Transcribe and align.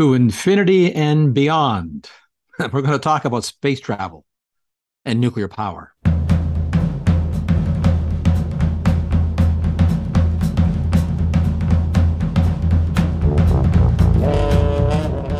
to 0.00 0.14
infinity 0.14 0.94
and 0.94 1.34
beyond. 1.34 2.08
We're 2.58 2.80
going 2.80 2.86
to 2.92 2.98
talk 2.98 3.26
about 3.26 3.44
space 3.44 3.80
travel 3.80 4.24
and 5.04 5.20
nuclear 5.20 5.46
power. 5.46 5.94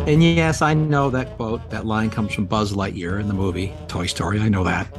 And 0.05 0.23
yes, 0.23 0.61
I 0.61 0.75
know 0.75 1.09
that 1.09 1.35
quote, 1.37 1.67
that 1.71 1.87
line 1.87 2.11
comes 2.11 2.31
from 2.31 2.45
Buzz 2.45 2.73
Lightyear 2.73 3.19
in 3.19 3.27
the 3.27 3.33
movie 3.33 3.73
Toy 3.87 4.05
Story. 4.05 4.39
I 4.39 4.49
know 4.49 4.63
that. 4.63 4.95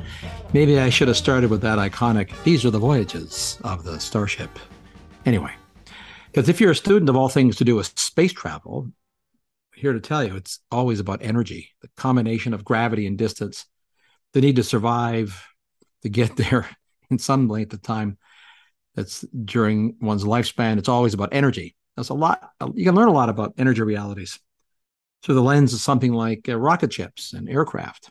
Maybe 0.52 0.80
I 0.80 0.90
should 0.90 1.06
have 1.06 1.16
started 1.16 1.50
with 1.50 1.60
that 1.60 1.78
iconic, 1.78 2.32
these 2.42 2.64
are 2.64 2.70
the 2.70 2.80
voyages 2.80 3.60
of 3.62 3.84
the 3.84 4.00
starship. 4.00 4.58
Anyway, 5.24 5.52
because 6.32 6.48
if 6.48 6.60
you're 6.60 6.72
a 6.72 6.74
student 6.74 7.08
of 7.08 7.14
all 7.14 7.28
things 7.28 7.54
to 7.58 7.64
do 7.64 7.76
with 7.76 7.96
space 7.96 8.32
travel, 8.32 8.90
here 9.74 9.92
to 9.92 10.00
tell 10.00 10.22
you 10.22 10.36
it's 10.36 10.60
always 10.70 11.00
about 11.00 11.22
energy, 11.22 11.70
the 11.80 11.88
combination 11.96 12.54
of 12.54 12.64
gravity 12.64 13.06
and 13.06 13.18
distance, 13.18 13.66
the 14.32 14.40
need 14.40 14.56
to 14.56 14.62
survive, 14.62 15.46
to 16.02 16.08
get 16.08 16.36
there 16.36 16.68
in 17.10 17.18
some 17.18 17.48
length 17.48 17.72
of 17.72 17.82
time 17.82 18.18
that's 18.94 19.22
during 19.22 19.96
one's 20.00 20.24
lifespan. 20.24 20.78
It's 20.78 20.88
always 20.88 21.14
about 21.14 21.30
energy. 21.32 21.76
That's 21.96 22.10
a 22.10 22.14
lot. 22.14 22.50
You 22.74 22.84
can 22.84 22.94
learn 22.94 23.08
a 23.08 23.12
lot 23.12 23.28
about 23.28 23.54
energy 23.58 23.82
realities 23.82 24.38
through 25.22 25.34
the 25.36 25.42
lens 25.42 25.72
of 25.72 25.80
something 25.80 26.12
like 26.12 26.48
uh, 26.48 26.58
rocket 26.58 26.92
ships 26.92 27.32
and 27.32 27.48
aircraft. 27.48 28.10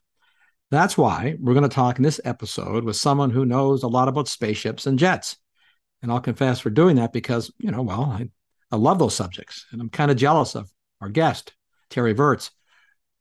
That's 0.70 0.98
why 0.98 1.36
we're 1.40 1.54
going 1.54 1.68
to 1.68 1.76
talk 1.76 1.98
in 1.98 2.04
this 2.04 2.22
episode 2.24 2.86
with 2.86 2.96
someone 2.96 3.30
who 3.30 3.46
knows 3.46 3.84
a 3.84 3.88
lot 3.88 4.08
about 4.08 4.30
spaceships 4.30 4.88
and 4.88 4.98
jets. 4.98 5.38
And 6.02 6.12
I'll 6.12 6.22
confess 6.22 6.60
for 6.60 6.70
doing 6.70 6.96
that 6.96 7.12
because, 7.12 7.52
you 7.60 7.72
know, 7.72 7.82
well, 7.82 8.04
I, 8.04 8.30
I 8.72 8.78
love 8.78 8.98
those 8.98 9.16
subjects 9.16 9.66
and 9.72 9.82
I'm 9.82 9.90
kind 9.90 10.10
of 10.10 10.18
jealous 10.18 10.56
of 10.56 10.72
our 11.02 11.10
guest, 11.10 11.54
Terry 11.92 12.14
Virts, 12.14 12.50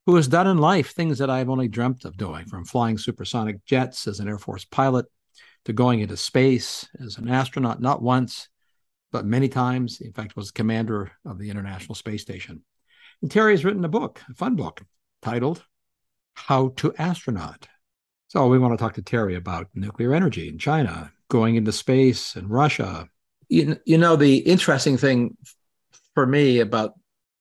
who 0.07 0.17
has 0.17 0.29
done 0.29 0.47
in 0.47 0.57
life 0.57 0.93
things 0.93 1.19
that 1.19 1.29
I've 1.29 1.51
only 1.51 1.69
dreamt 1.69 2.07
of 2.07 2.17
doing, 2.17 2.47
from 2.47 2.65
flying 2.65 2.97
supersonic 2.97 3.65
jets 3.67 4.07
as 4.07 4.21
an 4.21 4.29
Air 4.29 4.39
Force 4.39 4.65
pilot 4.65 5.05
to 5.67 5.75
going 5.75 6.01
into 6.01 6.17
space 6.17 6.89
as 7.05 7.19
an 7.19 7.29
astronaut, 7.29 7.83
not 7.83 8.01
once, 8.01 8.49
but 9.13 9.27
many 9.27 9.49
times. 9.49 10.01
In 10.01 10.13
fact, 10.13 10.37
was 10.37 10.51
commander 10.51 11.13
of 11.27 11.39
the 11.39 11.51
International 11.51 11.95
Space 11.95 12.23
Station. 12.23 12.63
And 13.21 13.31
Terry 13.31 13.53
has 13.53 13.65
written 13.65 13.85
a 13.85 13.89
book, 13.89 14.23
a 14.31 14.35
fun 14.35 14.57
book, 14.57 14.83
titled 15.21 15.63
How 16.35 16.69
to 16.77 16.95
Astronaut. 16.97 17.69
So 18.29 18.47
we 18.47 18.59
want 18.59 18.73
to 18.73 18.83
talk 18.83 18.95
to 18.95 19.03
Terry 19.03 19.35
about 19.35 19.69
nuclear 19.75 20.15
energy 20.15 20.49
in 20.49 20.57
China, 20.57 21.13
going 21.29 21.57
into 21.57 21.73
space 21.73 22.37
in 22.37 22.49
Russia. 22.49 23.09
You, 23.49 23.77
you 23.85 23.99
know, 23.99 24.17
the 24.17 24.39
interesting 24.39 24.97
thing 24.97 25.37
for 26.15 26.27
me 26.27 26.61
about 26.61 26.95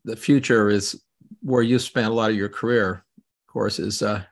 the 0.04 0.16
future 0.16 0.70
is 0.70 1.02
where 1.42 1.62
you 1.62 1.80
spent 1.80 2.08
a 2.08 2.14
lot 2.14 2.32
of 2.32 2.36
your 2.36 2.50
career, 2.50 3.04
of 3.18 3.54
course, 3.54 3.80
is 3.80 4.02
uh, 4.02 4.24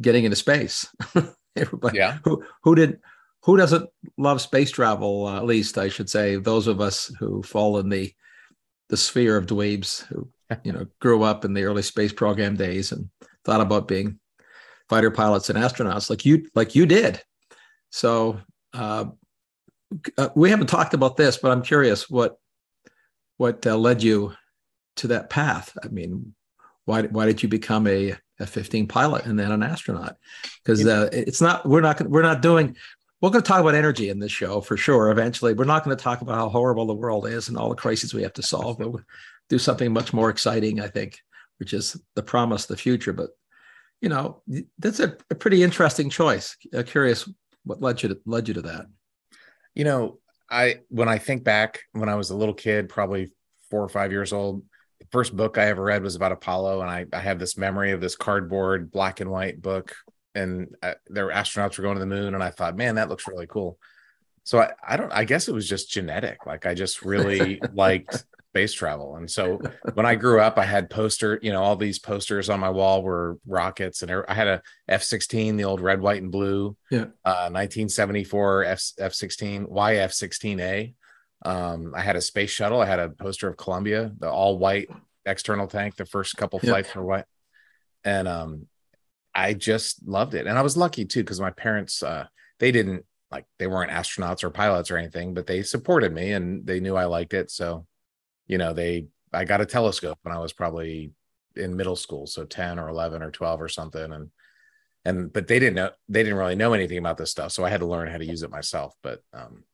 getting 0.00 0.24
into 0.24 0.36
space. 0.36 0.86
Everybody, 1.56 1.98
yeah. 1.98 2.18
who 2.24 2.44
who 2.62 2.74
did 2.74 3.00
who 3.42 3.56
doesn't 3.56 3.88
love 4.18 4.40
space 4.40 4.70
travel? 4.70 5.26
Uh, 5.26 5.36
at 5.36 5.46
least 5.46 5.78
I 5.78 5.88
should 5.88 6.10
say, 6.10 6.36
those 6.36 6.66
of 6.66 6.80
us 6.80 7.06
who 7.18 7.42
fall 7.42 7.78
in 7.78 7.88
the 7.88 8.12
the 8.88 8.96
sphere 8.96 9.36
of 9.36 9.46
dweebs 9.46 10.04
who 10.06 10.28
you 10.64 10.72
know 10.72 10.86
grew 11.00 11.22
up 11.22 11.44
in 11.44 11.54
the 11.54 11.64
early 11.64 11.82
space 11.82 12.12
program 12.12 12.56
days 12.56 12.92
and 12.92 13.08
thought 13.44 13.60
about 13.60 13.88
being 13.88 14.18
fighter 14.88 15.10
pilots 15.10 15.50
and 15.50 15.58
astronauts 15.58 16.10
like 16.10 16.24
you 16.24 16.48
like 16.54 16.74
you 16.74 16.86
did. 16.86 17.22
So 17.90 18.40
uh, 18.74 19.06
uh, 20.18 20.28
we 20.34 20.50
haven't 20.50 20.68
talked 20.68 20.94
about 20.94 21.16
this, 21.16 21.36
but 21.36 21.50
I'm 21.50 21.62
curious 21.62 22.10
what 22.10 22.36
what 23.36 23.66
uh, 23.66 23.76
led 23.76 24.02
you 24.02 24.34
to 24.96 25.08
that 25.08 25.30
path. 25.30 25.76
I 25.82 25.88
mean, 25.88 26.34
why 26.84 27.02
why 27.02 27.26
did 27.26 27.42
you 27.42 27.48
become 27.48 27.86
a 27.86 28.16
a 28.38 28.46
15 28.46 28.86
pilot 28.86 29.24
and 29.24 29.38
then 29.38 29.52
an 29.52 29.62
astronaut? 29.62 30.16
Because 30.62 30.86
uh, 30.86 31.08
it's 31.12 31.40
not 31.40 31.66
we're 31.66 31.80
not 31.80 32.00
we're 32.08 32.22
not 32.22 32.42
doing. 32.42 32.76
We're 33.20 33.30
going 33.30 33.42
to 33.42 33.48
talk 33.48 33.60
about 33.60 33.74
energy 33.74 34.10
in 34.10 34.18
this 34.18 34.30
show 34.30 34.60
for 34.60 34.76
sure. 34.76 35.10
Eventually, 35.10 35.54
we're 35.54 35.64
not 35.64 35.84
going 35.84 35.96
to 35.96 36.02
talk 36.02 36.20
about 36.20 36.36
how 36.36 36.48
horrible 36.50 36.86
the 36.86 36.94
world 36.94 37.26
is 37.26 37.48
and 37.48 37.56
all 37.56 37.70
the 37.70 37.74
crises 37.74 38.12
we 38.12 38.22
have 38.22 38.34
to 38.34 38.42
solve, 38.42 38.78
but 38.78 38.92
we'll 38.92 39.02
do 39.48 39.58
something 39.58 39.90
much 39.90 40.12
more 40.12 40.28
exciting, 40.28 40.80
I 40.80 40.88
think, 40.88 41.18
which 41.58 41.72
is 41.72 41.98
the 42.14 42.22
promise 42.22 42.64
of 42.64 42.68
the 42.68 42.76
future. 42.76 43.14
But 43.14 43.30
you 44.00 44.10
know, 44.10 44.42
that's 44.78 45.00
a, 45.00 45.16
a 45.30 45.34
pretty 45.34 45.62
interesting 45.62 46.10
choice. 46.10 46.56
I'm 46.74 46.84
curious 46.84 47.28
what 47.64 47.80
led 47.80 48.02
you 48.02 48.10
to 48.10 48.20
led 48.26 48.48
you 48.48 48.54
to 48.54 48.62
that. 48.62 48.86
You 49.74 49.84
know, 49.84 50.18
I 50.50 50.80
when 50.88 51.08
I 51.08 51.18
think 51.18 51.42
back 51.42 51.80
when 51.92 52.08
I 52.08 52.14
was 52.14 52.30
a 52.30 52.36
little 52.36 52.54
kid, 52.54 52.88
probably 52.88 53.32
four 53.70 53.82
or 53.82 53.88
five 53.88 54.12
years 54.12 54.32
old, 54.32 54.62
the 55.06 55.16
first 55.16 55.36
book 55.36 55.56
I 55.56 55.66
ever 55.66 55.82
read 55.82 56.02
was 56.02 56.16
about 56.16 56.32
Apollo, 56.32 56.80
and 56.82 56.90
I, 56.90 57.06
I 57.12 57.20
have 57.20 57.38
this 57.38 57.56
memory 57.56 57.92
of 57.92 58.00
this 58.00 58.16
cardboard 58.16 58.90
black 58.90 59.20
and 59.20 59.30
white 59.30 59.62
book, 59.62 59.94
and 60.34 60.74
I, 60.82 60.88
uh, 60.88 60.94
there 61.06 61.28
astronauts 61.28 61.78
were 61.78 61.82
going 61.82 61.94
to 61.94 62.00
the 62.00 62.06
moon, 62.06 62.34
and 62.34 62.42
I 62.42 62.50
thought, 62.50 62.76
man, 62.76 62.96
that 62.96 63.08
looks 63.08 63.28
really 63.28 63.46
cool. 63.46 63.78
So 64.44 64.60
I, 64.60 64.72
I 64.86 64.96
don't, 64.96 65.12
I 65.12 65.24
guess 65.24 65.48
it 65.48 65.54
was 65.54 65.68
just 65.68 65.90
genetic. 65.90 66.46
Like 66.46 66.66
I 66.66 66.74
just 66.74 67.02
really 67.02 67.60
liked 67.72 68.24
space 68.50 68.72
travel, 68.72 69.16
and 69.16 69.30
so 69.30 69.60
when 69.94 70.06
I 70.06 70.16
grew 70.16 70.40
up, 70.40 70.58
I 70.58 70.64
had 70.64 70.90
poster, 70.90 71.38
you 71.40 71.52
know, 71.52 71.62
all 71.62 71.76
these 71.76 72.00
posters 72.00 72.50
on 72.50 72.58
my 72.58 72.70
wall 72.70 73.02
were 73.02 73.38
rockets, 73.46 74.02
and 74.02 74.10
I 74.10 74.34
had 74.34 74.48
a 74.48 74.62
F 74.88 75.04
sixteen, 75.04 75.56
the 75.56 75.64
old 75.64 75.80
red, 75.80 76.00
white, 76.00 76.22
and 76.22 76.32
blue, 76.32 76.76
yeah, 76.90 77.06
uh, 77.24 77.48
nineteen 77.52 77.88
seventy 77.88 78.24
four 78.24 78.64
F 78.64 78.82
F 78.98 79.14
sixteen 79.14 79.66
YF 79.66 80.12
sixteen 80.12 80.58
A 80.60 80.94
um, 81.44 81.92
I 81.94 82.00
had 82.00 82.16
a 82.16 82.20
space 82.20 82.50
shuttle. 82.50 82.80
I 82.80 82.86
had 82.86 82.98
a 82.98 83.10
poster 83.10 83.48
of 83.48 83.56
Columbia, 83.56 84.12
the 84.18 84.30
all 84.30 84.58
white 84.58 84.88
external 85.24 85.66
tank. 85.66 85.96
The 85.96 86.06
first 86.06 86.36
couple 86.36 86.58
flights 86.58 86.88
yep. 86.88 86.96
were 86.96 87.04
white, 87.04 87.24
and 88.04 88.26
um, 88.26 88.66
I 89.34 89.54
just 89.54 90.06
loved 90.06 90.34
it. 90.34 90.46
And 90.46 90.58
I 90.58 90.62
was 90.62 90.76
lucky 90.76 91.04
too 91.04 91.20
because 91.20 91.40
my 91.40 91.50
parents, 91.50 92.02
uh, 92.02 92.26
they 92.58 92.72
didn't 92.72 93.04
like 93.30 93.44
they 93.58 93.66
weren't 93.66 93.90
astronauts 93.90 94.44
or 94.44 94.50
pilots 94.50 94.90
or 94.90 94.96
anything, 94.96 95.34
but 95.34 95.46
they 95.46 95.62
supported 95.62 96.12
me 96.12 96.32
and 96.32 96.66
they 96.66 96.80
knew 96.80 96.96
I 96.96 97.04
liked 97.04 97.34
it. 97.34 97.50
So, 97.50 97.86
you 98.46 98.58
know, 98.58 98.72
they 98.72 99.06
I 99.32 99.44
got 99.44 99.60
a 99.60 99.66
telescope 99.66 100.18
when 100.22 100.34
I 100.34 100.38
was 100.38 100.52
probably 100.52 101.12
in 101.54 101.76
middle 101.76 101.96
school, 101.96 102.26
so 102.26 102.44
ten 102.44 102.78
or 102.78 102.88
eleven 102.88 103.22
or 103.22 103.30
twelve 103.30 103.60
or 103.60 103.68
something, 103.68 104.12
and 104.12 104.30
and 105.04 105.32
but 105.32 105.46
they 105.46 105.58
didn't 105.58 105.74
know 105.74 105.90
they 106.08 106.22
didn't 106.22 106.38
really 106.38 106.54
know 106.54 106.72
anything 106.72 106.98
about 106.98 107.18
this 107.18 107.30
stuff, 107.30 107.52
so 107.52 107.64
I 107.64 107.70
had 107.70 107.80
to 107.80 107.86
learn 107.86 108.08
how 108.08 108.18
to 108.18 108.24
use 108.24 108.42
it 108.42 108.50
myself. 108.50 108.94
But 109.02 109.20
um, 109.32 109.64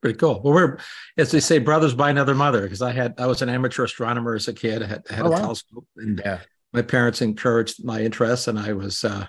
pretty 0.00 0.18
cool. 0.18 0.40
Well, 0.42 0.54
we're 0.54 0.78
as 1.16 1.30
they 1.30 1.40
say, 1.40 1.58
brothers 1.58 1.94
by 1.94 2.10
another 2.10 2.34
mother. 2.34 2.62
Because 2.62 2.82
I 2.82 2.92
had 2.92 3.14
I 3.18 3.26
was 3.26 3.42
an 3.42 3.48
amateur 3.48 3.84
astronomer 3.84 4.34
as 4.34 4.48
a 4.48 4.52
kid. 4.52 4.82
I 4.82 4.86
had, 4.86 5.06
I 5.10 5.14
had 5.14 5.24
oh, 5.24 5.28
a 5.28 5.30
wow. 5.32 5.38
telescope, 5.38 5.86
and 5.96 6.20
yeah. 6.24 6.40
my 6.72 6.82
parents 6.82 7.22
encouraged 7.22 7.84
my 7.84 8.00
interest, 8.00 8.48
and 8.48 8.58
I 8.58 8.72
was 8.72 9.04
uh, 9.04 9.26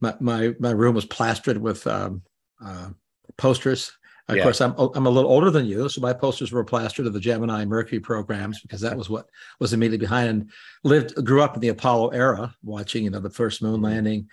my 0.00 0.14
my 0.20 0.54
my 0.58 0.70
room 0.70 0.94
was 0.94 1.04
plastered 1.04 1.58
with 1.58 1.86
um, 1.86 2.22
uh, 2.64 2.90
posters. 3.36 3.92
Of 4.28 4.36
yeah. 4.36 4.44
course, 4.44 4.60
I'm 4.60 4.74
I'm 4.78 5.06
a 5.06 5.10
little 5.10 5.30
older 5.30 5.50
than 5.50 5.66
you, 5.66 5.88
so 5.88 6.00
my 6.00 6.12
posters 6.12 6.52
were 6.52 6.64
plastered 6.64 7.06
of 7.06 7.12
the 7.12 7.20
Gemini 7.20 7.64
Mercury 7.64 8.00
programs 8.00 8.60
because 8.60 8.80
that 8.80 8.96
was 8.96 9.10
what 9.10 9.26
was 9.58 9.72
immediately 9.72 9.98
behind. 9.98 10.28
And 10.28 10.50
lived 10.84 11.24
grew 11.24 11.42
up 11.42 11.54
in 11.54 11.60
the 11.60 11.68
Apollo 11.68 12.10
era, 12.10 12.54
watching 12.62 13.04
you 13.04 13.10
know 13.10 13.20
the 13.20 13.30
first 13.30 13.62
moon 13.62 13.74
mm-hmm. 13.74 13.84
landing, 13.84 14.28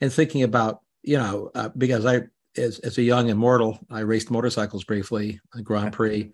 and 0.00 0.12
thinking 0.12 0.42
about 0.42 0.80
you 1.02 1.16
know 1.16 1.50
uh, 1.54 1.70
because 1.76 2.04
I 2.04 2.24
as, 2.56 2.78
as 2.80 2.98
a 2.98 3.02
young 3.02 3.28
immortal, 3.28 3.78
I 3.90 4.00
raced 4.00 4.30
motorcycles 4.30 4.84
briefly, 4.84 5.40
a 5.54 5.62
Grand 5.62 5.92
Prix, 5.92 6.32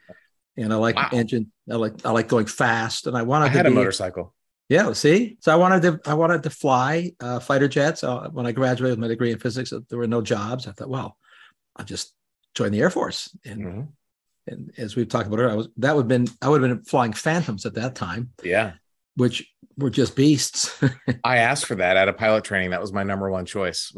and 0.56 0.72
I 0.72 0.76
like 0.76 0.96
wow. 0.96 1.08
engine. 1.12 1.52
I 1.70 1.76
like 1.76 2.04
I 2.04 2.10
like 2.10 2.28
going 2.28 2.46
fast, 2.46 3.06
and 3.06 3.16
I 3.16 3.22
wanted. 3.22 3.46
I 3.46 3.48
had 3.48 3.62
to 3.64 3.70
a 3.70 3.74
motorcycle. 3.74 4.34
Yeah, 4.68 4.92
see, 4.94 5.36
so 5.40 5.52
I 5.52 5.56
wanted 5.56 5.82
to 5.82 6.10
I 6.10 6.14
wanted 6.14 6.42
to 6.42 6.50
fly 6.50 7.12
uh, 7.20 7.38
fighter 7.38 7.68
jets. 7.68 8.02
Uh, 8.02 8.28
when 8.30 8.46
I 8.46 8.52
graduated 8.52 8.98
with 8.98 9.02
my 9.02 9.08
degree 9.08 9.30
in 9.30 9.38
physics, 9.38 9.72
uh, 9.72 9.80
there 9.88 9.98
were 9.98 10.08
no 10.08 10.22
jobs. 10.22 10.66
I 10.66 10.72
thought, 10.72 10.88
well, 10.88 11.16
I'll 11.76 11.84
just 11.84 12.14
join 12.54 12.72
the 12.72 12.80
Air 12.80 12.90
Force. 12.90 13.36
And 13.44 13.60
mm-hmm. 13.60 13.82
and 14.48 14.72
as 14.76 14.96
we've 14.96 15.08
talked 15.08 15.28
about 15.28 15.38
earlier, 15.38 15.52
I 15.52 15.56
was 15.56 15.68
that 15.76 15.94
would 15.94 16.02
have 16.02 16.08
been 16.08 16.26
I 16.42 16.48
would 16.48 16.62
have 16.62 16.70
been 16.70 16.84
flying 16.84 17.12
Phantoms 17.12 17.64
at 17.66 17.74
that 17.74 17.94
time. 17.94 18.30
Yeah, 18.42 18.72
which 19.16 19.50
were 19.78 19.90
just 19.90 20.16
beasts. 20.16 20.82
I 21.24 21.38
asked 21.38 21.66
for 21.66 21.74
that 21.76 21.96
at 21.96 22.08
a 22.08 22.12
pilot 22.12 22.44
training. 22.44 22.70
That 22.70 22.80
was 22.80 22.92
my 22.92 23.02
number 23.02 23.30
one 23.30 23.44
choice. 23.44 23.92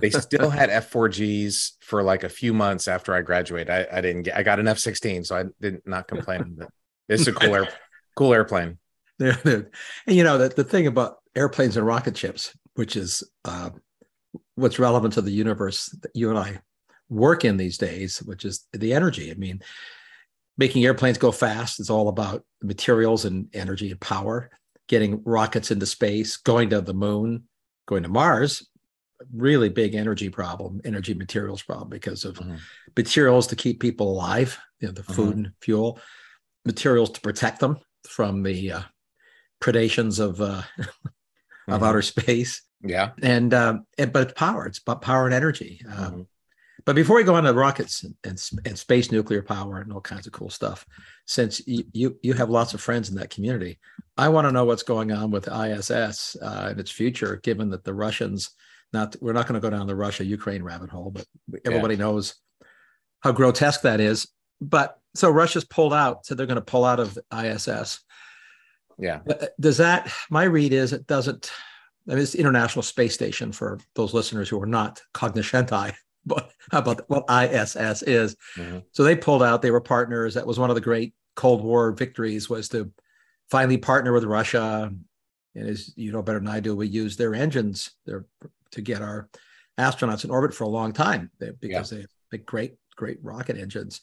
They 0.00 0.10
still 0.10 0.50
had 0.50 0.70
F4Gs 0.70 1.72
for 1.80 2.02
like 2.02 2.24
a 2.24 2.28
few 2.28 2.54
months 2.54 2.88
after 2.88 3.14
I 3.14 3.22
graduated. 3.22 3.70
I, 3.70 3.86
I 3.92 4.00
didn't 4.00 4.22
get, 4.22 4.36
I 4.36 4.42
got 4.42 4.60
an 4.60 4.66
F16, 4.66 5.26
so 5.26 5.36
I 5.36 5.44
did 5.60 5.82
not 5.86 6.08
complain. 6.08 6.56
But 6.58 6.68
it's 7.08 7.26
a 7.26 7.32
cool 7.32 7.54
air, 7.54 7.68
cool 8.16 8.32
airplane. 8.32 8.78
And 9.20 9.66
you 10.06 10.22
know 10.22 10.38
the, 10.38 10.48
the 10.48 10.64
thing 10.64 10.86
about 10.86 11.16
airplanes 11.34 11.76
and 11.76 11.86
rocket 11.86 12.16
ships, 12.16 12.56
which 12.74 12.96
is 12.96 13.22
uh, 13.44 13.70
what's 14.54 14.78
relevant 14.78 15.14
to 15.14 15.22
the 15.22 15.32
universe 15.32 15.86
that 16.02 16.10
you 16.14 16.30
and 16.30 16.38
I 16.38 16.60
work 17.08 17.44
in 17.44 17.56
these 17.56 17.78
days, 17.78 18.18
which 18.18 18.44
is 18.44 18.66
the 18.72 18.94
energy. 18.94 19.30
I 19.30 19.34
mean, 19.34 19.60
making 20.56 20.84
airplanes 20.84 21.18
go 21.18 21.32
fast 21.32 21.80
is 21.80 21.90
all 21.90 22.08
about 22.08 22.44
materials 22.62 23.24
and 23.24 23.48
energy 23.54 23.90
and 23.90 24.00
power 24.00 24.50
getting 24.88 25.22
rockets 25.24 25.70
into 25.70 25.86
space, 25.86 26.36
going 26.36 26.70
to 26.70 26.80
the 26.80 26.94
moon, 26.94 27.44
going 27.86 28.02
to 28.02 28.08
Mars, 28.08 28.66
really 29.34 29.68
big 29.68 29.94
energy 29.94 30.28
problem, 30.28 30.80
energy 30.84 31.14
materials 31.14 31.62
problem 31.62 31.88
because 31.88 32.24
of 32.24 32.36
mm-hmm. 32.36 32.56
materials 32.96 33.46
to 33.48 33.56
keep 33.56 33.80
people 33.80 34.10
alive, 34.10 34.58
you 34.80 34.88
know, 34.88 34.92
the 34.92 35.02
food 35.02 35.30
mm-hmm. 35.36 35.44
and 35.46 35.52
fuel, 35.60 36.00
materials 36.64 37.10
to 37.10 37.20
protect 37.20 37.60
them 37.60 37.78
from 38.04 38.42
the 38.42 38.72
uh, 38.72 38.82
predations 39.60 40.20
of 40.20 40.40
uh, 40.40 40.62
of 41.68 41.80
Mhm. 41.80 41.86
outer 41.86 42.02
space. 42.02 42.62
Yeah. 42.80 43.10
And 43.22 43.52
um, 43.54 43.84
and, 43.98 44.12
but 44.12 44.22
it's 44.22 44.38
power. 44.38 44.66
It's 44.66 44.78
about 44.78 45.02
power 45.02 45.26
and 45.26 45.34
energy. 45.34 45.82
Um, 45.86 46.12
Mhm. 46.12 46.26
But 46.88 46.96
before 46.96 47.16
we 47.16 47.22
go 47.22 47.34
on 47.34 47.44
to 47.44 47.52
rockets 47.52 48.02
and, 48.02 48.14
and, 48.24 48.42
and 48.64 48.78
space 48.78 49.12
nuclear 49.12 49.42
power 49.42 49.82
and 49.82 49.92
all 49.92 50.00
kinds 50.00 50.26
of 50.26 50.32
cool 50.32 50.48
stuff, 50.48 50.86
since 51.26 51.60
you, 51.66 51.84
you, 51.92 52.18
you 52.22 52.32
have 52.32 52.48
lots 52.48 52.72
of 52.72 52.80
friends 52.80 53.10
in 53.10 53.16
that 53.16 53.28
community, 53.28 53.78
I 54.16 54.30
want 54.30 54.46
to 54.46 54.52
know 54.52 54.64
what's 54.64 54.84
going 54.84 55.12
on 55.12 55.30
with 55.30 55.48
ISS 55.48 56.34
uh, 56.40 56.68
and 56.70 56.80
its 56.80 56.90
future, 56.90 57.40
given 57.42 57.68
that 57.72 57.84
the 57.84 57.92
Russians, 57.92 58.52
not 58.94 59.14
we're 59.20 59.34
not 59.34 59.46
going 59.46 59.60
to 59.60 59.62
go 59.62 59.68
down 59.68 59.86
the 59.86 59.94
Russia 59.94 60.24
Ukraine 60.24 60.62
rabbit 60.62 60.88
hole, 60.88 61.10
but 61.10 61.26
everybody 61.66 61.96
knows 61.96 62.36
how 63.20 63.32
grotesque 63.32 63.82
that 63.82 64.00
is. 64.00 64.26
But 64.58 64.98
so 65.14 65.28
Russia's 65.28 65.66
pulled 65.66 65.92
out, 65.92 66.24
so 66.24 66.34
they're 66.34 66.46
going 66.46 66.54
to 66.54 66.62
pull 66.62 66.86
out 66.86 67.00
of 67.00 67.18
ISS. 67.30 68.00
Yeah. 68.98 69.20
Uh, 69.28 69.44
Does 69.60 69.76
that, 69.76 70.10
my 70.30 70.44
read 70.44 70.72
is 70.72 70.94
it 70.94 71.06
doesn't, 71.06 71.50
I 72.08 72.12
mean, 72.12 72.22
it's 72.22 72.32
the 72.32 72.40
International 72.40 72.82
Space 72.82 73.12
Station 73.12 73.52
for 73.52 73.78
those 73.94 74.14
listeners 74.14 74.48
who 74.48 74.58
are 74.62 74.66
not 74.66 75.02
cognoscenti, 75.12 75.92
about 76.72 77.08
what 77.08 77.24
ISS 77.30 78.02
is. 78.02 78.36
Mhm. 78.56 78.84
So 78.92 79.04
they 79.04 79.16
pulled 79.16 79.42
out, 79.42 79.62
they 79.62 79.70
were 79.70 79.80
partners. 79.80 80.34
That 80.34 80.46
was 80.46 80.58
one 80.58 80.70
of 80.70 80.74
the 80.74 80.80
great 80.80 81.14
Cold 81.34 81.62
War 81.62 81.92
victories 81.92 82.50
was 82.50 82.68
to 82.70 82.92
finally 83.50 83.78
partner 83.78 84.12
with 84.12 84.24
Russia. 84.24 84.92
And 85.54 85.68
as 85.68 85.92
you 85.96 86.12
know 86.12 86.22
better 86.22 86.40
than 86.40 86.48
I 86.48 86.60
do, 86.60 86.74
we 86.76 86.88
used 86.88 87.18
their 87.18 87.34
engines 87.34 87.90
there 88.06 88.26
to 88.72 88.80
get 88.80 89.02
our 89.02 89.28
astronauts 89.78 90.24
in 90.24 90.30
orbit 90.30 90.52
for 90.52 90.64
a 90.64 90.68
long 90.68 90.92
time 90.92 91.30
because 91.60 91.90
they 91.90 92.04
have 92.32 92.46
great, 92.46 92.74
great 92.96 93.18
rocket 93.22 93.56
engines, 93.56 94.02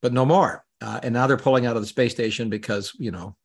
but 0.00 0.12
no 0.12 0.26
more. 0.26 0.64
Uh, 0.80 0.98
and 1.02 1.14
now 1.14 1.26
they're 1.26 1.36
pulling 1.36 1.64
out 1.64 1.76
of 1.76 1.82
the 1.82 1.88
space 1.88 2.12
station 2.12 2.50
because, 2.50 2.92
you 2.98 3.12
know, 3.12 3.36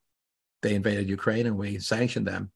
they 0.63 0.73
invaded 0.73 1.07
Ukraine 1.07 1.45
and 1.45 1.57
we 1.57 1.77
sanctioned 1.77 2.27
them. 2.27 2.51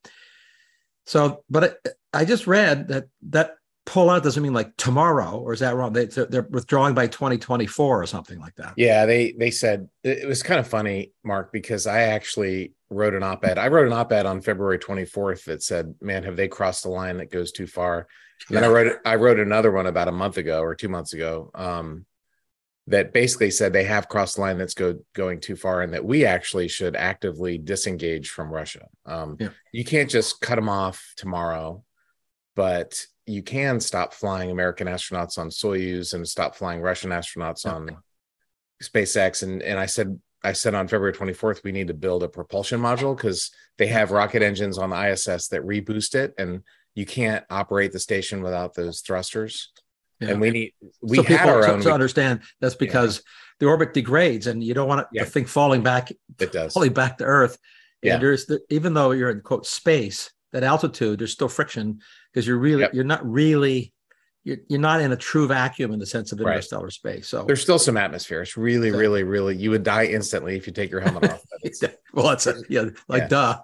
So, 1.05 1.43
but 1.49 1.63
it, 1.63 1.87
I 2.13 2.25
just 2.25 2.47
read 2.47 2.87
that 2.89 3.05
that 3.29 3.55
pull 3.85 4.09
out 4.09 4.23
doesn't 4.23 4.43
mean 4.43 4.53
like 4.53 4.75
tomorrow, 4.77 5.39
or 5.39 5.53
is 5.53 5.59
that 5.61 5.75
wrong? 5.75 5.93
They, 5.93 6.05
they're, 6.05 6.47
withdrawing 6.49 6.93
by 6.93 7.07
2024 7.07 8.01
or 8.01 8.05
something 8.05 8.39
like 8.39 8.55
that. 8.55 8.73
Yeah, 8.77 9.05
they 9.05 9.33
they 9.33 9.51
said 9.51 9.89
it 10.03 10.19
it 10.19 10.27
was 10.27 10.43
kind 10.43 10.59
of 10.59 10.67
funny, 10.67 11.13
Mark, 11.23 11.51
because 11.51 11.87
I 11.87 12.01
actually 12.01 12.73
wrote 12.89 13.15
an 13.15 13.23
op-ed. 13.23 13.57
I 13.57 13.69
wrote 13.69 13.87
an 13.87 13.93
op-ed 13.93 14.25
on 14.25 14.41
February 14.41 14.79
24th 14.79 15.45
that 15.45 15.63
said, 15.63 15.95
"Man, 16.01 16.23
have 16.23 16.35
they 16.35 16.47
crossed 16.47 16.83
the 16.83 16.89
line 16.89 17.17
that 17.17 17.31
goes 17.31 17.51
too 17.51 17.67
far?" 17.67 18.07
And 18.47 18.57
then 18.57 18.63
I 18.63 18.67
wrote 18.67 18.97
I 19.05 19.15
wrote 19.15 19.39
another 19.39 19.71
one 19.71 19.87
about 19.87 20.07
a 20.07 20.13
month 20.13 20.37
ago 20.37 20.61
or 20.61 20.75
two 20.75 20.89
months 20.89 21.13
ago 21.13 21.51
um, 21.55 22.05
that 22.87 23.13
basically 23.13 23.51
said 23.51 23.73
they 23.73 23.83
have 23.85 24.09
crossed 24.09 24.35
the 24.35 24.41
line 24.41 24.57
that's 24.57 24.73
go 24.73 24.99
going 25.13 25.39
too 25.39 25.55
far, 25.55 25.81
and 25.81 25.93
that 25.93 26.05
we 26.05 26.25
actually 26.25 26.67
should 26.67 26.95
actively 26.95 27.57
disengage 27.57 28.29
from 28.29 28.51
Russia. 28.51 28.87
Um, 29.05 29.37
Yeah. 29.39 29.49
You 29.71 29.85
can't 29.85 30.09
just 30.09 30.39
cut 30.41 30.55
them 30.55 30.69
off 30.69 31.13
tomorrow, 31.17 31.83
but 32.55 33.05
you 33.25 33.43
can 33.43 33.79
stop 33.79 34.13
flying 34.13 34.51
American 34.51 34.87
astronauts 34.87 35.37
on 35.37 35.49
Soyuz 35.49 36.13
and 36.13 36.27
stop 36.27 36.55
flying 36.55 36.81
Russian 36.81 37.11
astronauts 37.11 37.65
Yeah. 37.65 37.73
on 37.73 37.97
SpaceX. 38.81 39.43
And 39.43 39.61
and 39.61 39.79
I 39.79 39.85
said 39.85 40.19
I 40.43 40.53
said 40.53 40.73
on 40.73 40.87
February 40.87 41.13
24th 41.13 41.63
we 41.63 41.71
need 41.71 41.87
to 41.89 41.93
build 41.93 42.23
a 42.23 42.27
propulsion 42.27 42.79
module 42.81 43.15
because 43.15 43.51
they 43.77 43.87
have 43.87 44.11
rocket 44.11 44.41
engines 44.41 44.77
on 44.79 44.89
the 44.89 44.95
ISS 45.11 45.49
that 45.49 45.61
reboost 45.61 46.15
it, 46.15 46.33
and 46.37 46.63
you 46.95 47.05
can't 47.05 47.45
operate 47.49 47.91
the 47.91 47.99
station 47.99 48.41
without 48.41 48.73
those 48.73 49.01
thrusters. 49.01 49.71
Yeah. 50.19 50.29
And 50.31 50.41
we 50.41 50.49
need 50.51 50.73
we 51.01 51.17
so 51.17 51.23
had 51.23 51.37
people 51.39 51.49
our 51.51 51.61
to, 51.61 51.73
own. 51.73 51.81
to 51.81 51.91
understand 51.91 52.41
that's 52.59 52.75
because 52.75 53.21
the 53.59 53.67
orbit 53.67 53.93
degrades 53.93 54.47
and 54.47 54.63
you 54.63 54.73
don't 54.73 54.87
want 54.87 55.07
Yeah. 55.11 55.23
the 55.25 55.29
thing 55.29 55.45
falling 55.45 55.83
back, 55.83 56.11
it 56.39 56.51
does. 56.51 56.73
falling 56.73 56.93
back 56.93 57.19
to 57.19 57.23
Earth. 57.23 57.57
Yeah. 58.01 58.15
And 58.15 58.23
there's 58.23 58.47
the, 58.47 58.59
even 58.69 58.95
though 58.95 59.11
you're 59.11 59.29
in 59.29 59.41
quote 59.41 59.67
space, 59.67 60.31
that 60.53 60.63
altitude, 60.63 61.19
there's 61.19 61.31
still 61.31 61.47
friction 61.47 61.99
because 62.33 62.47
you're 62.47 62.57
really 62.57 62.81
Yep. 62.81 62.93
you're 62.93 63.03
not 63.03 63.25
really 63.29 63.93
you're, 64.43 64.57
you're 64.69 64.79
not 64.79 65.01
in 65.01 65.11
a 65.11 65.15
true 65.15 65.47
vacuum 65.47 65.93
in 65.93 65.99
the 65.99 66.05
sense 66.05 66.31
of 66.31 66.39
Right. 66.39 66.53
interstellar 66.53 66.89
space. 66.89 67.27
So 67.27 67.43
There's 67.43 67.61
still 67.61 67.77
some 67.77 67.95
atmosphere. 67.95 68.41
It's 68.41 68.57
really, 68.57 68.89
really, 68.89 69.21
really. 69.23 69.55
You 69.55 69.69
would 69.69 69.83
die 69.83 70.05
instantly 70.05 70.55
if 70.55 70.65
you 70.65 70.73
take 70.73 70.89
your 70.89 70.99
helmet 70.99 71.31
off. 71.31 71.43
well, 72.13 72.29
that's 72.29 72.47
a, 72.47 72.55
yeah, 72.67 72.85
like 73.07 73.23
Yeah. 73.23 73.27
duh. 73.27 73.59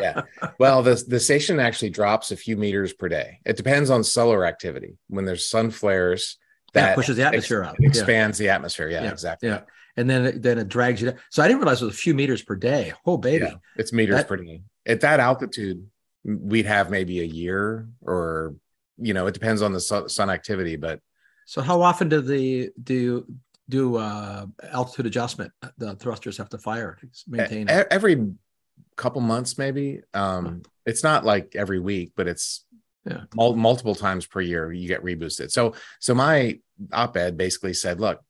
yeah. 0.00 0.22
Well, 0.58 0.82
the 0.82 1.00
the 1.06 1.20
station 1.20 1.60
actually 1.60 1.90
drops 1.90 2.32
a 2.32 2.36
few 2.36 2.56
meters 2.56 2.92
per 2.92 3.08
day. 3.08 3.38
It 3.46 3.56
depends 3.56 3.88
on 3.88 4.02
solar 4.02 4.44
activity. 4.44 4.96
When 5.08 5.26
there's 5.26 5.48
sun 5.48 5.70
flares, 5.70 6.38
Yeah, 6.74 6.86
that 6.86 6.94
pushes 6.96 7.16
the 7.16 7.22
atmosphere 7.24 7.62
out. 7.62 7.76
it 7.78 7.82
Yeah. 7.82 7.88
expands 7.90 8.36
the 8.38 8.48
atmosphere. 8.48 8.88
Yeah, 8.90 9.04
Yeah. 9.04 9.12
exactly. 9.12 9.48
Yeah. 9.50 9.60
And 9.96 10.10
then 10.10 10.26
it, 10.26 10.42
then 10.42 10.58
it 10.58 10.68
drags 10.68 11.00
you 11.00 11.10
down. 11.10 11.20
So 11.30 11.40
I 11.44 11.46
didn't 11.46 11.60
realize 11.60 11.80
it 11.82 11.84
was 11.86 11.94
a 11.94 11.98
few 11.98 12.14
meters 12.14 12.42
per 12.42 12.56
day. 12.56 12.92
Oh 13.06 13.16
baby. 13.16 13.44
Yeah, 13.44 13.54
it's 13.76 13.92
meters 13.92 14.16
That- 14.16 14.26
per 14.28 14.36
day. 14.38 14.62
At 14.84 15.02
that 15.02 15.20
altitude, 15.20 15.86
we'd 16.26 16.66
have 16.66 16.90
maybe 16.90 17.20
a 17.20 17.24
year, 17.24 17.88
or 18.02 18.54
you 18.98 19.14
know, 19.14 19.26
it 19.26 19.34
depends 19.34 19.62
on 19.62 19.72
the 19.72 19.80
sun, 19.80 20.08
sun 20.08 20.28
activity. 20.30 20.76
But 20.76 21.00
So 21.46 21.60
how 21.62 21.80
often 21.82 22.08
do 22.08 22.20
the 22.20 22.70
do 22.82 22.94
you 22.94 23.26
do 23.68 23.96
uh, 23.96 24.46
altitude 24.72 25.06
adjustment? 25.06 25.52
The 25.78 25.94
thrusters 25.96 26.36
have 26.38 26.48
to 26.50 26.58
fire 26.58 26.96
to 27.00 27.08
maintain. 27.28 27.68
it? 27.68 27.86
every 27.90 28.32
couple 28.96 29.20
months, 29.20 29.58
maybe. 29.58 30.00
Um, 30.14 30.62
it's 30.84 31.02
not 31.02 31.24
like 31.24 31.54
every 31.54 31.78
week, 31.80 32.12
but 32.16 32.26
it's 32.28 32.64
Yeah. 33.04 33.24
mul- 33.34 33.56
multiple 33.56 33.94
times 33.94 34.26
per 34.26 34.40
year 34.40 34.72
you 34.72 34.88
get 34.88 35.02
reboosted. 35.04 35.50
So, 35.50 35.74
so 36.00 36.14
my 36.14 36.58
op-ed 36.92 37.36
basically 37.36 37.74
said, 37.74 38.00
look, 38.00 38.20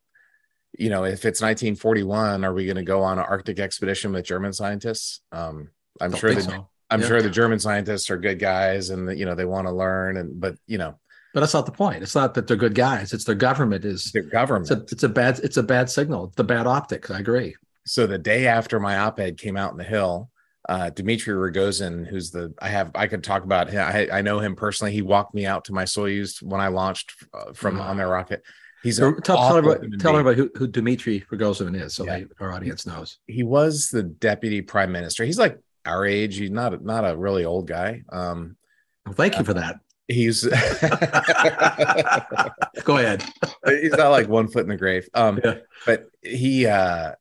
you 0.78 0.90
know, 0.90 1.04
if 1.04 1.25
it's 1.25 1.40
1941, 1.40 2.44
are 2.44 2.52
we 2.52 2.64
going 2.66 2.76
to 2.76 2.82
go 2.82 3.02
on 3.02 3.19
an 3.19 3.25
Arctic 3.25 3.58
expedition 3.60 4.12
with 4.12 4.25
German 4.26 4.52
scientists? 4.52 5.20
Um, 5.32 5.70
I'm 6.00 6.10
Don't 6.10 6.20
sure 6.20 6.34
they 6.34 6.40
so. 6.43 6.69
I'm 6.90 7.02
sure 7.02 7.20
the 7.20 7.30
German 7.30 7.58
scientists 7.58 8.10
are 8.10 8.16
good 8.16 8.38
guys, 8.38 8.90
and 8.90 9.08
that, 9.08 9.16
you 9.18 9.24
know 9.26 9.34
they 9.34 9.44
want 9.44 9.66
to 9.66 9.72
learn, 9.72 10.16
and 10.16 10.40
but 10.40 10.56
you 10.66 10.78
know 10.78 10.98
But 11.34 11.40
that's 11.40 11.54
not 11.54 11.66
the 11.66 11.72
point. 11.72 12.02
It's 12.02 12.14
not 12.14 12.34
that 12.34 12.46
they're 12.46 12.56
good 12.56 12.74
guys. 12.74 13.12
It's 13.12 13.24
their 13.24 13.34
government 13.34 13.84
is. 13.84 14.10
their 14.12 14.22
government. 14.22 14.70
It's 14.70 14.92
a, 14.92 14.94
it's 14.94 15.02
a 15.02 15.08
bad. 15.08 15.38
It's 15.40 15.56
a 15.56 15.62
bad 15.62 15.90
signal. 15.90 16.26
It's 16.26 16.36
the 16.36 16.44
bad 16.44 16.66
optics. 16.66 17.10
I 17.10 17.18
agree. 17.18 17.54
so 17.84 18.06
the 18.06 18.18
day 18.18 18.46
after 18.46 18.80
my 18.80 18.98
op-ed 18.98 19.36
came 19.38 19.56
out 19.56 19.72
in 19.72 19.78
the 19.78 19.84
hill 19.84 20.30
uh 20.68 20.90
Dmitry 20.90 21.32
Rogozin 21.34 22.04
who's 22.06 22.30
the 22.32 22.52
I 22.60 22.68
have 22.68 22.90
I 22.96 23.06
could 23.06 23.22
talk 23.22 23.44
about 23.44 23.70
him 23.70 23.82
I, 23.86 24.08
I 24.18 24.20
know 24.22 24.40
him 24.40 24.56
personally 24.56 24.92
he 24.92 25.02
walked 25.02 25.32
me 25.34 25.46
out 25.46 25.64
to 25.66 25.72
my 25.72 25.84
Soyuz 25.84 26.42
when 26.42 26.60
I 26.60 26.66
launched 26.68 27.12
uh, 27.32 27.52
from 27.52 27.80
on 27.80 27.96
their 27.96 28.08
rocket 28.08 28.42
he's 28.82 28.98
tell, 28.98 29.14
tell 29.20 29.56
everybody, 29.56 29.96
tell 29.98 30.12
everybody 30.18 30.36
who, 30.36 30.50
who 30.58 30.66
Dmitry 30.66 31.24
Rogozin 31.30 31.80
is, 31.80 31.94
so 31.94 32.04
Yeah. 32.04 32.18
they, 32.18 32.26
our 32.40 32.52
audience 32.52 32.84
knows. 32.84 33.18
he 33.28 33.44
was 33.44 33.90
the 33.90 34.02
deputy 34.02 34.60
prime 34.60 34.90
minister 34.90 35.24
he's 35.24 35.38
like 35.38 35.56
our 35.86 36.06
age 36.06 36.36
he's 36.38 36.50
not 36.50 36.82
not 36.84 37.04
a 37.04 37.16
really 37.16 37.44
old 37.44 37.66
guy 37.66 38.02
um 38.10 38.56
Well, 39.05 39.14
thank 39.14 39.38
you 39.38 39.44
for 39.44 39.55
that. 39.55 39.76
he's 40.08 40.44
Go 42.84 42.98
ahead. 42.98 43.24
he's 43.66 43.93
not 43.93 44.10
like 44.10 44.28
one 44.28 44.48
foot 44.48 44.62
in 44.62 44.69
the 44.69 44.76
grave 44.76 45.08
um 45.14 45.40
Yeah. 45.43 45.56
but 45.84 46.06
he 46.22 46.66
uh 46.66 47.12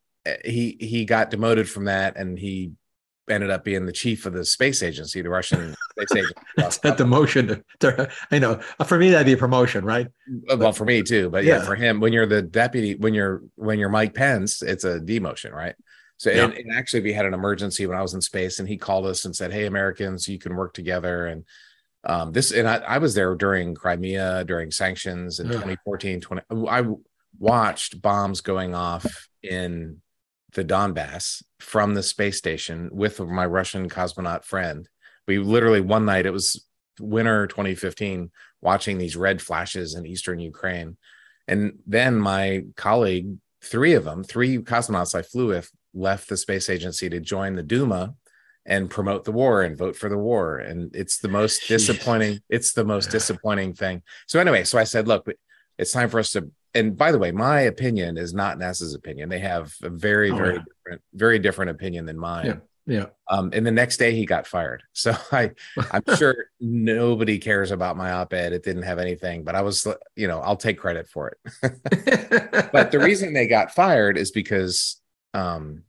he 0.44 0.78
he 0.80 1.06
got 1.06 1.30
demoted 1.32 1.70
from 1.70 1.86
that 1.86 2.18
and 2.18 2.38
he 2.38 2.74
ended 3.30 3.50
up 3.50 3.64
being 3.64 3.86
the 3.88 3.92
chief 3.92 4.26
of 4.28 4.34
the 4.34 4.46
space 4.46 4.84
agency 4.84 5.22
the 5.22 5.30
russian 5.30 5.76
space 5.92 6.12
agency 6.16 6.34
It's 6.60 6.78
a 6.84 6.92
demotion. 6.92 7.64
To, 7.80 8.10
know. 8.40 8.60
For 8.86 9.00
me, 9.00 9.10
that'd 9.10 9.26
be 9.26 9.34
a 9.34 9.38
promotion, 9.38 9.84
right? 9.84 10.08
well 10.58 10.74
for 10.74 10.86
me 10.86 11.02
too 11.02 11.30
but 11.30 11.44
yeah, 11.44 11.58
Yeah. 11.58 11.64
for 11.66 11.76
him 11.76 12.00
when 12.00 12.14
you're 12.14 12.28
the 12.28 12.42
deputy 12.44 12.96
when 12.96 13.14
you're 13.14 13.42
when 13.56 13.80
you're 13.80 13.90
mike 13.90 14.14
pence 14.14 14.62
it's 14.62 14.84
a 14.84 15.00
demotion 15.00 15.52
right 15.54 15.76
so 16.18 16.30
Yeah. 16.32 16.46
and, 16.46 16.54
and 16.54 16.74
actually 16.74 17.02
we 17.02 17.14
had 17.14 17.26
an 17.26 17.34
emergency 17.34 17.86
when 17.88 17.98
i 17.98 18.02
was 18.02 18.14
in 18.14 18.22
space 18.22 18.60
and 18.60 18.68
he 18.68 18.78
called 18.78 19.06
us 19.06 19.26
and 19.26 19.36
said 19.36 19.52
hey 19.52 19.66
americans 19.66 20.28
you 20.28 20.40
can 20.40 20.56
work 20.56 20.74
together 20.74 21.28
and 21.28 21.44
um 22.06 22.32
this 22.32 22.52
and 22.52 22.68
i, 22.68 22.76
I 22.78 22.98
was 23.00 23.14
there 23.16 23.34
during 23.36 23.76
crimea 23.76 24.44
during 24.46 24.72
sanctions 24.72 25.40
in 25.40 25.48
Yeah. 25.48 25.54
2014 25.54 26.22
20 26.22 26.42
i 26.70 26.84
watched 27.38 28.02
bombs 28.02 28.42
going 28.42 28.74
off 28.74 29.06
in 29.44 30.02
the 30.54 30.64
donbass 30.64 31.44
from 31.60 31.94
the 31.94 32.04
space 32.04 32.38
station 32.38 32.90
with 32.92 33.20
my 33.20 33.46
russian 33.46 33.90
cosmonaut 33.90 34.44
friend 34.46 34.88
we 35.28 35.40
literally 35.40 35.82
one 35.82 36.06
night 36.06 36.26
it 36.26 36.32
was 36.32 36.66
winter 37.00 37.46
2015 37.48 38.32
watching 38.62 38.98
these 38.98 39.18
red 39.18 39.42
flashes 39.42 39.96
in 39.96 40.06
eastern 40.06 40.40
Ukraine. 40.40 40.96
And 41.48 41.80
then 41.86 42.16
my 42.16 42.64
colleague, 42.78 43.36
three 43.62 43.94
of 43.94 44.06
them, 44.06 44.24
three 44.24 44.58
cosmonauts 44.60 45.14
I 45.14 45.22
flew 45.22 45.48
with, 45.50 45.70
left 45.96 46.30
the 46.30 46.38
space 46.38 46.70
agency 46.70 47.10
to 47.10 47.20
join 47.20 47.56
the 47.56 47.64
Duma 47.64 48.14
and 48.66 48.90
promote 48.90 49.24
the 49.24 49.32
war 49.32 49.62
and 49.62 49.78
vote 49.78 49.96
for 49.96 50.10
the 50.10 50.18
war. 50.18 50.58
And 50.58 50.96
it's 50.96 51.20
the 51.20 51.28
most 51.28 51.68
disappointing, 51.68 52.42
it's 52.50 52.74
the 52.74 52.84
most 52.86 53.10
disappointing 53.12 53.74
thing. 53.74 54.02
So, 54.28 54.40
anyway, 54.40 54.64
so 54.64 54.78
I 54.78 54.84
said, 54.84 55.08
look, 55.08 55.28
it's 55.78 55.92
time 55.92 56.10
for 56.10 56.20
us 56.20 56.32
to. 56.32 56.52
And 56.74 56.98
by 56.98 57.12
the 57.12 57.20
way, 57.20 57.32
my 57.32 57.62
opinion 57.62 58.18
is 58.18 58.34
not 58.34 58.58
NASA's 58.58 58.96
opinion. 58.96 59.30
They 59.30 59.40
have 59.40 59.74
a 59.82 59.90
very, 59.90 60.30
Oh, 60.32 60.36
very 60.36 60.56
yeah. 60.56 60.64
different, 60.68 61.02
very 61.14 61.40
different 61.40 61.72
opinion 61.72 62.06
than 62.06 62.18
mine. 62.18 62.46
Yeah. 62.46 62.56
Yeah. 62.88 63.06
Um, 63.30 63.50
and 63.54 63.66
the 63.66 63.72
next 63.72 63.98
day 63.98 64.14
he 64.14 64.26
got 64.26 64.46
fired. 64.46 64.84
So 64.94 65.16
I, 65.32 65.52
I'm 65.92 66.04
sure 66.18 66.36
nobody 66.60 67.40
cares 67.40 67.72
about 67.72 67.98
my 67.98 68.12
op-ed. 68.12 68.54
It 68.54 68.64
didn't 68.64 68.84
have 68.84 69.00
anything, 69.00 69.44
but 69.44 69.56
I 69.56 69.62
was, 69.62 69.88
you 70.16 70.28
know, 70.28 70.40
I'll 70.40 70.56
take 70.56 70.78
credit 70.78 71.08
for 71.08 71.30
it. 71.30 71.40
But 72.72 72.92
the 72.92 73.00
reason 73.00 73.34
they 73.34 73.48
got 73.48 73.74
fired 73.74 74.18
is 74.18 74.32
because 74.32 75.02
um, 75.36 75.84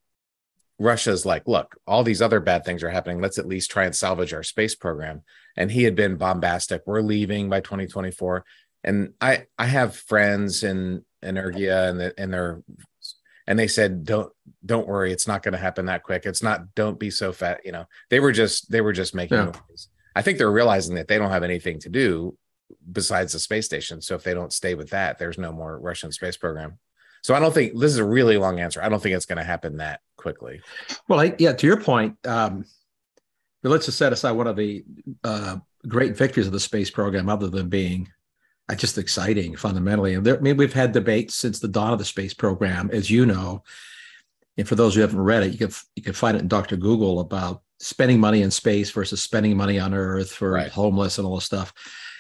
Russia's 0.78 1.24
like, 1.24 1.46
look, 1.46 1.76
all 1.86 2.02
these 2.02 2.20
other 2.20 2.40
bad 2.40 2.64
things 2.64 2.82
are 2.82 2.90
happening. 2.90 3.20
Let's 3.20 3.38
at 3.38 3.46
least 3.46 3.70
try 3.70 3.84
and 3.84 3.96
salvage 3.96 4.34
our 4.34 4.42
space 4.42 4.74
program. 4.74 5.22
And 5.56 5.70
he 5.70 5.84
had 5.84 5.94
been 5.94 6.16
bombastic. 6.16 6.82
We're 6.86 7.00
leaving 7.00 7.48
by 7.48 7.60
2024. 7.60 8.44
And 8.84 9.14
I 9.20 9.46
I 9.58 9.66
have 9.66 9.96
friends 9.96 10.62
in 10.62 11.04
Energia 11.24 11.88
and 11.88 12.00
the, 12.00 12.14
and 12.18 12.32
they're 12.32 12.62
and 13.46 13.58
they 13.58 13.68
said 13.68 14.04
don't 14.04 14.32
don't 14.64 14.88
worry 14.88 15.12
it's 15.12 15.28
not 15.28 15.42
going 15.42 15.52
to 15.52 15.58
happen 15.58 15.86
that 15.86 16.02
quick 16.02 16.26
it's 16.26 16.42
not 16.42 16.74
don't 16.74 16.98
be 16.98 17.10
so 17.10 17.32
fat 17.32 17.60
you 17.64 17.72
know 17.72 17.84
they 18.10 18.20
were 18.20 18.32
just 18.32 18.70
they 18.70 18.80
were 18.80 18.92
just 18.92 19.14
making 19.14 19.38
yeah. 19.38 19.44
noise 19.44 19.88
i 20.14 20.22
think 20.22 20.38
they're 20.38 20.50
realizing 20.50 20.96
that 20.96 21.08
they 21.08 21.18
don't 21.18 21.30
have 21.30 21.44
anything 21.44 21.78
to 21.78 21.88
do 21.88 22.36
besides 22.90 23.32
the 23.32 23.38
space 23.38 23.64
station 23.64 24.00
so 24.00 24.14
if 24.14 24.24
they 24.24 24.34
don't 24.34 24.52
stay 24.52 24.74
with 24.74 24.90
that 24.90 25.18
there's 25.18 25.38
no 25.38 25.52
more 25.52 25.78
russian 25.78 26.10
space 26.10 26.36
program 26.36 26.78
so 27.26 27.34
i 27.34 27.40
don't 27.40 27.52
think 27.52 27.72
this 27.78 27.90
is 27.90 27.98
a 27.98 28.04
really 28.04 28.36
long 28.36 28.60
answer 28.60 28.80
i 28.82 28.88
don't 28.88 29.02
think 29.02 29.14
it's 29.14 29.26
going 29.26 29.38
to 29.38 29.44
happen 29.44 29.78
that 29.78 30.00
quickly 30.16 30.60
well 31.08 31.20
I, 31.20 31.34
yeah 31.38 31.52
to 31.52 31.66
your 31.66 31.80
point 31.80 32.16
um 32.26 32.64
but 33.62 33.70
let's 33.70 33.86
just 33.86 33.98
set 33.98 34.12
aside 34.12 34.30
one 34.32 34.46
of 34.46 34.54
the 34.54 34.84
uh, 35.24 35.56
great 35.88 36.16
victories 36.16 36.46
of 36.46 36.52
the 36.52 36.60
space 36.60 36.88
program 36.88 37.28
other 37.28 37.48
than 37.48 37.68
being 37.68 38.08
uh, 38.68 38.76
just 38.76 38.96
exciting 38.96 39.56
fundamentally. 39.56 40.14
And 40.14 40.24
there, 40.24 40.36
I 40.36 40.40
mean, 40.40 40.56
we've 40.56 40.72
had 40.72 40.92
debates 40.92 41.34
since 41.34 41.58
the 41.58 41.66
dawn 41.66 41.92
of 41.92 41.98
the 41.98 42.04
space 42.04 42.32
program, 42.32 42.90
as 42.92 43.10
you 43.10 43.26
know. 43.26 43.64
And 44.56 44.68
for 44.68 44.76
those 44.76 44.94
who 44.94 45.00
haven't 45.00 45.20
read 45.20 45.42
it, 45.42 45.52
you 45.52 45.58
can 45.58 45.70
you 45.96 46.02
can 46.02 46.12
find 46.12 46.36
it 46.36 46.42
in 46.42 46.48
Dr. 46.48 46.76
Google 46.76 47.20
about 47.20 47.62
spending 47.80 48.20
money 48.20 48.42
in 48.42 48.50
space 48.50 48.90
versus 48.90 49.22
spending 49.22 49.56
money 49.56 49.78
on 49.78 49.92
Earth 49.94 50.30
for 50.30 50.52
right. 50.52 50.70
homeless 50.70 51.18
and 51.18 51.26
all 51.26 51.34
this 51.34 51.44
stuff. 51.44 51.72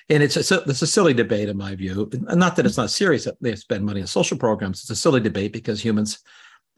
And 0.08 0.22
it's 0.22 0.36
a, 0.36 0.60
it's 0.60 0.82
a 0.82 0.86
silly 0.86 1.14
debate 1.14 1.48
in 1.48 1.56
my 1.56 1.74
view. 1.74 2.08
Not 2.12 2.54
that 2.56 2.66
it's 2.66 2.76
not 2.76 2.90
serious 2.90 3.24
that 3.24 3.40
they 3.40 3.56
spend 3.56 3.84
money 3.84 4.00
on 4.00 4.06
social 4.06 4.38
programs. 4.38 4.80
It's 4.80 4.90
a 4.90 4.96
silly 4.96 5.20
debate 5.20 5.52
because 5.52 5.84
humans 5.84 6.20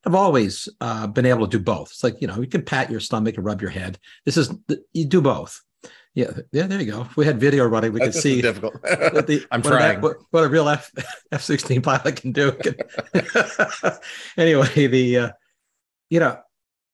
have 0.05 0.15
always 0.15 0.69
uh, 0.81 1.07
been 1.07 1.27
able 1.27 1.47
to 1.47 1.59
do 1.59 1.63
both. 1.63 1.91
It's 1.91 2.05
like 2.05 2.21
you 2.21 2.27
know 2.27 2.41
you 2.41 2.47
can 2.47 2.63
pat 2.63 2.91
your 2.91 3.01
stomach 3.01 3.37
and 3.37 3.45
rub 3.45 3.61
your 3.61 3.71
head. 3.71 3.99
This 4.25 4.37
is 4.37 4.51
you 4.93 5.05
do 5.05 5.21
both. 5.21 5.63
Yeah, 6.15 6.31
yeah, 6.53 6.67
there 6.67 6.81
you 6.81 6.91
go. 6.91 7.03
If 7.03 7.17
we 7.17 7.27
had 7.27 7.39
video 7.39 7.67
running, 7.67 7.93
we 7.93 8.01
could 8.01 8.15
see 8.15 8.43
difficult. 8.43 8.83
the, 8.83 9.47
I'm 9.53 9.63
what 9.63 9.71
trying. 9.71 10.01
what, 10.01 10.17
what, 10.31 10.45
a 10.45 10.49
real 10.49 10.69
F 10.69 10.91
F 11.31 11.43
sixteen 11.43 11.83
pilot 11.83 12.17
can 12.17 12.33
do. 12.33 12.57
anyway, 14.37 14.87
the 14.87 15.19
uh, 15.19 15.31
you 16.11 16.19
know, 16.19 16.41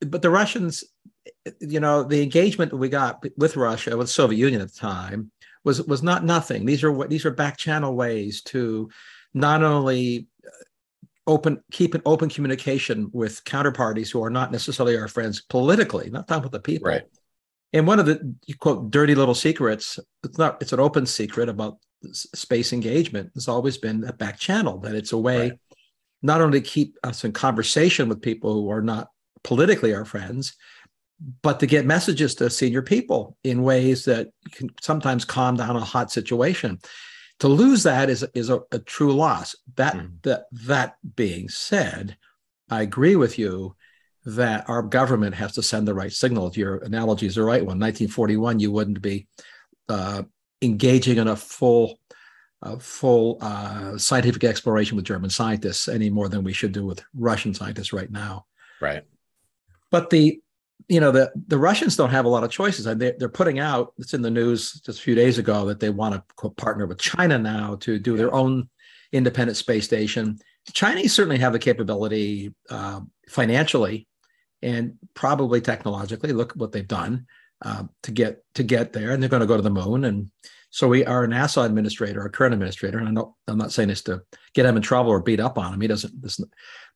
but 0.00 0.20
the 0.20 0.30
Russians, 0.30 0.84
you 1.60 1.80
know, 1.80 2.02
the 2.02 2.22
engagement 2.22 2.70
that 2.72 2.76
we 2.76 2.88
got 2.88 3.24
with 3.36 3.56
Russia, 3.56 3.96
with 3.96 4.08
the 4.08 4.12
Soviet 4.12 4.38
Union 4.38 4.60
at 4.60 4.72
the 4.72 4.78
time, 4.78 5.30
was 5.64 5.82
was 5.82 6.02
not 6.02 6.24
nothing. 6.24 6.66
These 6.66 6.84
are 6.84 7.08
these 7.08 7.24
are 7.24 7.30
back 7.30 7.56
channel 7.56 7.94
ways 7.94 8.42
to 8.42 8.90
not 9.32 9.62
only 9.62 10.28
uh, 10.46 10.50
open 11.26 11.62
keep 11.72 11.94
an 11.94 12.02
open 12.06 12.28
communication 12.28 13.10
with 13.12 13.44
counterparties 13.44 14.10
who 14.10 14.22
are 14.22 14.30
not 14.30 14.52
necessarily 14.52 14.96
our 14.96 15.08
friends 15.08 15.40
politically, 15.40 16.10
not 16.10 16.28
talking 16.28 16.44
with 16.44 16.52
the 16.52 16.60
people. 16.60 16.88
Right 16.90 17.04
and 17.74 17.88
one 17.88 17.98
of 17.98 18.06
the 18.06 18.34
quote 18.60 18.90
dirty 18.90 19.16
little 19.16 19.34
secrets, 19.34 19.98
it's 20.22 20.38
not 20.38 20.62
it's 20.62 20.72
an 20.72 20.80
open 20.80 21.04
secret 21.04 21.48
about 21.48 21.78
space 22.12 22.72
engagement. 22.72 23.32
Has 23.34 23.48
always 23.48 23.76
been 23.78 24.04
a 24.04 24.12
back 24.12 24.38
channel 24.38 24.78
that 24.78 24.94
it's 24.94 25.12
a 25.12 25.18
way 25.18 25.50
right. 25.50 25.58
not 26.22 26.40
only 26.40 26.60
to 26.60 26.66
keep 26.66 26.96
us 27.02 27.24
in 27.24 27.32
conversation 27.32 28.08
with 28.08 28.22
people 28.22 28.54
who 28.54 28.70
are 28.70 28.80
not 28.80 29.08
politically 29.42 29.92
our 29.92 30.04
friends, 30.04 30.54
but 31.42 31.60
to 31.60 31.66
get 31.66 31.86
messages 31.86 32.34
to 32.36 32.50
senior 32.50 32.82
people 32.82 33.36
in 33.44 33.62
ways 33.62 34.04
that 34.04 34.28
can 34.52 34.70
sometimes 34.80 35.24
calm 35.24 35.56
down 35.56 35.76
a 35.76 35.80
hot 35.80 36.10
situation. 36.10 36.78
To 37.40 37.48
lose 37.48 37.82
that 37.82 38.10
is 38.10 38.24
is 38.34 38.48
a, 38.50 38.60
a 38.70 38.78
true 38.78 39.12
loss. 39.12 39.56
That 39.76 39.94
mm. 39.94 40.22
that 40.22 40.46
that 40.52 40.96
being 41.16 41.48
said, 41.48 42.16
I 42.70 42.82
agree 42.82 43.16
with 43.16 43.38
you 43.38 43.74
that 44.26 44.68
our 44.68 44.82
government 44.82 45.34
has 45.34 45.52
to 45.52 45.62
send 45.62 45.86
the 45.86 45.94
right 45.94 46.12
signal. 46.12 46.46
If 46.46 46.56
your 46.56 46.78
analogy 46.78 47.26
is 47.26 47.34
the 47.34 47.42
right 47.42 47.60
one, 47.60 47.78
1941, 47.78 48.58
you 48.58 48.72
wouldn't 48.72 49.02
be 49.02 49.26
uh, 49.88 50.22
engaging 50.62 51.18
in 51.18 51.28
a 51.28 51.36
full, 51.36 51.98
uh, 52.62 52.76
full 52.78 53.38
uh, 53.40 53.98
scientific 53.98 54.44
exploration 54.44 54.96
with 54.96 55.04
German 55.04 55.30
scientists 55.30 55.88
any 55.88 56.08
more 56.08 56.28
than 56.28 56.42
we 56.42 56.54
should 56.54 56.72
do 56.72 56.86
with 56.86 57.04
Russian 57.14 57.52
scientists 57.52 57.92
right 57.92 58.10
now. 58.10 58.46
Right. 58.80 59.04
But 59.90 60.08
the, 60.10 60.40
you 60.88 61.00
know, 61.00 61.10
the 61.10 61.32
the 61.46 61.58
Russians 61.58 61.96
don't 61.96 62.10
have 62.10 62.24
a 62.24 62.28
lot 62.28 62.44
of 62.44 62.50
choices, 62.50 62.86
and 62.86 63.00
they, 63.00 63.12
they're 63.18 63.28
putting 63.28 63.58
out. 63.58 63.94
It's 63.98 64.14
in 64.14 64.22
the 64.22 64.30
news 64.30 64.80
just 64.80 64.98
a 64.98 65.02
few 65.02 65.14
days 65.14 65.38
ago 65.38 65.66
that 65.66 65.80
they 65.80 65.90
want 65.90 66.14
to 66.14 66.50
partner 66.50 66.86
with 66.86 66.98
China 66.98 67.38
now 67.38 67.76
to 67.76 67.98
do 67.98 68.16
their 68.16 68.32
own 68.34 68.68
independent 69.12 69.56
space 69.56 69.84
station. 69.84 70.38
The 70.66 70.72
Chinese 70.72 71.12
certainly 71.14 71.38
have 71.38 71.52
the 71.52 71.58
capability 71.58 72.54
uh, 72.70 73.00
financially 73.28 74.06
and 74.62 74.94
probably 75.14 75.60
technologically 75.60 76.32
look 76.32 76.52
what 76.52 76.72
they've 76.72 76.88
done 76.88 77.26
uh, 77.62 77.84
to 78.02 78.10
get 78.10 78.42
to 78.54 78.62
get 78.62 78.92
there 78.92 79.10
and 79.10 79.22
they're 79.22 79.30
going 79.30 79.40
to 79.40 79.46
go 79.46 79.56
to 79.56 79.62
the 79.62 79.70
moon 79.70 80.04
and 80.04 80.30
so 80.70 80.88
we 80.88 81.04
our 81.04 81.26
nasa 81.26 81.64
administrator 81.64 82.20
our 82.20 82.28
current 82.28 82.52
administrator 82.52 82.98
and 82.98 83.08
i 83.08 83.10
know 83.10 83.36
i'm 83.46 83.58
not 83.58 83.72
saying 83.72 83.88
this 83.88 84.02
to 84.02 84.20
get 84.54 84.66
him 84.66 84.76
in 84.76 84.82
trouble 84.82 85.10
or 85.10 85.20
beat 85.20 85.38
up 85.38 85.56
on 85.58 85.72
him 85.72 85.80
he 85.80 85.86
doesn't 85.86 86.20
this, 86.20 86.40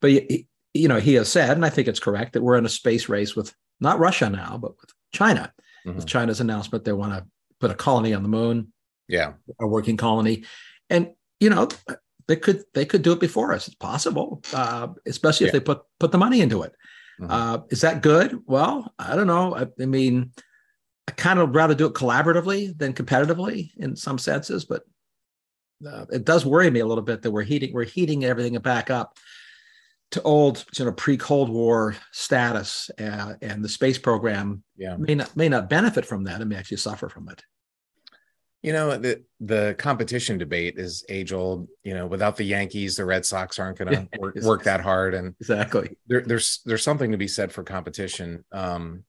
but 0.00 0.10
he, 0.10 0.46
you 0.74 0.88
know 0.88 0.98
he 0.98 1.14
has 1.14 1.30
said 1.30 1.50
and 1.50 1.64
i 1.64 1.70
think 1.70 1.88
it's 1.88 2.00
correct 2.00 2.32
that 2.32 2.42
we're 2.42 2.58
in 2.58 2.66
a 2.66 2.70
space 2.70 3.08
race 3.08 3.36
with 3.36 3.54
not 3.80 3.98
russia 3.98 4.28
now 4.28 4.58
but 4.60 4.72
with 4.80 4.90
china 5.12 5.52
mm-hmm. 5.86 5.96
with 5.96 6.06
china's 6.06 6.40
announcement 6.40 6.84
they 6.84 6.92
want 6.92 7.12
to 7.12 7.24
put 7.60 7.70
a 7.70 7.74
colony 7.74 8.14
on 8.14 8.22
the 8.22 8.28
moon 8.28 8.72
yeah 9.08 9.32
a 9.60 9.66
working 9.66 9.96
colony 9.96 10.44
and 10.90 11.10
you 11.40 11.50
know 11.50 11.68
they 12.26 12.36
could 12.36 12.62
they 12.74 12.84
could 12.84 13.02
do 13.02 13.12
it 13.12 13.20
before 13.20 13.52
us 13.52 13.66
it's 13.66 13.76
possible 13.76 14.42
uh, 14.52 14.88
especially 15.06 15.46
yeah. 15.46 15.48
if 15.48 15.52
they 15.52 15.60
put 15.60 15.80
put 15.98 16.12
the 16.12 16.18
money 16.18 16.40
into 16.40 16.62
it 16.62 16.74
Mm-hmm. 17.20 17.30
Uh, 17.30 17.58
is 17.70 17.80
that 17.80 18.02
good? 18.02 18.38
Well, 18.46 18.92
I 18.98 19.16
don't 19.16 19.26
know. 19.26 19.54
I, 19.54 19.66
I, 19.80 19.86
mean, 19.86 20.32
I 21.08 21.12
kind 21.12 21.38
of 21.38 21.54
rather 21.54 21.74
do 21.74 21.86
it 21.86 21.94
collaboratively 21.94 22.78
than 22.78 22.92
competitively 22.92 23.70
in 23.76 23.96
some 23.96 24.18
senses, 24.18 24.64
but 24.64 24.84
uh, 25.86 26.06
it 26.10 26.24
does 26.24 26.46
worry 26.46 26.70
me 26.70 26.80
a 26.80 26.86
little 26.86 27.02
bit 27.02 27.22
that 27.22 27.30
we're 27.30 27.42
heating 27.42 27.72
we're 27.72 27.84
heating 27.84 28.24
everything 28.24 28.58
back 28.58 28.90
up 28.90 29.16
to 30.10 30.22
old 30.22 30.64
you 30.76 30.84
know 30.84 30.92
pre-cold 30.92 31.50
war 31.50 31.94
status 32.12 32.90
uh, 32.98 33.34
and 33.42 33.62
the 33.62 33.68
space 33.68 33.98
program 33.98 34.62
yeah. 34.76 34.96
may 34.96 35.14
not 35.14 35.36
may 35.36 35.48
not 35.48 35.68
benefit 35.68 36.04
from 36.04 36.24
that 36.24 36.40
and 36.40 36.48
may 36.48 36.56
actually 36.56 36.76
suffer 36.78 37.08
from 37.08 37.28
it 37.28 37.42
you 38.62 38.72
know, 38.72 38.96
the 38.96 39.22
the 39.40 39.76
competition 39.78 40.36
debate 40.36 40.78
is 40.78 41.04
age 41.08 41.32
old. 41.32 41.68
You 41.84 41.94
know, 41.94 42.06
without 42.06 42.36
the 42.36 42.44
Yankees, 42.44 42.96
the 42.96 43.04
Red 43.04 43.24
Sox 43.24 43.58
aren't 43.58 43.78
going 43.78 44.08
to 44.12 44.18
work, 44.18 44.34
work, 44.42 44.62
that 44.64 44.80
hard. 44.80 45.14
And 45.14 45.34
exactly, 45.40 45.96
there, 46.08 46.22
there's 46.22 46.60
there's 46.64 46.82
something 46.82 47.12
to 47.12 47.16
be 47.16 47.28
said 47.28 47.52
for 47.52 47.62
competition. 47.62 48.44
Um, 48.50 49.04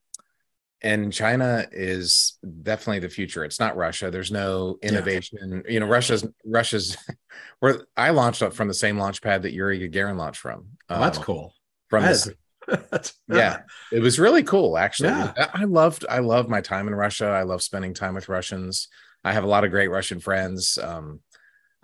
and 0.82 1.12
China 1.12 1.66
is 1.72 2.38
definitely 2.62 3.00
the 3.00 3.08
future. 3.08 3.44
It's 3.44 3.60
not 3.60 3.76
Russia. 3.76 4.10
There's 4.10 4.32
no 4.32 4.78
innovation. 4.82 5.62
Yeah. 5.64 5.72
You 5.72 5.80
know, 5.80 5.86
Russia's 5.86 6.26
Russia's 6.44 6.96
where 7.60 7.86
I 7.96 8.10
launched 8.10 8.42
up 8.42 8.54
from 8.54 8.68
the 8.68 8.74
same 8.74 8.98
launch 8.98 9.20
pad 9.22 9.42
that 9.42 9.52
Yuri 9.52 9.78
Gagarin 9.78 10.16
launched 10.16 10.40
from. 10.40 10.66
Oh, 10.88 11.00
that's 11.00 11.18
um, 11.18 11.24
cool. 11.24 11.54
From 11.88 12.02
that 12.02 12.08
this, 12.08 12.26
is, 12.26 13.14
yeah, 13.28 13.60
it 13.92 14.00
was 14.00 14.18
really 14.18 14.42
cool. 14.42 14.78
Actually, 14.78 15.10
yeah. 15.10 15.50
I 15.52 15.64
loved 15.64 16.06
I 16.08 16.20
loved 16.20 16.48
my 16.48 16.60
time 16.60 16.88
in 16.88 16.94
Russia. 16.94 17.26
I 17.26 17.42
love 17.42 17.62
spending 17.62 17.92
time 17.92 18.14
with 18.14 18.28
Russians. 18.28 18.88
I 19.22 19.32
have 19.32 19.44
a 19.44 19.48
lot 19.48 19.64
of 19.64 19.70
great 19.70 19.88
Russian 19.88 20.18
friends. 20.18 20.78
Um, 20.78 21.20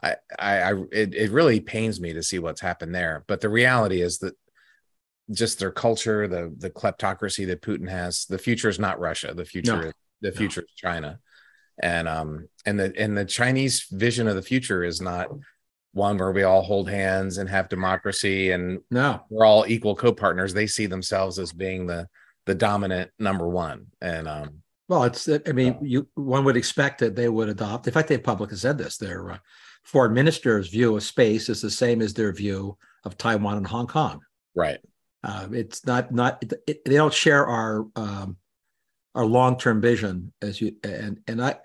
I, 0.02 0.16
I, 0.38 0.62
I 0.62 0.72
it, 0.90 1.14
it 1.14 1.30
really 1.32 1.60
pains 1.60 2.00
me 2.00 2.14
to 2.14 2.22
see 2.22 2.38
what's 2.38 2.60
happened 2.60 2.94
there. 2.94 3.24
But 3.26 3.42
the 3.42 3.50
reality 3.50 4.00
is 4.00 4.18
that 4.18 4.34
just 5.30 5.58
their 5.58 5.72
culture, 5.72 6.28
the 6.28 6.54
the 6.56 6.70
kleptocracy 6.70 7.46
that 7.46 7.62
Putin 7.62 7.88
has, 7.88 8.26
the 8.26 8.38
future 8.38 8.68
is 8.68 8.78
not 8.78 9.00
Russia. 9.00 9.34
The 9.34 9.44
future, 9.44 9.76
no. 9.76 9.88
is, 9.88 9.92
the 10.20 10.32
future 10.32 10.60
no. 10.60 10.64
is 10.64 10.74
China, 10.76 11.18
and 11.82 12.08
um 12.08 12.48
and 12.64 12.78
the 12.78 12.92
and 12.96 13.16
the 13.16 13.24
Chinese 13.24 13.86
vision 13.90 14.28
of 14.28 14.36
the 14.36 14.42
future 14.42 14.84
is 14.84 15.00
not 15.00 15.28
one 15.92 16.18
where 16.18 16.32
we 16.32 16.42
all 16.42 16.62
hold 16.62 16.90
hands 16.90 17.38
and 17.38 17.48
have 17.48 17.70
democracy 17.70 18.50
and 18.50 18.80
no 18.90 19.18
we're 19.30 19.46
all 19.46 19.64
equal 19.66 19.96
co-partners. 19.96 20.52
They 20.52 20.66
see 20.66 20.86
themselves 20.86 21.38
as 21.38 21.52
being 21.52 21.86
the 21.86 22.06
the 22.44 22.54
dominant 22.54 23.10
number 23.18 23.48
one, 23.48 23.86
and 24.00 24.28
um 24.28 24.62
well, 24.88 25.04
it's 25.04 25.28
I 25.28 25.52
mean, 25.52 25.78
you 25.82 26.06
one 26.14 26.44
would 26.44 26.56
expect 26.56 27.00
that 27.00 27.16
they 27.16 27.28
would 27.28 27.48
adopt. 27.48 27.86
In 27.88 27.92
fact, 27.92 28.08
they 28.08 28.18
publicly 28.18 28.56
said 28.56 28.78
this. 28.78 28.96
Their 28.96 29.32
uh, 29.32 29.38
foreign 29.82 30.14
minister's 30.14 30.68
view 30.68 30.96
of 30.96 31.02
space 31.02 31.48
is 31.48 31.60
the 31.60 31.70
same 31.70 32.00
as 32.00 32.14
their 32.14 32.32
view 32.32 32.76
of 33.04 33.18
Taiwan 33.18 33.56
and 33.56 33.66
Hong 33.66 33.88
Kong. 33.88 34.20
Right. 34.54 34.78
Uh, 35.26 35.48
it's 35.50 35.84
not 35.84 36.12
not 36.12 36.40
it, 36.68 36.84
they 36.84 36.94
don't 36.94 37.12
share 37.12 37.44
our 37.44 37.84
um, 37.96 38.36
our 39.16 39.26
long 39.26 39.58
term 39.58 39.80
vision 39.80 40.32
as 40.40 40.60
you 40.60 40.76
and 40.84 41.18
and 41.26 41.42
I 41.42 41.56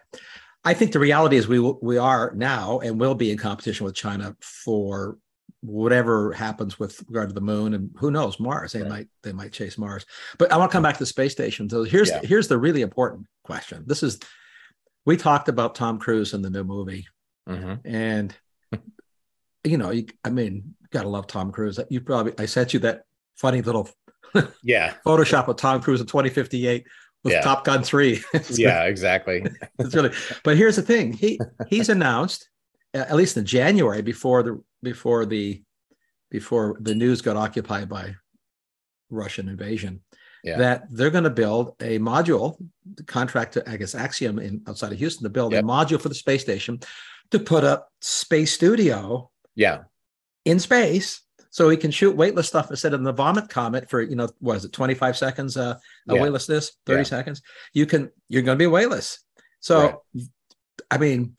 I 0.63 0.73
think 0.73 0.93
the 0.93 0.99
reality 0.99 1.37
is 1.37 1.47
we 1.47 1.59
we 1.59 1.99
are 1.99 2.31
now 2.35 2.79
and 2.79 2.99
will 2.99 3.13
be 3.13 3.29
in 3.29 3.37
competition 3.37 3.85
with 3.85 3.93
China 3.93 4.35
for 4.41 5.19
whatever 5.61 6.33
happens 6.33 6.79
with 6.79 7.03
regard 7.07 7.29
to 7.29 7.35
the 7.35 7.41
moon 7.41 7.75
and 7.75 7.91
who 7.97 8.09
knows 8.09 8.39
Mars 8.39 8.71
they 8.71 8.81
right. 8.81 8.89
might 8.89 9.07
they 9.21 9.31
might 9.31 9.51
chase 9.51 9.77
Mars 9.77 10.07
but 10.39 10.51
I 10.51 10.57
want 10.57 10.71
to 10.71 10.73
come 10.73 10.81
back 10.81 10.95
to 10.95 10.99
the 10.99 11.05
space 11.05 11.31
station 11.31 11.69
so 11.69 11.83
here's 11.83 12.09
yeah. 12.09 12.21
here's 12.23 12.47
the 12.47 12.57
really 12.57 12.81
important 12.81 13.27
question 13.43 13.83
this 13.85 14.01
is 14.01 14.19
we 15.05 15.17
talked 15.17 15.49
about 15.49 15.75
Tom 15.75 15.99
Cruise 15.99 16.33
in 16.33 16.41
the 16.41 16.49
new 16.49 16.63
movie 16.63 17.05
mm-hmm. 17.47 17.75
and 17.85 18.35
you 19.63 19.77
know 19.77 19.91
you, 19.91 20.07
I 20.23 20.31
mean 20.31 20.73
you 20.81 20.87
gotta 20.89 21.09
love 21.09 21.27
Tom 21.27 21.51
Cruise 21.51 21.79
you 21.91 22.01
probably 22.01 22.33
I 22.39 22.47
sent 22.47 22.73
you 22.73 22.79
that 22.79 23.03
funny 23.41 23.61
little 23.61 23.89
yeah. 24.63 24.93
Photoshop 25.05 25.47
with 25.47 25.57
Tom 25.57 25.81
Cruise 25.81 25.99
in 25.99 26.07
2058 26.07 26.85
with 27.23 27.33
Yeah. 27.33 27.41
Top 27.41 27.65
Gun 27.65 27.83
3. 27.83 28.23
It's 28.33 28.57
Yeah, 28.57 28.83
exactly. 28.85 29.43
it's 29.79 29.93
really 29.95 30.11
but 30.43 30.55
here's 30.57 30.75
the 30.77 30.81
thing 30.81 31.11
he 31.13 31.39
he's 31.67 31.89
announced 31.89 32.47
at 32.93 33.15
least 33.15 33.37
in 33.37 33.45
january 33.45 34.01
before 34.01 34.43
the 34.43 34.61
before 34.83 35.25
the 35.25 35.61
before 36.29 36.77
the 36.79 36.95
news 36.95 37.21
got 37.21 37.35
occupied 37.37 37.87
by 37.89 38.15
russian 39.09 39.47
invasion 39.49 40.01
Yeah. 40.43 40.57
that 40.57 40.77
they're 40.89 41.09
going 41.17 41.23
to 41.25 41.29
build 41.43 41.75
a 41.81 41.99
module 41.99 42.57
the 42.95 43.03
contract 43.03 43.53
to 43.53 43.69
i 43.69 43.77
guess 43.77 43.95
axiom 43.95 44.39
in 44.39 44.61
outside 44.67 44.91
of 44.93 44.99
houston 44.99 45.23
to 45.23 45.29
build 45.29 45.51
Yep. 45.53 45.63
a 45.63 45.67
module 45.67 46.01
for 46.01 46.09
the 46.09 46.15
space 46.25 46.41
station 46.41 46.79
to 47.31 47.39
put 47.39 47.63
up 47.63 47.89
space 48.01 48.51
studio 48.53 49.29
Yeah. 49.55 49.77
in 50.45 50.59
space 50.59 51.21
so 51.51 51.69
he 51.69 51.77
can 51.77 51.91
shoot 51.91 52.15
weightless 52.15 52.47
stuff 52.47 52.71
instead 52.71 52.93
of 52.93 53.03
the 53.03 53.11
vomit 53.13 53.47
comet 53.49 53.89
for 53.89 54.01
you 54.01 54.15
know 54.15 54.27
what 54.39 54.57
is 54.57 54.65
it 54.65 54.71
25 54.73 55.15
seconds 55.17 55.57
uh, 55.57 55.75
Yeah. 56.07 56.21
weightlessness 56.21 56.71
30 56.87 56.99
Yeah. 56.99 57.03
seconds 57.03 57.41
you 57.73 57.85
can 57.85 58.09
you're 58.29 58.41
going 58.41 58.57
to 58.57 58.61
be 58.63 58.67
weightless 58.67 59.19
so 59.59 60.01
i 60.89 60.97
mean 60.97 61.35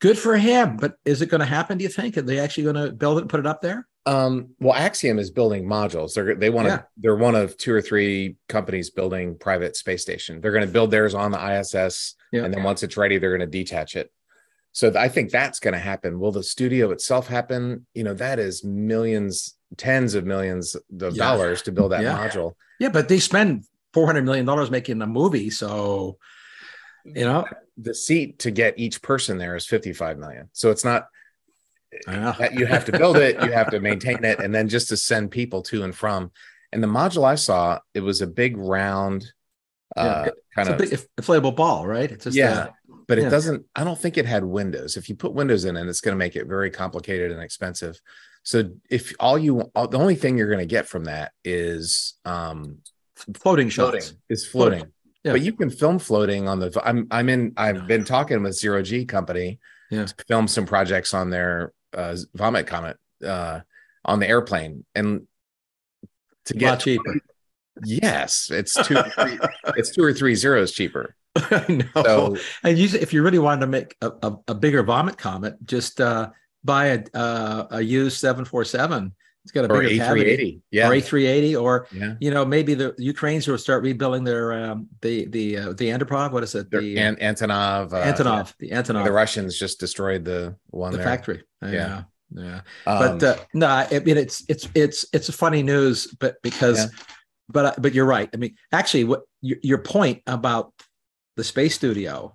good 0.00 0.18
for 0.18 0.36
him 0.36 0.76
but 0.78 0.94
is 1.04 1.20
it 1.20 1.26
going 1.26 1.40
to 1.40 1.44
happen 1.46 1.76
do 1.78 1.82
you 1.84 1.90
think 1.90 2.16
are 2.16 2.22
they 2.22 2.38
actually 2.38 2.64
going 2.64 2.76
to 2.76 2.90
build 2.92 3.18
it 3.18 3.22
and 3.22 3.30
put 3.30 3.40
it 3.40 3.46
up 3.46 3.60
there 3.60 3.86
Um, 4.06 4.54
well, 4.58 4.74
Axiom 4.74 5.18
is 5.18 5.30
building 5.30 5.64
modules. 5.66 6.14
They're 6.14 6.34
they 6.34 6.48
want 6.48 6.68
to. 6.68 6.74
Yeah. 6.74 6.82
They're 6.96 7.20
one 7.28 7.34
of 7.42 7.56
two 7.58 7.72
or 7.74 7.82
three 7.82 8.36
companies 8.48 8.88
building 8.88 9.36
private 9.38 9.76
space 9.76 10.00
station. 10.00 10.40
They're 10.40 10.56
going 10.56 10.66
to 10.66 10.72
build 10.72 10.90
theirs 10.90 11.14
on 11.14 11.30
the 11.32 11.38
ISS, 11.38 12.16
Yeah. 12.32 12.44
and 12.44 12.50
then 12.52 12.62
once 12.62 12.82
it's 12.82 12.96
ready, 12.96 13.18
they're 13.18 13.36
going 13.36 13.48
to 13.50 13.58
detach 13.58 13.96
it. 13.96 14.10
So 14.72 14.92
I 14.96 15.08
think 15.08 15.30
that's 15.30 15.58
going 15.58 15.74
to 15.74 15.80
happen. 15.80 16.18
Will 16.20 16.32
the 16.32 16.42
studio 16.42 16.90
itself 16.92 17.26
happen? 17.26 17.86
You 17.94 18.04
know, 18.04 18.14
that 18.14 18.38
is 18.38 18.62
millions, 18.64 19.56
tens 19.76 20.14
of 20.14 20.24
millions 20.24 20.74
of 20.76 20.84
Yeah. 21.16 21.24
dollars 21.24 21.62
to 21.62 21.72
build 21.72 21.92
that 21.92 22.02
Yeah. 22.02 22.16
module. 22.16 22.54
yeah 22.78 22.88
but 22.88 23.08
they 23.08 23.18
spend 23.18 23.64
400 23.92 24.24
million 24.24 24.46
dollars 24.46 24.70
making 24.70 25.02
a 25.02 25.06
movie 25.06 25.50
so 25.50 26.18
you 27.04 27.24
know 27.24 27.44
The 27.76 27.94
seat 27.94 28.38
to 28.40 28.50
get 28.50 28.78
each 28.78 29.00
person 29.02 29.38
there 29.38 29.56
is 29.56 29.66
fifty-five 29.66 30.18
million. 30.18 30.48
So 30.52 30.70
it's 30.70 30.84
not 30.84 31.08
yeah. 32.06 32.34
that 32.38 32.54
you 32.54 32.66
have 32.66 32.84
to 32.86 32.92
build 32.92 33.16
it, 33.16 33.42
you 33.42 33.52
have 33.52 33.70
to 33.70 33.80
maintain 33.88 34.22
it, 34.24 34.38
and 34.38 34.54
then 34.54 34.68
just 34.68 34.88
to 34.88 34.96
send 34.96 35.30
people 35.30 35.62
to 35.62 35.82
and 35.82 35.94
from. 35.94 36.30
And 36.72 36.82
the 36.82 36.86
module 36.88 37.24
I 37.24 37.34
saw, 37.36 37.80
it 37.94 38.00
was 38.00 38.20
a 38.22 38.26
big 38.26 38.56
round, 38.56 39.32
uh, 39.96 40.28
kind 40.54 40.68
a 40.68 40.72
of 40.72 40.78
big 40.78 40.90
inflatable 41.18 41.56
ball 41.56 41.84
right 41.86 42.10
it's 42.12 42.24
just 42.24 42.36
yeah, 42.36 42.58
uh, 42.58 42.68
but 43.10 43.18
it 43.18 43.22
yeah. 43.22 43.28
doesn't. 43.30 43.66
I 43.74 43.82
don't 43.82 43.98
think 43.98 44.18
it 44.18 44.24
had 44.24 44.44
windows. 44.44 44.96
If 44.96 45.08
you 45.08 45.16
put 45.16 45.34
windows 45.34 45.64
in 45.64 45.76
it, 45.76 45.88
it's 45.88 46.00
going 46.00 46.12
to 46.12 46.16
make 46.16 46.36
it 46.36 46.46
very 46.46 46.70
complicated 46.70 47.32
and 47.32 47.42
expensive. 47.42 48.00
So 48.44 48.70
if 48.88 49.12
all 49.18 49.36
you, 49.36 49.62
all, 49.74 49.88
the 49.88 49.98
only 49.98 50.14
thing 50.14 50.38
you're 50.38 50.46
going 50.46 50.60
to 50.60 50.64
get 50.64 50.86
from 50.86 51.06
that 51.06 51.32
is 51.44 52.14
um, 52.24 52.78
floating 53.16 53.68
floating, 53.68 54.00
shots 54.00 54.14
is 54.28 54.46
floating. 54.46 54.84
Yeah. 55.24 55.32
But 55.32 55.42
you 55.42 55.54
can 55.54 55.70
film 55.70 55.98
floating 55.98 56.46
on 56.46 56.60
the. 56.60 56.80
I'm 56.84 57.08
I'm 57.10 57.28
in. 57.28 57.52
I've 57.56 57.88
been 57.88 58.04
talking 58.04 58.44
with 58.44 58.54
Zero 58.54 58.80
G 58.80 59.06
Company 59.06 59.58
Yeah. 59.90 60.06
to 60.06 60.14
film 60.28 60.46
some 60.46 60.64
projects 60.64 61.12
on 61.12 61.30
their 61.30 61.72
uh, 61.92 62.16
Vomit 62.36 62.68
Comet 62.68 62.96
uh, 63.26 63.58
on 64.04 64.20
the 64.20 64.28
airplane, 64.28 64.84
and 64.94 65.26
to 66.44 66.54
get 66.54 66.78
cheaper 66.78 67.20
yes, 67.84 68.50
it's 68.50 68.74
two 68.86 68.96
or 68.96 69.08
three, 69.08 69.38
it's 69.76 69.90
two 69.90 70.02
or 70.02 70.12
three 70.12 70.34
zeros 70.34 70.72
cheaper. 70.72 71.14
I 71.36 71.88
know. 71.94 72.02
So 72.04 72.36
and 72.64 72.76
you, 72.78 72.88
if 72.98 73.12
you 73.12 73.22
really 73.22 73.38
wanted 73.38 73.60
to 73.60 73.66
make 73.66 73.96
a, 74.00 74.10
a, 74.22 74.36
a 74.48 74.54
bigger 74.54 74.82
vomit 74.82 75.16
comet, 75.16 75.56
just 75.64 76.00
uh, 76.00 76.30
buy 76.64 76.86
a 76.86 77.04
uh, 77.14 77.66
a 77.70 77.80
used 77.80 78.18
seven 78.18 78.44
four 78.44 78.64
seven. 78.64 79.14
It's 79.44 79.52
got 79.52 79.64
a 79.64 79.72
or 79.72 79.80
bigger 79.80 79.94
A 79.94 80.06
cavity, 80.06 80.20
three 80.22 80.30
eighty, 80.30 80.62
yeah, 80.70 80.88
or 80.88 80.94
A 80.94 81.00
three 81.00 81.26
eighty, 81.26 81.56
or 81.56 81.86
yeah. 81.92 82.14
you 82.20 82.30
know 82.30 82.44
maybe 82.44 82.74
the 82.74 82.94
Ukrainians 82.98 83.48
will 83.48 83.56
start 83.58 83.82
rebuilding 83.82 84.24
their 84.24 84.52
um, 84.52 84.88
the 85.00 85.26
the 85.26 85.56
uh, 85.56 85.72
the 85.72 85.88
Antonov. 85.88 86.32
What 86.32 86.42
is 86.42 86.54
it? 86.54 86.70
The 86.70 86.98
An- 86.98 87.16
Antonov, 87.16 87.92
uh, 87.92 88.12
Antonov. 88.12 88.54
The 88.58 88.70
Antonov. 88.70 89.04
The 89.04 89.12
Russians 89.12 89.58
just 89.58 89.80
destroyed 89.80 90.24
the 90.24 90.56
one 90.70 90.92
the 90.92 90.98
there. 90.98 91.06
factory. 91.06 91.42
Yeah. 91.62 91.70
Yeah. 91.72 92.02
Yeah. 92.32 92.60
Um, 92.86 93.18
But 93.18 93.22
uh, 93.22 93.36
no, 93.54 93.66
I 93.66 93.98
mean 94.04 94.18
it's 94.18 94.44
it's 94.48 94.68
it's 94.74 95.04
it's 95.12 95.28
a 95.28 95.32
funny 95.32 95.62
news, 95.62 96.06
but 96.18 96.36
because, 96.42 96.78
Yeah. 96.78 96.86
but 97.48 97.80
but 97.80 97.94
you're 97.94 98.04
right. 98.04 98.28
I 98.34 98.36
mean, 98.36 98.54
actually, 98.72 99.04
what 99.04 99.22
your, 99.40 99.58
your 99.62 99.78
point 99.78 100.22
about 100.26 100.72
the 101.40 101.44
space 101.44 101.74
studio 101.74 102.34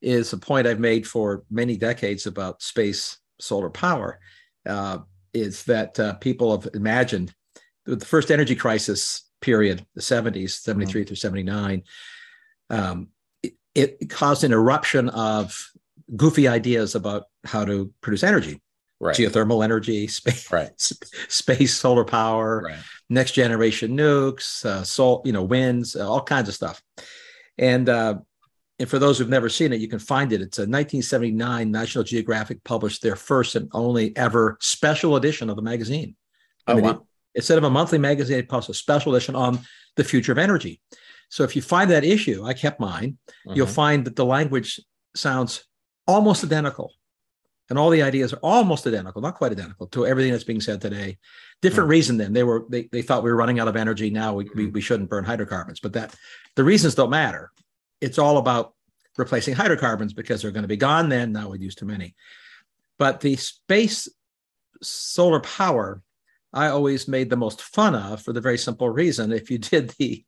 is 0.00 0.32
a 0.32 0.38
point 0.38 0.66
I've 0.66 0.80
made 0.80 1.06
for 1.06 1.44
many 1.50 1.76
decades 1.76 2.24
about 2.26 2.62
space 2.62 3.18
solar 3.38 3.68
power. 3.68 4.18
Uh, 4.64 5.00
is 5.34 5.64
that 5.64 6.00
uh, 6.00 6.14
people 6.14 6.58
have 6.58 6.70
imagined 6.72 7.34
the 7.84 8.02
first 8.06 8.30
energy 8.30 8.56
crisis 8.56 9.28
period, 9.42 9.84
the 9.94 10.00
70s, 10.00 10.52
73 10.52 11.04
through 11.04 11.16
79, 11.16 11.82
um, 12.70 13.08
it, 13.42 13.52
it 14.00 14.08
caused 14.08 14.42
an 14.42 14.52
eruption 14.52 15.10
of 15.10 15.54
goofy 16.16 16.48
ideas 16.48 16.94
about 16.94 17.24
how 17.44 17.66
to 17.66 17.92
produce 18.00 18.24
energy 18.24 18.58
right, 19.00 19.16
geothermal 19.16 19.64
energy, 19.64 20.06
space, 20.06 20.50
right, 20.52 20.70
space 20.78 21.74
solar 21.74 22.04
power, 22.04 22.62
right. 22.62 22.78
next 23.08 23.32
generation 23.32 23.96
nukes, 23.96 24.64
uh, 24.64 24.84
sol, 24.84 25.22
you 25.24 25.32
know, 25.32 25.42
winds, 25.42 25.96
uh, 25.96 26.08
all 26.08 26.22
kinds 26.22 26.48
of 26.48 26.54
stuff. 26.54 26.82
And 27.58 27.88
uh, 27.88 28.18
and 28.80 28.88
for 28.88 28.98
those 28.98 29.18
who've 29.18 29.28
never 29.28 29.50
seen 29.50 29.74
it, 29.74 29.80
you 29.80 29.88
can 29.88 29.98
find 29.98 30.32
it. 30.32 30.40
It's 30.40 30.58
a 30.58 30.62
1979 30.62 31.70
National 31.70 32.02
Geographic 32.02 32.64
published 32.64 33.02
their 33.02 33.14
first 33.14 33.54
and 33.54 33.68
only 33.72 34.16
ever 34.16 34.56
special 34.60 35.16
edition 35.16 35.50
of 35.50 35.56
the 35.56 35.62
magazine. 35.62 36.16
I 36.66 36.72
Oh, 36.72 36.74
mean, 36.76 36.84
wow. 36.84 36.90
it- 36.92 36.98
instead 37.34 37.58
of 37.58 37.64
a 37.64 37.70
monthly 37.70 37.98
magazine, 37.98 38.38
it 38.38 38.48
published 38.48 38.70
a 38.70 38.74
special 38.74 39.14
edition 39.14 39.36
on 39.36 39.60
the 39.96 40.02
future 40.04 40.32
of 40.32 40.38
energy. 40.38 40.80
So 41.28 41.44
if 41.44 41.54
you 41.54 41.60
find 41.60 41.90
that 41.90 42.04
issue, 42.04 42.42
I 42.44 42.54
kept 42.54 42.80
mine 42.80 43.18
you'll 43.54 43.66
Mhm. 43.66 43.74
find 43.74 44.04
that 44.06 44.16
the 44.16 44.24
language 44.24 44.80
sounds 45.14 45.64
almost 46.06 46.42
identical. 46.42 46.94
And 47.68 47.78
all 47.78 47.90
the 47.90 48.02
ideas 48.02 48.32
are 48.32 48.40
almost 48.42 48.86
identical, 48.86 49.20
not 49.22 49.36
quite 49.36 49.52
identical 49.52 49.86
to 49.88 50.06
everything 50.06 50.32
that's 50.32 50.42
being 50.44 50.60
said 50.60 50.80
today. 50.80 51.18
Different 51.62 51.86
Hmm. 51.86 51.90
reason 51.92 52.16
then. 52.16 52.32
They 52.32 52.42
were 52.42 52.64
they, 52.68 52.88
they 52.90 53.02
thought 53.02 53.22
we 53.22 53.30
were 53.30 53.36
running 53.36 53.60
out 53.60 53.68
of 53.68 53.76
energy. 53.76 54.08
Now 54.10 54.34
we, 54.34 54.48
we, 54.54 54.66
Hmm. 54.66 54.72
we 54.72 54.80
shouldn't 54.80 55.10
burn 55.10 55.24
hydrocarbons. 55.24 55.80
But 55.80 55.92
that 55.92 56.14
the 56.56 56.64
reasons 56.64 56.94
don't 56.94 57.10
matter. 57.10 57.52
It's 58.00 58.18
all 58.18 58.38
about 58.38 58.74
replacing 59.16 59.54
hydrocarbons 59.54 60.12
because 60.12 60.42
they're 60.42 60.50
going 60.50 60.62
to 60.62 60.68
be 60.68 60.76
gone 60.76 61.08
then. 61.08 61.32
Now 61.32 61.50
we'd 61.50 61.62
use 61.62 61.74
too 61.74 61.86
many. 61.86 62.14
But 62.98 63.20
the 63.20 63.36
space 63.36 64.08
solar 64.82 65.40
power, 65.40 66.02
I 66.52 66.68
always 66.68 67.08
made 67.08 67.30
the 67.30 67.36
most 67.36 67.62
fun 67.62 67.94
of 67.94 68.22
for 68.22 68.32
the 68.32 68.40
very 68.40 68.58
simple 68.58 68.88
reason. 68.88 69.32
If 69.32 69.50
you 69.50 69.58
did 69.58 69.90
the 69.98 70.24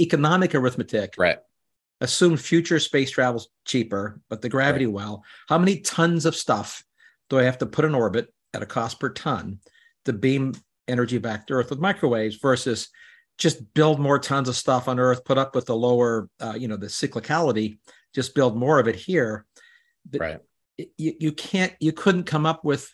economic 0.00 0.54
arithmetic, 0.54 1.14
right, 1.18 1.38
assume 2.00 2.36
future 2.36 2.78
space 2.78 3.10
travel's 3.10 3.48
cheaper, 3.64 4.20
but 4.28 4.42
the 4.42 4.48
gravity 4.48 4.86
well, 4.86 5.24
how 5.48 5.58
many 5.58 5.80
tons 5.80 6.26
of 6.26 6.36
stuff 6.36 6.84
do 7.30 7.38
I 7.38 7.44
have 7.44 7.58
to 7.58 7.66
put 7.66 7.84
in 7.84 7.94
orbit 7.94 8.32
at 8.52 8.62
a 8.62 8.66
cost 8.66 9.00
per 9.00 9.10
ton 9.10 9.60
to 10.04 10.12
beam 10.12 10.54
energy 10.86 11.18
back 11.18 11.46
to 11.46 11.54
Earth 11.54 11.70
with 11.70 11.80
microwaves 11.80 12.36
versus 12.36 12.88
just 13.38 13.74
build 13.74 13.98
more 13.98 14.18
tons 14.18 14.48
of 14.48 14.56
stuff 14.56 14.88
on 14.88 14.98
Earth, 14.98 15.24
put 15.24 15.38
up 15.38 15.54
with 15.54 15.66
the 15.66 15.76
lower, 15.76 16.28
uh, 16.40 16.54
you 16.56 16.68
know, 16.68 16.76
the 16.76 16.86
cyclicality, 16.86 17.78
just 18.14 18.34
build 18.34 18.56
more 18.56 18.78
of 18.78 18.88
it 18.88 18.96
here. 18.96 19.46
The- 20.10 20.18
right. 20.18 20.38
You, 20.76 21.14
you 21.20 21.32
can't, 21.32 21.72
you 21.78 21.92
couldn't 21.92 22.24
come 22.24 22.46
up 22.46 22.64
with, 22.64 22.92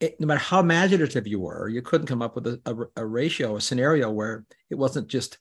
it, 0.00 0.18
no 0.18 0.26
matter 0.26 0.40
how 0.40 0.60
imaginative 0.60 1.26
you 1.26 1.38
were, 1.40 1.68
you 1.68 1.82
couldn't 1.82 2.06
come 2.06 2.22
up 2.22 2.34
with 2.34 2.46
a, 2.46 2.60
a, 2.64 3.02
a 3.02 3.06
ratio, 3.06 3.56
a 3.56 3.60
scenario 3.60 4.10
where 4.10 4.44
it 4.70 4.76
wasn't 4.76 5.08
just 5.08 5.38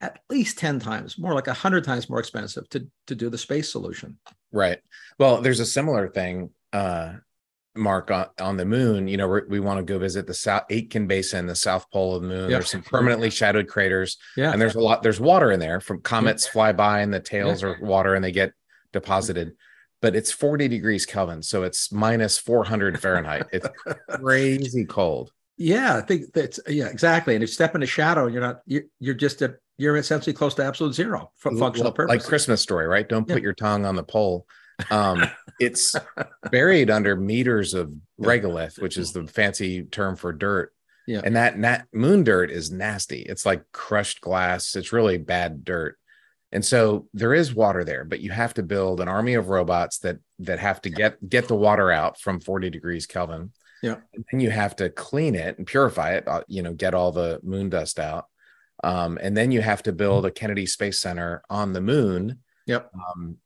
at 0.00 0.18
least 0.28 0.58
10 0.58 0.80
times, 0.80 1.18
more 1.18 1.34
like 1.34 1.46
100 1.46 1.84
times 1.84 2.10
more 2.10 2.18
expensive 2.18 2.68
to, 2.70 2.88
to 3.06 3.14
do 3.14 3.30
the 3.30 3.38
space 3.38 3.70
solution. 3.70 4.18
Right. 4.50 4.80
Well, 5.18 5.40
there's 5.40 5.60
a 5.60 5.66
similar 5.66 6.08
thing, 6.08 6.50
uh, 6.72 7.14
Mark, 7.74 8.10
on, 8.10 8.26
on 8.40 8.56
the 8.56 8.64
moon. 8.64 9.08
You 9.08 9.16
know, 9.16 9.28
we're, 9.28 9.46
we 9.48 9.60
want 9.60 9.78
to 9.78 9.82
go 9.84 9.98
visit 9.98 10.26
the 10.26 10.34
South 10.34 10.64
Aitken 10.70 11.06
Basin, 11.06 11.46
the 11.46 11.54
South 11.54 11.90
Pole 11.90 12.16
of 12.16 12.22
the 12.22 12.28
moon. 12.28 12.50
Yeah. 12.50 12.56
There's 12.58 12.70
some 12.70 12.82
permanently 12.82 13.30
shadowed 13.30 13.66
craters, 13.68 14.18
Yeah. 14.36 14.52
and 14.52 14.60
there's 14.60 14.74
a 14.74 14.80
lot. 14.80 15.02
There's 15.02 15.20
water 15.20 15.50
in 15.52 15.60
there 15.60 15.80
from 15.80 16.00
comets 16.02 16.46
fly 16.46 16.72
by, 16.72 17.00
and 17.00 17.12
the 17.12 17.20
tails 17.20 17.62
are 17.62 17.78
water, 17.80 18.14
and 18.14 18.24
they 18.24 18.32
get 18.32 18.52
deposited. 18.92 19.52
But 20.02 20.16
it's 20.16 20.32
40 20.32 20.68
degrees 20.68 21.06
Kelvin, 21.06 21.42
so 21.42 21.62
it's 21.62 21.92
minus 21.92 22.36
400 22.38 23.00
Fahrenheit. 23.00 23.46
It's 23.52 23.68
crazy 24.10 24.84
cold. 24.84 25.30
yeah. 25.56 25.96
I 25.96 26.00
think 26.00 26.32
that's, 26.32 26.58
yeah, 26.66 26.86
exactly. 26.88 27.34
And 27.36 27.42
if 27.44 27.50
you 27.50 27.54
step 27.54 27.74
in 27.76 27.82
a 27.82 27.86
shadow, 27.86 28.26
you're 28.26 28.40
not, 28.42 28.62
you're, 28.66 28.82
you're 28.98 29.14
just 29.14 29.42
a, 29.42 29.54
you're 29.78 29.96
essentially 29.96 30.32
close 30.34 30.54
to 30.56 30.64
absolute 30.64 30.94
zero 30.94 31.30
for 31.36 31.50
functional 31.56 31.84
Well, 31.90 31.92
purposes. 31.92 32.20
like 32.22 32.28
Christmas 32.28 32.60
story, 32.60 32.86
right? 32.86 33.08
Don't 33.08 33.26
put 33.26 33.36
Yeah. 33.38 33.42
your 33.44 33.52
tongue 33.54 33.84
on 33.86 33.94
the 33.96 34.02
pole. 34.02 34.46
Um, 34.90 35.22
it's 35.58 35.94
buried 36.50 36.90
under 36.90 37.16
meters 37.16 37.74
of 37.74 37.92
regolith, 38.20 38.80
which 38.80 38.96
is 38.96 39.12
the 39.12 39.26
fancy 39.26 39.84
term 39.84 40.16
for 40.16 40.32
dirt. 40.32 40.72
Yeah. 41.06 41.22
And 41.24 41.36
that 41.36 41.58
nat- 41.58 41.86
moon 41.92 42.24
dirt 42.24 42.50
is 42.50 42.70
nasty. 42.70 43.22
It's 43.22 43.44
like 43.44 43.64
crushed 43.72 44.20
glass. 44.20 44.76
It's 44.76 44.92
really 44.92 45.18
bad 45.18 45.64
dirt. 45.64 45.98
And 46.52 46.64
so 46.64 47.08
there 47.14 47.32
is 47.32 47.54
water 47.54 47.82
there, 47.82 48.04
but 48.04 48.20
you 48.20 48.30
have 48.30 48.54
to 48.54 48.62
build 48.62 49.00
an 49.00 49.08
army 49.08 49.34
of 49.34 49.48
robots 49.48 49.98
that 50.00 50.18
that 50.40 50.58
have 50.58 50.82
to 50.82 50.90
get 50.90 51.26
get 51.26 51.48
the 51.48 51.56
water 51.56 51.90
out 51.90 52.20
from 52.20 52.40
40 52.40 52.68
degrees 52.68 53.06
Kelvin. 53.06 53.52
Yeah. 53.82 53.96
And 54.14 54.24
then 54.30 54.40
you 54.40 54.50
have 54.50 54.76
to 54.76 54.90
clean 54.90 55.34
it 55.34 55.58
and 55.58 55.66
purify 55.66 56.14
it, 56.14 56.28
uh, 56.28 56.42
you 56.46 56.62
know, 56.62 56.72
get 56.72 56.94
all 56.94 57.10
the 57.10 57.40
moon 57.42 57.70
dust 57.70 57.98
out. 57.98 58.26
Um, 58.84 59.18
and 59.20 59.36
then 59.36 59.50
you 59.50 59.60
have 59.60 59.82
to 59.84 59.92
build 59.92 60.26
a 60.26 60.30
Kennedy 60.30 60.66
Space 60.66 61.00
Center 61.00 61.42
on 61.48 61.72
the 61.72 61.80
moon. 61.80 62.40
Yep. 62.66 62.90
Um, 62.94 63.36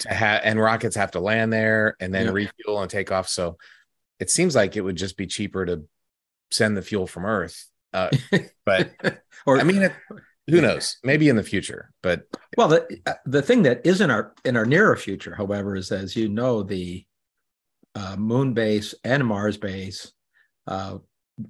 to 0.00 0.08
have 0.12 0.40
and 0.44 0.60
rockets 0.60 0.96
have 0.96 1.12
to 1.12 1.20
land 1.20 1.52
there 1.52 1.96
and 2.00 2.12
then 2.14 2.26
Yep. 2.26 2.34
refuel 2.34 2.80
and 2.82 2.90
take 2.90 3.12
off. 3.12 3.28
So 3.28 3.58
it 4.18 4.30
seems 4.30 4.54
like 4.54 4.76
it 4.76 4.80
would 4.80 4.96
just 4.96 5.16
be 5.16 5.26
cheaper 5.26 5.66
to 5.66 5.84
send 6.50 6.76
the 6.76 6.82
fuel 6.82 7.06
from 7.06 7.26
Earth. 7.26 7.68
Uh, 7.92 8.10
but 8.66 8.90
or 9.46 9.58
I 9.58 9.62
mean, 9.64 9.82
it, 9.82 9.92
who 10.48 10.60
knows? 10.60 10.98
Maybe 11.02 11.28
in 11.28 11.36
the 11.36 11.42
future. 11.42 11.92
But 12.02 12.22
Well, 12.56 12.68
the 12.68 13.00
uh, 13.06 13.14
the 13.26 13.42
thing 13.42 13.62
that 13.62 13.84
is 13.84 14.00
in 14.00 14.10
our 14.10 14.34
in 14.44 14.56
our 14.56 14.66
nearer 14.66 14.96
future, 14.96 15.34
however, 15.34 15.76
is 15.76 15.90
as 15.92 16.16
you 16.16 16.28
know, 16.28 16.62
the 16.62 17.04
uh, 17.94 18.16
moon 18.16 18.52
base 18.54 18.94
and 19.04 19.26
Mars 19.26 19.56
base 19.56 20.12
uh, 20.66 20.98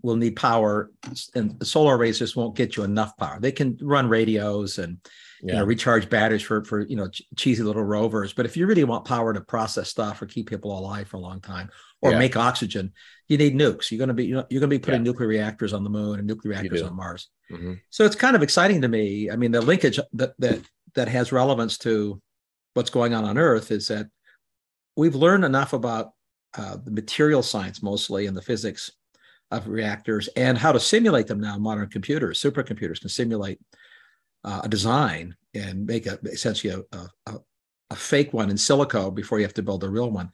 will 0.02 0.16
need 0.16 0.36
power, 0.36 0.90
and 1.34 1.64
solar 1.66 1.96
arrays 1.96 2.18
just 2.18 2.36
won't 2.36 2.56
get 2.56 2.76
you 2.76 2.84
enough 2.84 3.16
power. 3.16 3.38
They 3.40 3.52
can 3.52 3.78
run 3.80 4.08
radios 4.08 4.78
and 4.78 4.98
you 5.42 5.52
know 5.52 5.64
recharge 5.64 6.08
batteries 6.08 6.42
for 6.42 6.64
for 6.64 6.80
you 6.86 6.96
know 6.96 7.08
ch- 7.08 7.22
cheesy 7.36 7.62
little 7.62 7.82
rovers, 7.82 8.32
but 8.32 8.46
if 8.46 8.56
you 8.56 8.66
really 8.66 8.84
want 8.84 9.04
power 9.04 9.32
to 9.34 9.40
process 9.40 9.88
stuff 9.88 10.20
or 10.22 10.26
keep 10.26 10.48
people 10.48 10.76
alive 10.78 11.08
for 11.08 11.16
a 11.18 11.20
long 11.20 11.40
time 11.40 11.68
or 12.00 12.12
Yeah. 12.12 12.18
make 12.18 12.36
oxygen, 12.36 12.92
you 13.28 13.36
need 13.38 13.54
nukes. 13.54 13.90
You're 13.90 13.98
going 13.98 14.08
to 14.08 14.14
be 14.14 14.26
you 14.26 14.34
know, 14.34 14.46
you're 14.50 14.60
going 14.60 14.70
to 14.70 14.76
be 14.78 14.82
putting 14.82 15.00
Yeah. 15.00 15.10
nuclear 15.10 15.28
reactors 15.28 15.72
on 15.72 15.84
the 15.84 15.90
moon 15.90 16.18
and 16.18 16.26
nuclear 16.26 16.50
reactors 16.52 16.82
on 16.82 16.94
Mars. 16.96 17.28
Mhm. 17.50 17.80
So 17.90 18.04
it's 18.04 18.16
kind 18.16 18.34
of 18.36 18.42
exciting 18.42 18.80
to 18.82 18.88
me. 18.88 19.30
I 19.30 19.36
mean, 19.36 19.52
the 19.52 19.60
linkage 19.62 19.98
that 20.14 20.32
that 20.38 20.60
that 20.94 21.08
has 21.08 21.32
relevance 21.32 21.76
to 21.78 22.20
what's 22.74 22.90
going 22.90 23.12
on 23.14 23.24
on 23.24 23.36
Earth 23.38 23.70
is 23.70 23.88
that 23.88 24.06
we've 24.96 25.14
learned 25.14 25.44
enough 25.44 25.72
about 25.72 26.12
uh, 26.56 26.78
the 26.82 26.90
material 26.90 27.42
science, 27.42 27.82
mostly, 27.82 28.24
and 28.26 28.34
the 28.34 28.40
physics 28.40 28.90
of 29.50 29.68
reactors, 29.68 30.28
and 30.36 30.56
how 30.56 30.72
to 30.72 30.80
simulate 30.80 31.26
them 31.26 31.38
now. 31.38 31.58
Modern 31.58 31.88
computers, 31.88 32.40
supercomputers, 32.40 32.98
can 33.00 33.10
simulate 33.10 33.60
uh, 34.46 34.62
a 34.64 34.68
design 34.68 35.36
and 35.54 35.86
make 35.86 36.06
a 36.06 36.18
essentially 36.24 36.72
a, 36.72 36.96
a, 36.96 37.08
a, 37.26 37.38
a 37.90 37.96
fake 37.96 38.32
one 38.32 38.48
in 38.48 38.56
silico 38.56 39.14
before 39.14 39.38
you 39.38 39.44
have 39.44 39.54
to 39.54 39.62
build 39.62 39.84
a 39.84 39.88
real 39.88 40.10
one. 40.10 40.30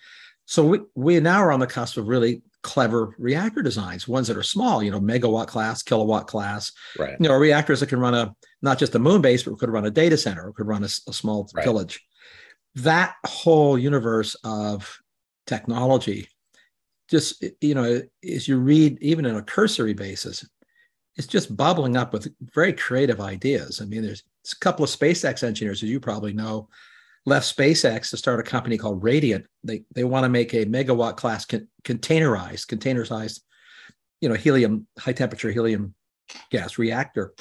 So 0.47 0.65
we 0.65 0.81
we 0.95 1.19
now 1.21 1.41
are 1.41 1.53
on 1.53 1.61
the 1.61 1.67
cusp 1.67 1.97
of 1.97 2.09
really 2.09 2.43
clever 2.63 3.15
reactor 3.19 3.63
designs, 3.63 4.07
ones 4.07 4.29
that 4.29 4.37
are 4.37 4.43
small, 4.43 4.83
you 4.83 4.91
know, 4.91 5.01
megawatt 5.01 5.49
class, 5.49 5.83
kilowatt 5.83 6.29
class, 6.29 6.71
right. 6.99 7.17
you 7.19 7.29
know, 7.29 7.35
reactors 7.35 7.81
that 7.81 7.89
can 7.89 7.99
run 7.99 8.15
a 8.15 8.33
not 8.61 8.79
just 8.79 8.95
a 8.95 8.99
moon 8.99 9.21
base, 9.21 9.43
but 9.43 9.59
could 9.59 9.71
run 9.71 9.87
a 9.87 9.91
data 9.91 10.17
center, 10.17 10.47
or 10.47 10.53
could 10.53 10.69
run 10.69 10.85
a 10.85 10.89
small 10.89 11.49
Right. 11.55 11.65
village. 11.65 12.01
That 12.77 13.15
whole 13.27 13.79
universe 13.79 14.37
of 14.45 14.99
technology, 15.47 16.29
just 17.09 17.45
you 17.61 17.75
know, 17.75 18.03
as 18.25 18.47
you 18.49 18.59
read, 18.59 18.99
even 19.01 19.27
on 19.27 19.37
a 19.37 19.43
cursory 19.43 19.95
basis, 19.95 20.47
it's 21.17 21.27
just 21.27 21.57
bubbling 21.57 21.97
up 21.97 22.13
with 22.13 22.33
very 22.55 22.73
creative 22.73 23.21
ideas. 23.21 23.81
I 23.81 23.85
mean, 23.85 24.03
there's 24.03 24.23
a 24.51 24.57
couple 24.57 24.85
of 24.85 24.91
SpaceX 24.91 25.43
engineers, 25.43 25.83
as 25.83 25.89
you 25.91 26.01
probably 26.01 26.33
know, 26.33 26.69
left 27.27 27.57
SpaceX 27.57 28.11
to 28.11 28.17
start 28.17 28.41
a 28.41 28.43
company 28.43 28.79
called 28.79 29.03
Radiant. 29.03 29.47
They 29.63 29.85
they 29.95 30.05
want 30.05 30.25
to 30.25 30.29
make 30.29 30.55
a 30.55 30.65
megawatt 30.65 31.17
class 31.17 31.45
con- 31.45 31.69
containerized, 31.85 32.69
container 32.69 33.05
sized, 33.05 33.43
you 34.21 34.29
know, 34.29 34.35
helium, 34.35 34.87
high 34.99 35.13
temperature 35.13 35.51
helium 35.51 35.95
gas 36.51 36.79
reactor. 36.79 37.35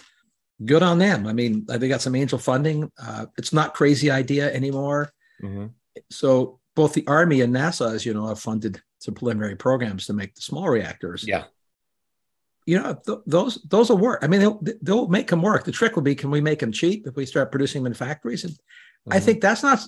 Good 0.63 0.83
on 0.83 0.99
them. 0.99 1.25
I 1.25 1.33
mean, 1.33 1.65
they 1.65 1.87
got 1.87 2.01
some 2.01 2.15
angel 2.15 2.37
funding. 2.37 2.91
Uh, 3.01 3.25
it's 3.37 3.53
not 3.53 3.73
crazy 3.73 4.11
idea 4.11 4.53
anymore. 4.53 5.11
Mhm. 5.41 5.71
So 6.11 6.59
both 6.75 6.93
the 6.93 7.07
Army 7.07 7.41
and 7.41 7.53
NASA, 7.53 7.93
as 7.93 8.05
you 8.05 8.13
know, 8.13 8.27
have 8.27 8.39
funded 8.39 8.81
some 8.99 9.15
preliminary 9.15 9.55
programs 9.55 10.05
to 10.05 10.13
make 10.13 10.35
the 10.35 10.41
small 10.41 10.69
reactors. 10.69 11.25
Yeah. 11.27 11.45
You 12.65 12.79
know, 12.79 12.95
th- 13.05 13.19
those 13.25 13.55
those 13.67 13.89
will 13.89 13.97
work. 13.97 14.19
I 14.23 14.27
mean, 14.27 14.39
they'll 14.39 14.61
they'll 14.81 15.07
make 15.07 15.27
them 15.27 15.41
work. 15.41 15.63
The 15.63 15.71
trick 15.71 15.95
will 15.95 16.03
be, 16.03 16.15
can 16.15 16.29
we 16.29 16.41
make 16.41 16.59
them 16.59 16.71
cheap 16.71 17.07
if 17.07 17.15
we 17.15 17.25
start 17.25 17.51
producing 17.51 17.81
them 17.83 17.91
in 17.91 17.95
factories? 17.95 18.43
And 18.43 18.55
I 19.09 19.19
Mhm. 19.19 19.23
think 19.23 19.41
that's 19.41 19.63
not 19.63 19.79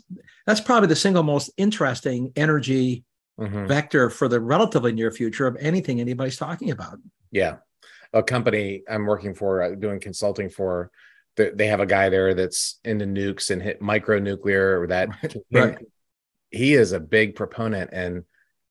that's 0.48 0.60
probably 0.62 0.88
the 0.88 0.96
single 0.96 1.24
most 1.24 1.52
interesting 1.58 2.32
energy 2.36 3.04
Mhm. 3.40 3.68
vector 3.68 4.10
for 4.10 4.28
the 4.28 4.40
relatively 4.40 4.92
near 4.92 5.12
future 5.12 5.48
of 5.48 5.56
anything 5.60 6.00
anybody's 6.00 6.38
talking 6.38 6.72
about. 6.72 7.00
Yeah. 7.32 7.58
A 8.14 8.22
company 8.22 8.84
I'm 8.88 9.06
working 9.08 9.34
for, 9.34 9.64
uh, 9.64 9.72
doing 9.76 10.00
consulting 10.00 10.50
for, 10.50 10.92
they 11.36 11.66
have 11.66 11.80
a 11.80 11.86
guy 11.88 12.10
there 12.10 12.36
that's 12.36 12.80
into 12.84 13.06
nukes 13.06 13.50
and 13.50 13.60
hit 13.60 13.82
micro 13.82 14.20
nuclear 14.20 14.80
or 14.82 14.88
that. 14.88 15.10
Right. 15.52 15.78
He 16.52 16.76
is 16.76 16.92
a 16.92 17.00
big 17.00 17.36
proponent 17.36 17.90
and 17.92 18.24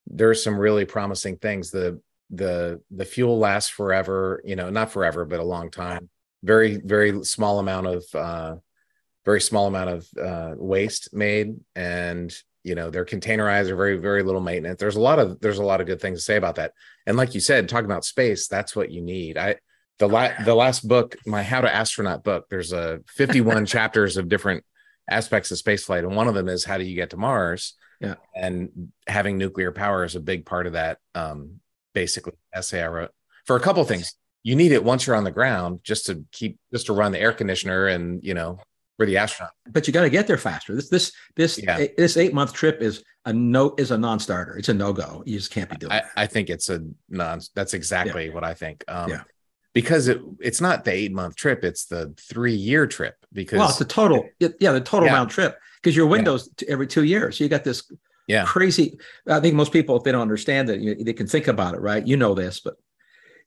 there's 0.07 0.45
some 0.45 0.57
really 0.57 0.85
promising 0.85 1.39
things. 1.39 1.73
The 1.73 2.01
the 2.33 2.81
the 2.91 3.05
fuel 3.05 3.39
lasts 3.39 3.71
forever, 3.71 4.43
you 4.45 4.57
know, 4.57 4.71
not 4.71 4.91
forever, 4.91 5.25
but 5.25 5.41
a 5.41 5.45
long 5.45 5.71
time. 5.71 6.09
Very, 6.43 6.79
very 6.79 7.25
small 7.25 7.59
amount 7.59 7.87
of 7.87 8.05
uh 8.15 8.57
very 9.25 9.41
small 9.41 9.69
amount 9.69 9.91
of 9.91 10.09
uh 10.21 10.55
waste 10.57 11.15
made. 11.15 11.55
And 11.77 12.35
you 12.65 12.75
know 12.75 12.91
they're 12.91 13.05
containerized 13.05 13.71
or 13.71 13.77
very 13.77 13.99
very 13.99 14.23
little 14.23 14.41
maintenance. 14.41 14.81
There's 14.81 14.97
a 14.97 15.01
lot 15.01 15.19
of 15.19 15.41
there's 15.41 15.59
a 15.59 15.65
lot 15.65 15.81
of 15.81 15.87
good 15.87 16.01
things 16.01 16.21
to 16.21 16.25
say 16.25 16.37
about 16.37 16.57
that. 16.57 16.73
And 17.07 17.17
like 17.17 17.35
you 17.35 17.41
said 17.41 17.69
talking 17.69 17.87
about 17.87 18.05
space 18.05 18.49
that's 18.49 18.75
what 18.75 18.91
you 18.91 19.03
need. 19.03 19.37
I 19.37 19.57
the 19.99 20.09
last 20.09 20.45
the 20.45 20.55
last 20.55 20.87
book 20.87 21.17
my 21.27 21.43
how 21.43 21.61
to 21.61 21.73
astronaut 21.73 22.25
book 22.25 22.47
there's 22.49 22.73
a 22.73 23.01
51 23.09 23.67
chapters 23.77 24.17
of 24.17 24.29
different 24.29 24.65
aspects 25.11 25.51
of 25.51 25.59
spaceflight 25.59 26.01
and 26.01 26.17
one 26.17 26.29
of 26.29 26.35
them 26.35 26.49
is 26.49 26.65
how 26.65 26.79
do 26.79 26.85
you 26.85 26.95
get 26.95 27.11
to 27.11 27.17
mars? 27.17 27.75
Yeah. 28.01 28.17
and 28.35 28.91
having 29.07 29.39
nuclear 29.39 29.71
power 29.71 30.03
is 30.03 30.17
a 30.17 30.21
big 30.21 30.45
part 30.45 30.67
of 30.67 30.73
that 30.73 30.99
um 31.15 31.61
basically 31.95 32.33
essay 32.55 32.83
i 32.83 32.87
wrote 32.87 33.11
for 33.47 33.57
a 33.57 33.61
couple 33.61 33.83
things 33.85 34.15
you 34.43 34.57
need 34.57 34.73
it 34.73 34.83
once 34.83 35.07
you're 35.07 35.17
on 35.17 35.25
the 35.25 35.31
ground 35.31 35.81
just 35.85 36.07
to 36.07 36.25
keep 36.33 36.59
just 36.73 36.87
to 36.87 36.93
run 36.93 37.13
the 37.13 37.19
air 37.21 37.33
conditioner 37.33 37.87
and 37.89 38.23
you 38.25 38.35
know 38.35 38.59
for 38.99 39.07
the 39.07 39.17
astronaut 39.17 39.53
But 39.71 39.87
you 39.87 39.93
got 39.93 40.03
to 40.03 40.11
get 40.11 40.27
there 40.27 40.37
faster. 40.37 40.75
This 40.75 40.89
this 40.91 41.13
this 41.35 41.59
Yeah. 41.63 41.87
this 41.97 42.17
eight 42.19 42.35
month 42.35 42.53
trip 42.53 42.83
is 42.83 43.03
a 43.25 43.33
no 43.33 43.75
is 43.79 43.91
a 43.91 43.97
non 43.97 44.19
starter. 44.21 44.57
It's 44.59 44.69
a 44.69 44.75
no 44.75 44.93
go. 44.93 45.23
You 45.25 45.39
just 45.39 45.51
can't 45.51 45.71
be 45.71 45.77
doing. 45.77 45.93
I, 45.93 45.99
it. 45.99 46.05
I 46.17 46.27
think 46.27 46.51
it's 46.51 46.69
a 46.69 46.85
non. 47.09 47.41
That's 47.55 47.73
exactly 47.73 48.29
what 48.31 48.45
I 48.45 48.53
think. 48.53 48.85
Um, 48.89 49.09
Yeah. 49.11 49.23
Because 49.73 50.09
it 50.09 50.21
it's 50.41 50.61
not 50.61 50.85
the 50.85 50.93
eight 50.93 51.11
month 51.13 51.37
trip; 51.37 51.65
it's 51.65 51.87
the 51.87 52.13
three 52.19 52.55
year 52.55 52.87
trip. 52.87 53.15
Because 53.33 53.59
well, 53.61 53.69
it's 53.71 53.79
the 53.79 53.87
total. 53.87 54.29
it- 54.39 54.57
yeah, 54.61 54.73
the 54.73 54.81
total 54.81 55.07
Yeah. 55.09 55.15
round 55.15 55.31
trip 55.31 55.57
because 55.81 55.97
your 55.97 56.07
windows 56.07 56.51
every 56.69 56.87
two 56.87 57.05
years. 57.05 57.39
So 57.39 57.45
you 57.45 57.51
got 57.51 57.65
this 57.65 57.91
yeah, 58.27 58.45
crazy. 58.45 58.99
I 59.27 59.41
think 59.41 59.55
most 59.55 59.73
people, 59.73 59.97
if 59.97 60.05
they 60.05 60.13
don't 60.13 60.23
understand 60.23 60.71
it, 60.71 60.81
you, 60.81 61.05
they 61.05 61.13
can 61.13 61.27
think 61.27 61.49
about 61.49 61.75
it, 61.75 61.81
right? 61.81 62.07
You 62.07 62.17
know 62.17 62.35
this, 62.35 62.61
but 62.61 62.75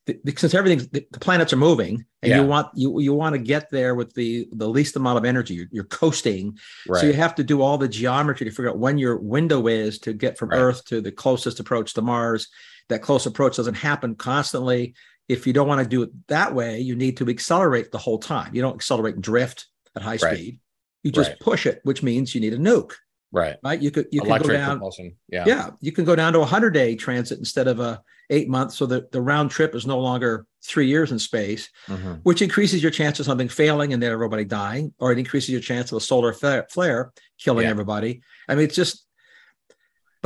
the, 0.06 0.20
since 0.38 0.54
everything's 0.54 0.88
the, 0.90 1.08
the 1.12 1.20
planets 1.20 1.52
are 1.52 1.58
moving, 1.58 2.06
and 2.22 2.30
Yeah. 2.30 2.42
you 2.42 2.48
want 2.48 2.68
you 2.76 3.00
you 3.00 3.14
want 3.14 3.34
to 3.34 3.40
get 3.40 3.70
there 3.72 3.96
with 3.96 4.14
the 4.14 4.48
the 4.52 4.68
least 4.70 4.96
amount 4.96 5.18
of 5.18 5.26
energy. 5.26 5.56
You're, 5.56 5.68
you're 5.72 5.84
coasting, 5.86 6.58
right. 6.88 7.00
so 7.02 7.08
you 7.08 7.14
have 7.14 7.34
to 7.36 7.44
do 7.44 7.62
all 7.62 7.78
the 7.78 7.88
geometry 7.88 8.46
to 8.46 8.52
figure 8.52 8.70
out 8.70 8.78
when 8.78 8.98
your 9.00 9.18
window 9.18 9.68
is 9.68 9.98
to 10.00 10.14
get 10.14 10.38
from 10.38 10.50
Right. 10.50 10.60
Earth 10.60 10.86
to 10.86 11.02
the 11.02 11.12
closest 11.12 11.60
approach 11.60 11.94
to 11.96 12.02
Mars. 12.02 12.48
That 12.90 13.02
close 13.02 13.26
approach 13.26 13.56
doesn't 13.58 13.74
happen 13.74 14.14
constantly. 14.14 14.94
If 15.28 15.48
you 15.48 15.54
don't 15.54 15.68
want 15.68 15.82
to 15.82 15.90
do 15.90 16.04
it 16.04 16.12
that 16.28 16.54
way, 16.54 16.80
you 16.82 16.96
need 16.96 17.18
to 17.18 17.28
accelerate 17.30 17.92
the 17.92 17.98
whole 17.98 18.20
time. 18.20 18.54
You 18.54 18.62
don't 18.62 18.76
accelerate 18.76 19.16
and 19.16 19.24
drift 19.24 19.66
at 19.96 20.04
high 20.04 20.20
Right. 20.22 20.38
speed. 20.38 20.60
You 21.02 21.12
just 21.12 21.40
push 21.40 21.66
it, 21.66 21.80
which 21.84 22.04
means 22.04 22.36
you 22.36 22.42
need 22.42 22.54
a 22.54 22.58
nuke, 22.60 22.94
right. 23.32 23.56
right? 23.64 23.82
You 23.82 23.92
could 23.92 24.08
you 24.12 24.22
could 24.22 24.28
Electric 24.30 24.52
go 24.58 24.58
down. 24.58 24.70
propulsion. 24.78 25.16
Yeah. 25.30 25.44
Yeah, 25.48 25.70
you 25.82 25.92
can 25.92 26.06
go 26.06 26.16
down 26.16 26.34
to 26.34 26.40
a 26.40 26.46
hundred 26.46 26.72
day 26.72 26.96
transit 26.96 27.40
instead 27.40 27.68
of 27.68 27.80
a 27.80 28.02
eight 28.30 28.50
months, 28.50 28.76
so 28.76 28.86
that 28.88 29.12
the 29.12 29.22
round 29.22 29.52
trip 29.52 29.76
is 29.76 29.86
no 29.86 30.00
longer 30.00 30.46
three 30.64 30.88
years 30.88 31.12
in 31.12 31.20
space, 31.20 31.70
Mhm. 31.88 32.22
which 32.24 32.42
increases 32.42 32.82
your 32.82 32.92
chance 32.92 33.20
of 33.20 33.26
something 33.28 33.48
failing 33.48 33.94
and 33.94 34.02
then 34.02 34.12
everybody 34.12 34.44
dying, 34.44 34.94
or 35.00 35.12
it 35.12 35.20
increases 35.20 35.50
your 35.50 35.62
chance 35.62 35.92
of 35.92 35.98
a 35.98 36.02
solar 36.02 36.34
flare, 36.34 36.66
flare 36.72 37.12
killing 37.38 37.66
Yeah. 37.66 37.70
everybody. 37.70 38.22
I 38.50 38.56
mean, 38.56 38.66
it's 38.66 38.76
just. 38.76 39.05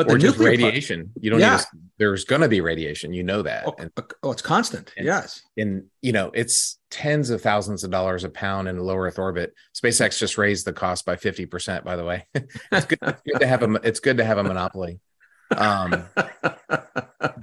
But 0.06 0.10
Or 0.12 0.14
the 0.18 0.20
just 0.20 0.38
part- 0.38 0.50
radiation. 0.50 1.12
You 1.20 1.30
don't 1.32 1.40
Yeah. 1.42 1.58
need. 1.58 1.60
To, 1.60 1.68
there's 1.98 2.24
going 2.24 2.42
to 2.42 2.48
be 2.48 2.62
radiation. 2.62 3.14
You 3.14 3.24
know 3.24 3.42
that. 3.42 3.66
oh, 3.68 3.76
And, 3.78 3.92
oh, 4.24 4.32
it's 4.32 4.42
constant. 4.42 4.94
And- 4.96 5.06
yes. 5.06 5.42
and 5.58 5.84
you 6.02 6.14
know 6.14 6.32
it's 6.34 6.78
tens 6.90 7.30
of 7.30 7.42
thousands 7.42 7.84
of 7.84 7.92
dollars 7.92 8.24
a 8.24 8.30
pound 8.30 8.68
in 8.70 8.80
low 8.80 8.96
Earth 8.98 9.20
orbit. 9.20 9.54
SpaceX 9.76 10.18
just 10.18 10.38
raised 10.38 10.66
the 10.66 10.72
cost 10.74 11.06
by 11.06 11.16
fifty 11.18 11.46
percent. 11.46 11.84
By 11.84 11.96
the 11.98 12.06
way, 12.06 12.28
it's 12.72 12.86
good, 12.86 13.00
it's 13.02 13.22
good 13.26 13.40
to 13.42 13.48
have 13.48 13.64
a. 13.64 13.74
It's 13.84 14.00
good 14.00 14.18
to 14.18 14.24
have 14.24 14.38
a 14.38 14.44
monopoly. 14.44 15.00
Um, 15.58 16.06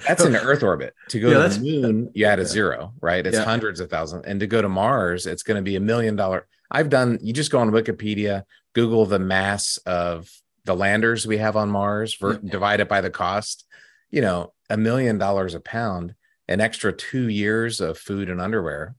That's 0.07 0.25
in 0.25 0.37
Earth 0.37 0.62
orbit. 0.62 0.95
To 1.11 1.21
go 1.21 1.31
Yeah, 1.31 1.49
to 1.49 1.59
the 1.61 1.81
moon, 1.83 2.11
you 2.14 2.25
add 2.27 2.38
a 2.38 2.45
zero, 2.47 2.92
right? 3.01 3.27
It's 3.27 3.37
Yeah. 3.37 3.45
hundreds 3.45 3.81
of 3.81 3.90
thousands. 3.90 4.25
And 4.27 4.40
to 4.40 4.47
go 4.47 4.62
to 4.62 4.69
Mars, 4.69 5.27
it's 5.27 5.42
going 5.42 5.57
to 5.57 5.62
be 5.62 5.77
a 5.77 5.81
million 5.81 6.16
dollar. 6.16 6.47
I've 6.71 6.88
done, 6.88 7.19
you 7.23 7.33
just 7.33 7.51
go 7.51 7.59
on 7.59 7.71
Wikipedia, 7.71 8.45
Google 8.75 9.07
the 9.07 9.19
mass 9.19 9.79
of 9.87 10.31
the 10.66 10.76
landers 10.76 11.26
we 11.26 11.38
have 11.38 11.57
on 11.57 11.70
Mars, 11.70 12.14
ver- 12.16 12.40
Yeah. 12.42 12.50
divide 12.50 12.81
it 12.81 12.88
by 12.88 13.00
the 13.00 13.11
cost, 13.11 13.64
you 14.11 14.20
know, 14.20 14.52
a 14.68 14.76
million 14.76 15.16
dollars 15.16 15.55
a 15.55 15.61
pound, 15.61 16.14
an 16.48 16.61
extra 16.61 16.92
two 16.92 17.29
years 17.29 17.81
of 17.81 17.96
food 17.96 18.29
and 18.29 18.40
underwear 18.40 18.94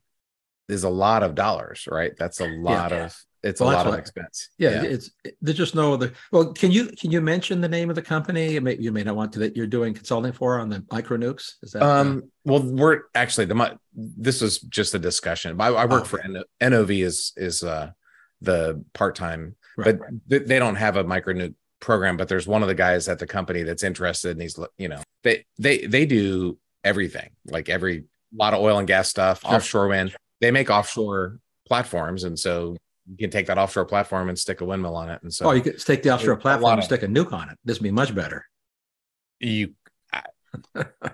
is 0.69 0.83
a 0.83 0.89
lot 0.89 1.23
of 1.23 1.35
dollars, 1.35 1.87
right? 1.91 2.13
That's 2.17 2.39
a 2.39 2.47
lot 2.47 2.91
of 2.91 3.15
it's 3.43 3.61
Well, 3.61 3.69
a 3.69 3.73
lot 3.75 3.87
of 3.87 3.93
expense. 3.93 4.49
Yeah, 4.57 4.81
it's 4.83 5.11
there's 5.41 5.57
just 5.57 5.75
no 5.75 5.93
other. 5.93 6.11
Well, 6.31 6.53
can 6.53 6.71
you 6.71 6.87
can 6.87 7.11
you 7.11 7.21
mention 7.21 7.61
the 7.61 7.69
name 7.69 7.89
of 7.89 7.95
the 7.95 8.01
company? 8.01 8.53
You 8.53 8.61
may, 8.61 8.75
you 8.77 8.91
may 8.91 9.03
not 9.03 9.15
want 9.15 9.31
to 9.33 9.39
that 9.39 9.55
you're 9.55 9.67
doing 9.67 9.93
consulting 9.93 10.31
for 10.33 10.59
on 10.59 10.69
the 10.69 10.83
micro 10.91 11.17
nukes. 11.17 11.53
Is 11.61 11.71
that 11.73 11.83
uh, 11.83 12.01
Um, 12.01 12.23
well, 12.45 12.61
we're 12.63 13.01
actually 13.13 13.45
the 13.45 13.77
this 13.93 14.41
was 14.41 14.59
just 14.59 14.95
a 14.95 14.99
discussion. 14.99 15.61
I, 15.61 15.67
I 15.67 15.85
work 15.85 16.01
Oh, 16.01 16.05
for 16.05 16.19
N- 16.21 16.43
NOV 16.61 16.91
is 16.91 17.33
is 17.37 17.63
uh 17.63 17.91
the 18.41 18.83
part 18.93 19.15
time, 19.15 19.55
right, 19.77 19.97
but 19.97 20.07
th- 20.29 20.47
they 20.47 20.59
don't 20.59 20.75
have 20.75 20.97
a 20.97 21.03
micro 21.03 21.33
nuke 21.33 21.55
program. 21.79 22.17
But 22.17 22.27
there's 22.27 22.47
one 22.47 22.61
of 22.61 22.67
the 22.67 22.75
guys 22.75 23.07
at 23.07 23.19
the 23.19 23.27
company 23.27 23.63
that's 23.63 23.83
interested, 23.83 24.31
and 24.31 24.41
he's 24.41 24.59
you 24.77 24.87
know 24.89 25.01
they 25.23 25.45
they 25.57 25.85
they 25.85 26.05
do 26.05 26.57
everything 26.83 27.29
like 27.45 27.69
every 27.69 28.05
lot 28.35 28.53
of 28.53 28.59
oil 28.61 28.77
and 28.79 28.87
gas 28.87 29.09
stuff, 29.09 29.41
Sure. 29.41 29.51
offshore 29.55 29.87
wind. 29.87 30.15
They 30.41 30.51
make 30.51 30.69
offshore 30.69 31.39
platforms, 31.67 32.23
and 32.23 32.37
so 32.37 32.75
you 33.09 33.17
can 33.17 33.29
take 33.29 33.47
that 33.47 33.57
offshore 33.57 33.85
platform 33.85 34.27
and 34.29 34.37
stick 34.37 34.59
a 34.61 34.65
windmill 34.65 34.95
on 34.95 35.09
it, 35.09 35.21
and 35.23 35.33
so 35.33 35.45
oh, 35.47 35.51
you 35.53 35.61
could 35.61 35.79
take 35.79 36.03
the 36.03 36.13
offshore 36.13 36.35
platform 36.37 36.73
and 36.73 36.79
of- 36.79 36.85
stick 36.85 37.03
a 37.03 37.07
nuke 37.07 37.31
on 37.33 37.49
it. 37.49 37.57
This 37.63 37.79
would 37.79 37.83
be 37.83 37.91
much 37.91 38.13
better. 38.13 38.45
you 39.39 39.73
I, 40.13 40.23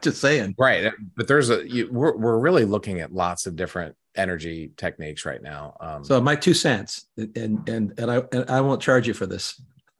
just 0.02 0.22
saying. 0.22 0.56
right 0.58 0.94
but 1.18 1.28
there's 1.28 1.50
a 1.50 1.68
you, 1.68 1.90
we're, 1.92 2.16
we're 2.16 2.38
really 2.40 2.66
looking 2.66 3.00
at 3.02 3.12
lots 3.12 3.46
of 3.48 3.56
different 3.56 3.96
energy 4.16 4.72
techniques 4.78 5.26
right 5.26 5.42
now 5.42 5.76
um 5.80 6.04
So 6.04 6.20
my 6.22 6.36
two 6.36 6.54
cents, 6.54 7.08
and 7.18 7.68
and 7.68 8.00
and 8.00 8.12
I 8.12 8.18
and 8.32 8.50
I 8.50 8.62
won't 8.62 8.82
charge 8.82 9.08
you 9.08 9.14
for 9.14 9.26
this. 9.26 9.62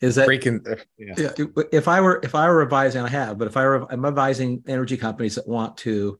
is 0.00 0.16
that 0.16 0.28
freaking 0.28 0.60
yeah. 0.98 1.14
yeah, 1.16 1.46
if 1.72 1.88
I 1.88 2.00
were 2.00 2.20
if 2.22 2.34
I 2.34 2.48
were 2.48 2.62
advising, 2.62 3.02
I 3.02 3.08
have, 3.08 3.38
but 3.38 3.48
if 3.48 3.56
I 3.56 3.64
were 3.64 3.90
I'm 3.90 4.04
advising 4.04 4.62
energy 4.66 4.96
companies 4.96 5.36
that 5.36 5.48
want 5.48 5.76
to 5.78 6.18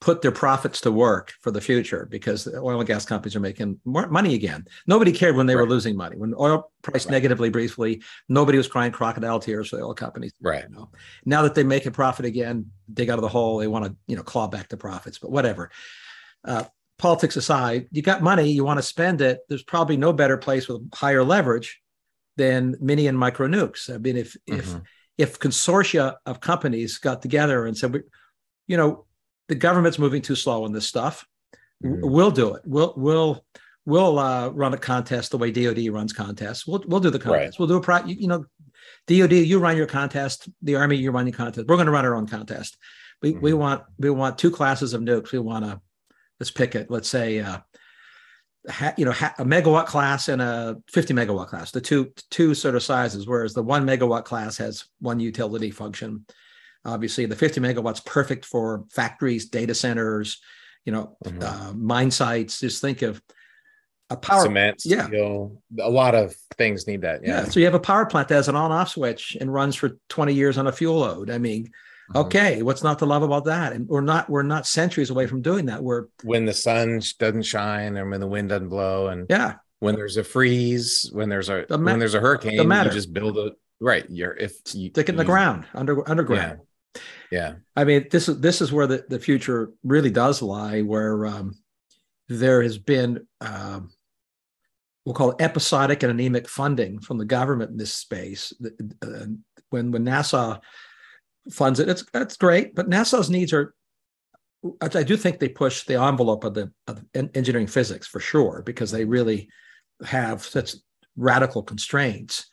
put 0.00 0.20
their 0.20 0.32
profits 0.32 0.82
to 0.82 0.92
work 0.92 1.32
for 1.40 1.50
the 1.50 1.60
future 1.60 2.06
because 2.10 2.44
the 2.44 2.58
oil 2.58 2.78
and 2.78 2.86
gas 2.86 3.06
companies 3.06 3.34
are 3.34 3.40
making 3.40 3.80
more 3.84 4.06
money 4.08 4.34
again. 4.34 4.66
Nobody 4.86 5.10
cared 5.10 5.36
when 5.36 5.46
they 5.46 5.56
were 5.56 5.66
losing 5.66 5.96
money. 5.96 6.16
When 6.16 6.34
oil 6.38 6.70
priced 6.82 7.06
Right. 7.06 7.12
negatively 7.12 7.48
briefly, 7.48 8.02
nobody 8.28 8.58
was 8.58 8.68
crying 8.68 8.92
crocodile 8.92 9.40
tears 9.40 9.68
for 9.70 9.76
the 9.76 9.82
oil 9.82 9.94
companies. 9.94 10.32
right 10.40 10.66
You 10.68 10.74
know, 10.76 10.90
now 11.24 11.42
that 11.42 11.54
they 11.54 11.64
make 11.64 11.86
a 11.86 11.90
profit 11.90 12.26
again, 12.26 12.70
dig 12.92 13.08
out 13.08 13.18
of 13.18 13.22
the 13.22 13.28
hole, 13.28 13.56
they 13.58 13.68
want 13.68 13.86
to 13.86 13.96
you 14.06 14.16
know 14.16 14.22
claw 14.22 14.48
back 14.48 14.68
the 14.68 14.76
profits. 14.76 15.18
But 15.18 15.30
whatever. 15.30 15.70
Uh, 16.44 16.64
politics 16.98 17.36
aside, 17.36 17.88
you 17.90 18.02
got 18.02 18.22
money, 18.22 18.50
you 18.50 18.64
want 18.64 18.78
to 18.78 18.82
spend 18.82 19.20
it. 19.20 19.40
There's 19.48 19.62
probably 19.62 19.96
no 19.96 20.12
better 20.12 20.36
place 20.36 20.68
with 20.68 20.82
higher 20.94 21.24
leverage 21.24 21.80
than 22.36 22.76
mini 22.80 23.06
and 23.06 23.18
micro 23.18 23.48
nukes. 23.48 23.92
I 23.92 23.96
mean, 23.98 24.18
if 24.18 24.36
if 24.46 24.66
Mhm. 24.66 24.82
if 25.16 25.38
consortia 25.38 26.16
of 26.26 26.40
companies 26.40 26.98
got 26.98 27.22
together 27.22 27.64
and 27.64 27.76
said, 27.76 27.94
we, 27.94 28.02
you 28.66 28.76
know, 28.76 29.06
the 29.48 29.54
government's 29.54 29.98
moving 29.98 30.22
too 30.22 30.34
slow 30.34 30.64
on 30.64 30.72
this 30.72 30.86
stuff, 30.86 31.26
Mhm. 31.84 32.00
we'll 32.10 32.30
do 32.30 32.54
it. 32.54 32.62
We'll 32.64 32.94
we'll 32.96 33.44
we'll 33.84 34.18
uh, 34.18 34.48
run 34.48 34.74
a 34.74 34.78
contest 34.78 35.30
the 35.30 35.38
way 35.38 35.50
DoD 35.50 35.88
runs 35.90 36.12
contests. 36.12 36.66
We'll 36.66 36.82
we'll 36.86 37.00
do 37.00 37.10
the 37.10 37.18
Right. 37.18 37.24
contest. 37.40 37.58
We'll 37.58 37.68
do 37.68 37.76
a 37.76 37.80
pro. 37.80 37.98
You, 38.04 38.16
you 38.18 38.28
know, 38.28 38.44
DoD, 39.06 39.32
you 39.32 39.58
run 39.58 39.76
your 39.76 39.86
contest. 39.86 40.48
The 40.62 40.76
Army, 40.76 40.96
you 40.96 41.10
run 41.10 41.26
your 41.26 41.36
contest. 41.36 41.66
We're 41.68 41.76
going 41.76 41.86
to 41.86 41.92
run 41.92 42.04
our 42.06 42.14
own 42.14 42.26
contest. 42.26 42.76
We 43.22 43.32
we 43.32 43.52
Mhm. 43.52 43.58
want 43.58 43.82
we 43.98 44.10
want 44.10 44.38
two 44.38 44.50
classes 44.50 44.94
of 44.94 45.02
nukes. 45.02 45.32
We 45.32 45.38
want 45.38 45.64
to 45.64 45.80
let's 46.40 46.50
pick 46.50 46.74
it. 46.74 46.90
Let's 46.90 47.08
say. 47.08 47.40
Uh, 47.40 47.58
ha, 48.68 48.92
you 48.96 49.04
know, 49.04 49.12
ha, 49.12 49.32
a 49.38 49.44
megawatt 49.44 49.86
class 49.86 50.28
and 50.28 50.42
a 50.42 50.76
50 50.90 51.14
megawatt 51.14 51.46
class, 51.48 51.70
the 51.70 51.80
two 51.80 52.12
two 52.30 52.54
sort 52.54 52.74
of 52.74 52.82
sizes. 52.82 53.26
Whereas 53.26 53.54
the 53.54 53.62
one 53.62 53.86
megawatt 53.86 54.24
class 54.24 54.56
has 54.56 54.84
one 55.00 55.20
utility 55.20 55.70
function. 55.70 56.24
Obviously, 56.86 57.26
the 57.26 57.36
50 57.36 57.60
megawatts 57.60 58.04
perfect 58.04 58.44
for 58.44 58.84
factories, 58.92 59.46
data 59.46 59.74
centers, 59.74 60.40
you 60.84 60.92
know, 60.92 61.16
Mhm. 61.24 61.42
uh, 61.42 61.72
mine 61.74 62.10
sites. 62.10 62.60
Just 62.60 62.80
think 62.80 63.02
of 63.02 63.20
a 64.08 64.16
power. 64.16 64.42
cement 64.44 64.82
yeah. 64.84 65.08
steel 65.08 65.60
a 65.80 65.90
lot 65.90 66.14
of 66.14 66.32
things 66.56 66.86
need 66.86 67.02
that 67.02 67.22
yeah. 67.24 67.42
yeah, 67.42 67.44
So 67.48 67.58
you 67.58 67.66
have 67.66 67.74
a 67.74 67.80
power 67.80 68.06
plant 68.06 68.28
that 68.28 68.36
has 68.36 68.46
an 68.48 68.54
on-off 68.54 68.90
switch 68.90 69.36
and 69.40 69.52
runs 69.52 69.74
for 69.74 69.98
20 70.08 70.32
years 70.32 70.58
on 70.58 70.68
a 70.68 70.72
fuel 70.72 71.00
load. 71.00 71.28
I 71.28 71.38
mean, 71.38 71.66
Mhm. 72.14 72.20
okay, 72.26 72.62
what's 72.62 72.84
not 72.84 73.00
to 73.00 73.04
love 73.04 73.24
about 73.24 73.46
that? 73.46 73.72
And 73.72 73.88
we're 73.88 74.00
not 74.00 74.30
we're 74.30 74.44
not 74.44 74.64
centuries 74.64 75.10
away 75.10 75.26
from 75.26 75.42
doing 75.42 75.66
that. 75.66 75.82
We're 75.82 76.04
when 76.22 76.44
the 76.44 76.52
sun 76.54 77.02
doesn't 77.18 77.42
shine 77.42 77.96
and 77.96 78.08
when 78.12 78.20
the 78.20 78.28
wind 78.28 78.50
doesn't 78.50 78.68
blow 78.68 79.08
and 79.08 79.26
yeah, 79.28 79.54
when 79.80 79.96
there's 79.96 80.16
a 80.18 80.22
freeze 80.22 81.10
when 81.12 81.28
there's 81.28 81.48
a 81.48 81.66
The 81.68 81.76
ma- 81.76 81.90
when 81.90 81.98
there's 81.98 82.14
a 82.14 82.20
hurricane 82.20 82.52
you 82.52 82.90
just 82.92 83.12
build 83.12 83.36
a 83.38 83.50
right 83.80 84.06
you're 84.08 84.36
if 84.36 84.52
you 84.72 84.90
stick 84.90 85.08
it 85.08 85.12
in 85.12 85.16
the 85.16 85.24
you- 85.24 85.26
ground 85.26 85.64
under 85.74 86.08
underground. 86.08 86.58
yeah 86.60 86.64
Yeah 87.30 87.54
i 87.76 87.84
mean, 87.84 88.06
this 88.10 88.28
is 88.28 88.40
this 88.40 88.60
is 88.60 88.72
where 88.72 88.86
the, 88.86 89.04
the 89.08 89.18
future 89.18 89.70
really 89.84 90.10
does 90.10 90.42
lie, 90.42 90.80
where 90.80 91.26
um, 91.26 91.54
there 92.28 92.62
has 92.62 92.78
been 92.78 93.26
um, 93.40 93.90
we'll 95.04 95.14
call 95.14 95.30
it 95.30 95.40
episodic 95.40 96.02
and 96.02 96.10
anemic 96.10 96.48
funding 96.48 96.98
from 96.98 97.18
the 97.18 97.24
government 97.24 97.70
in 97.70 97.76
this 97.76 97.94
space. 97.94 98.52
Uh, 99.02 99.26
when 99.70 99.92
when 99.92 100.04
NASA 100.04 100.60
funds 101.52 101.80
it, 101.80 101.88
it's 101.88 102.04
that's 102.12 102.36
great, 102.36 102.74
but 102.74 102.90
NASA's 102.90 103.30
needs 103.30 103.52
are. 103.52 103.74
I 104.80 105.04
do 105.04 105.16
think 105.16 105.38
they 105.38 105.48
push 105.48 105.84
the 105.84 106.00
envelope 106.00 106.42
of 106.42 106.54
the 106.54 106.72
of 106.88 107.04
engineering 107.14 107.68
physics 107.68 108.08
for 108.08 108.18
sure 108.18 108.62
because 108.66 108.90
they 108.90 109.04
really 109.04 109.48
have 110.04 110.42
such 110.42 110.74
radical 111.16 111.62
constraints. 111.62 112.50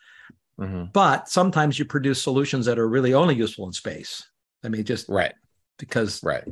Mhm. 0.60 0.94
But 0.94 1.28
sometimes 1.28 1.80
you 1.80 1.86
produce 1.86 2.22
solutions 2.22 2.68
that 2.68 2.78
are 2.78 2.88
really 2.88 3.16
only 3.16 3.34
useful 3.36 3.66
in 3.66 3.74
space. 3.74 4.24
I 4.64 4.70
mean, 4.70 4.84
just 4.84 5.10
right. 5.10 5.34
because 5.78 6.24
right. 6.24 6.44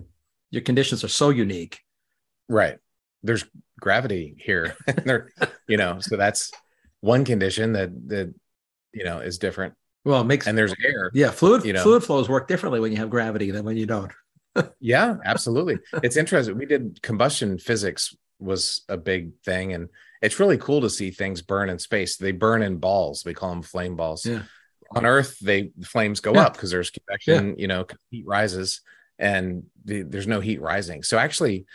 your 0.50 0.62
conditions 0.62 1.04
are 1.04 1.10
so 1.10 1.30
unique. 1.30 1.80
right. 2.50 2.78
There's 3.24 3.46
gravity 3.80 4.36
here. 4.40 4.76
There 5.06 5.30
you 5.68 5.78
know 5.78 6.00
so 6.00 6.18
that's 6.18 6.52
one 7.02 7.26
condition 7.26 7.74
that 7.74 7.90
that 8.08 8.34
you 8.94 9.04
know 9.04 9.20
is 9.20 9.38
different. 9.38 9.76
Well, 10.04 10.22
it 10.22 10.26
makes 10.26 10.48
and 10.48 10.58
there's 10.58 10.74
air 10.84 11.12
yeah, 11.14 11.32
fluid 11.32 11.66
you 11.66 11.74
know. 11.74 11.84
fluid 11.84 12.04
flows 12.04 12.28
work 12.28 12.48
differently 12.48 12.80
when 12.80 12.92
you 12.92 12.98
have 12.98 13.10
gravity 13.10 13.52
than 13.52 13.66
when 13.66 13.78
you 13.78 13.86
don't. 13.86 14.12
yeah 14.80 15.18
absolutely. 15.24 15.78
It's 16.04 16.18
interesting. 16.18 16.58
We 16.58 16.66
did 16.66 17.02
combustion 17.02 17.58
physics 17.58 18.16
was 18.40 18.82
a 18.90 18.98
big 18.98 19.34
thing 19.46 19.74
and 19.74 19.90
it's 20.22 20.40
really 20.40 20.58
cool 20.58 20.82
to 20.82 20.90
see 20.90 21.12
things 21.12 21.42
burn 21.42 21.70
in 21.70 21.80
space. 21.80 22.18
They 22.18 22.32
burn 22.32 22.62
in 22.62 22.78
balls. 22.78 23.24
We 23.26 23.34
call 23.34 23.50
them 23.50 23.62
flame 23.62 23.96
balls. 23.96 24.26
Yeah. 24.26 24.44
On 24.96 25.06
earth 25.06 25.38
they 25.40 25.72
the 25.78 25.86
flames 25.86 26.20
go 26.20 26.34
Yeah. 26.34 26.42
up 26.48 26.54
because 26.54 26.72
there's 26.72 26.90
convection 26.90 27.56
you 27.58 27.68
know 27.68 27.86
heat 28.10 28.26
rises 28.28 28.82
and 29.20 29.64
the, 29.86 30.02
there's 30.04 30.28
no 30.28 30.40
heat 30.40 30.62
rising 30.62 31.04
so 31.04 31.18
actually 31.18 31.66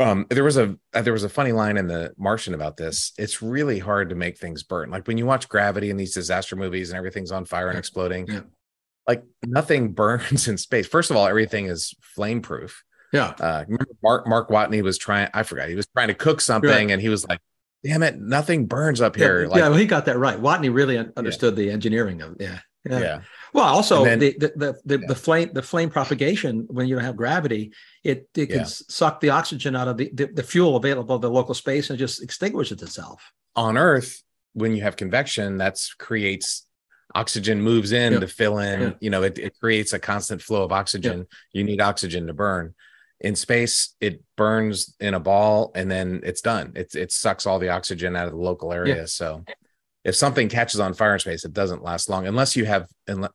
um 0.00 0.26
there 0.30 0.44
was 0.44 0.56
a 0.56 0.76
uh, 0.94 1.02
there 1.02 1.12
was 1.12 1.24
a 1.24 1.28
funny 1.28 1.52
line 1.52 1.76
in 1.76 1.86
the 1.86 2.12
martian 2.16 2.54
about 2.54 2.76
this 2.76 3.12
it's 3.18 3.42
really 3.42 3.78
hard 3.78 4.08
to 4.08 4.14
make 4.14 4.38
things 4.38 4.62
burn 4.62 4.90
like 4.90 5.06
when 5.06 5.18
you 5.18 5.26
watch 5.26 5.48
gravity 5.48 5.90
and 5.90 6.00
these 6.00 6.14
disaster 6.14 6.56
movies 6.56 6.90
and 6.90 6.96
everything's 6.98 7.32
on 7.32 7.44
fire 7.44 7.68
and 7.68 7.78
exploding 7.78 8.26
Yeah. 8.26 8.40
like 9.06 9.22
nothing 9.44 9.92
burns 10.02 10.48
in 10.48 10.56
space 10.58 10.86
first 10.86 11.10
of 11.10 11.16
all 11.16 11.26
everything 11.26 11.66
is 11.66 11.94
flame 12.14 12.40
proof 12.40 12.82
Yeah. 13.12 13.34
uh 13.38 13.64
remember 13.66 13.86
mark 14.02 14.26
mark 14.26 14.48
watney 14.48 14.82
was 14.82 14.96
trying 14.98 15.28
i 15.34 15.42
forgot 15.42 15.68
he 15.68 15.74
was 15.74 15.86
trying 15.88 16.08
to 16.08 16.14
cook 16.14 16.40
something 16.40 16.70
Right. 16.70 16.90
and 16.90 17.00
he 17.02 17.08
was 17.10 17.26
like 17.28 17.40
damn 17.84 18.02
it 18.02 18.18
nothing 18.20 18.66
burns 18.66 19.00
up 19.00 19.16
here 19.16 19.42
yeah, 19.42 19.48
like 19.48 19.58
yeah, 19.58 19.68
well, 19.68 19.78
he 19.78 19.86
got 19.86 20.04
that 20.06 20.18
right. 20.18 20.40
Watney 20.40 20.72
really 20.72 20.98
un- 20.98 21.12
understood 21.16 21.56
the 21.56 21.70
engineering 21.70 22.22
of 22.22 22.36
yeah. 22.40 22.58
yeah, 22.88 22.98
Yeah. 23.00 23.20
Well, 23.52 23.64
also 23.64 24.04
And 24.04 24.20
the 24.22 24.34
the 24.38 24.52
the, 24.56 24.74
the, 24.84 24.98
Yeah. 25.00 25.06
the 25.08 25.14
flame 25.14 25.50
the 25.52 25.62
flame 25.62 25.90
propagation 25.90 26.66
when 26.70 26.86
you 26.88 26.94
don't 26.94 27.04
have 27.04 27.16
gravity, 27.16 27.72
it 28.04 28.28
it 28.36 28.46
can 28.46 28.60
Yeah. 28.60 28.64
suck 28.66 29.20
the 29.20 29.30
oxygen 29.30 29.74
out 29.76 29.88
of 29.88 29.96
the, 29.96 30.10
the, 30.14 30.26
the 30.26 30.42
fuel 30.42 30.76
available 30.76 31.16
in 31.16 31.20
the 31.20 31.30
local 31.30 31.54
space 31.54 31.90
and 31.90 31.98
just 31.98 32.22
extinguishes 32.22 32.82
itself. 32.82 33.20
on 33.56 33.76
earth 33.76 34.22
when 34.54 34.74
you 34.76 34.82
have 34.82 34.96
convection 34.96 35.58
that's 35.58 35.92
creates 35.94 36.66
oxygen 37.14 37.60
moves 37.60 37.92
in 37.92 38.12
Yeah. 38.14 38.20
to 38.20 38.28
fill 38.28 38.58
in 38.58 38.80
Yeah. 38.80 38.90
you 39.00 39.10
know 39.10 39.22
it, 39.22 39.38
it 39.38 39.52
creates 39.60 39.92
a 39.92 39.98
constant 39.98 40.40
flow 40.40 40.62
of 40.64 40.72
oxygen 40.72 41.26
you 41.52 41.62
need 41.64 41.80
oxygen 41.80 42.26
to 42.28 42.32
burn 42.32 42.74
in 43.22 43.36
space 43.36 43.94
it 44.00 44.20
burns 44.36 44.94
in 44.98 45.14
a 45.14 45.20
ball 45.20 45.70
and 45.74 45.90
then 45.90 46.20
it's 46.24 46.40
done. 46.40 46.72
It, 46.74 46.94
it 46.94 47.12
sucks 47.12 47.46
all 47.46 47.60
the 47.60 47.70
oxygen 47.70 48.16
out 48.16 48.26
of 48.26 48.32
the 48.32 48.38
local 48.38 48.72
area. 48.72 49.06
So 49.06 49.44
if 50.04 50.16
something 50.16 50.48
catches 50.48 50.80
on 50.80 50.92
fire 50.92 51.14
in 51.14 51.20
space 51.20 51.44
it 51.44 51.52
doesn't 51.52 51.84
last 51.84 52.10
long 52.10 52.26
unless 52.26 52.56
you 52.56 52.64
have 52.64 52.88
unless, 53.06 53.30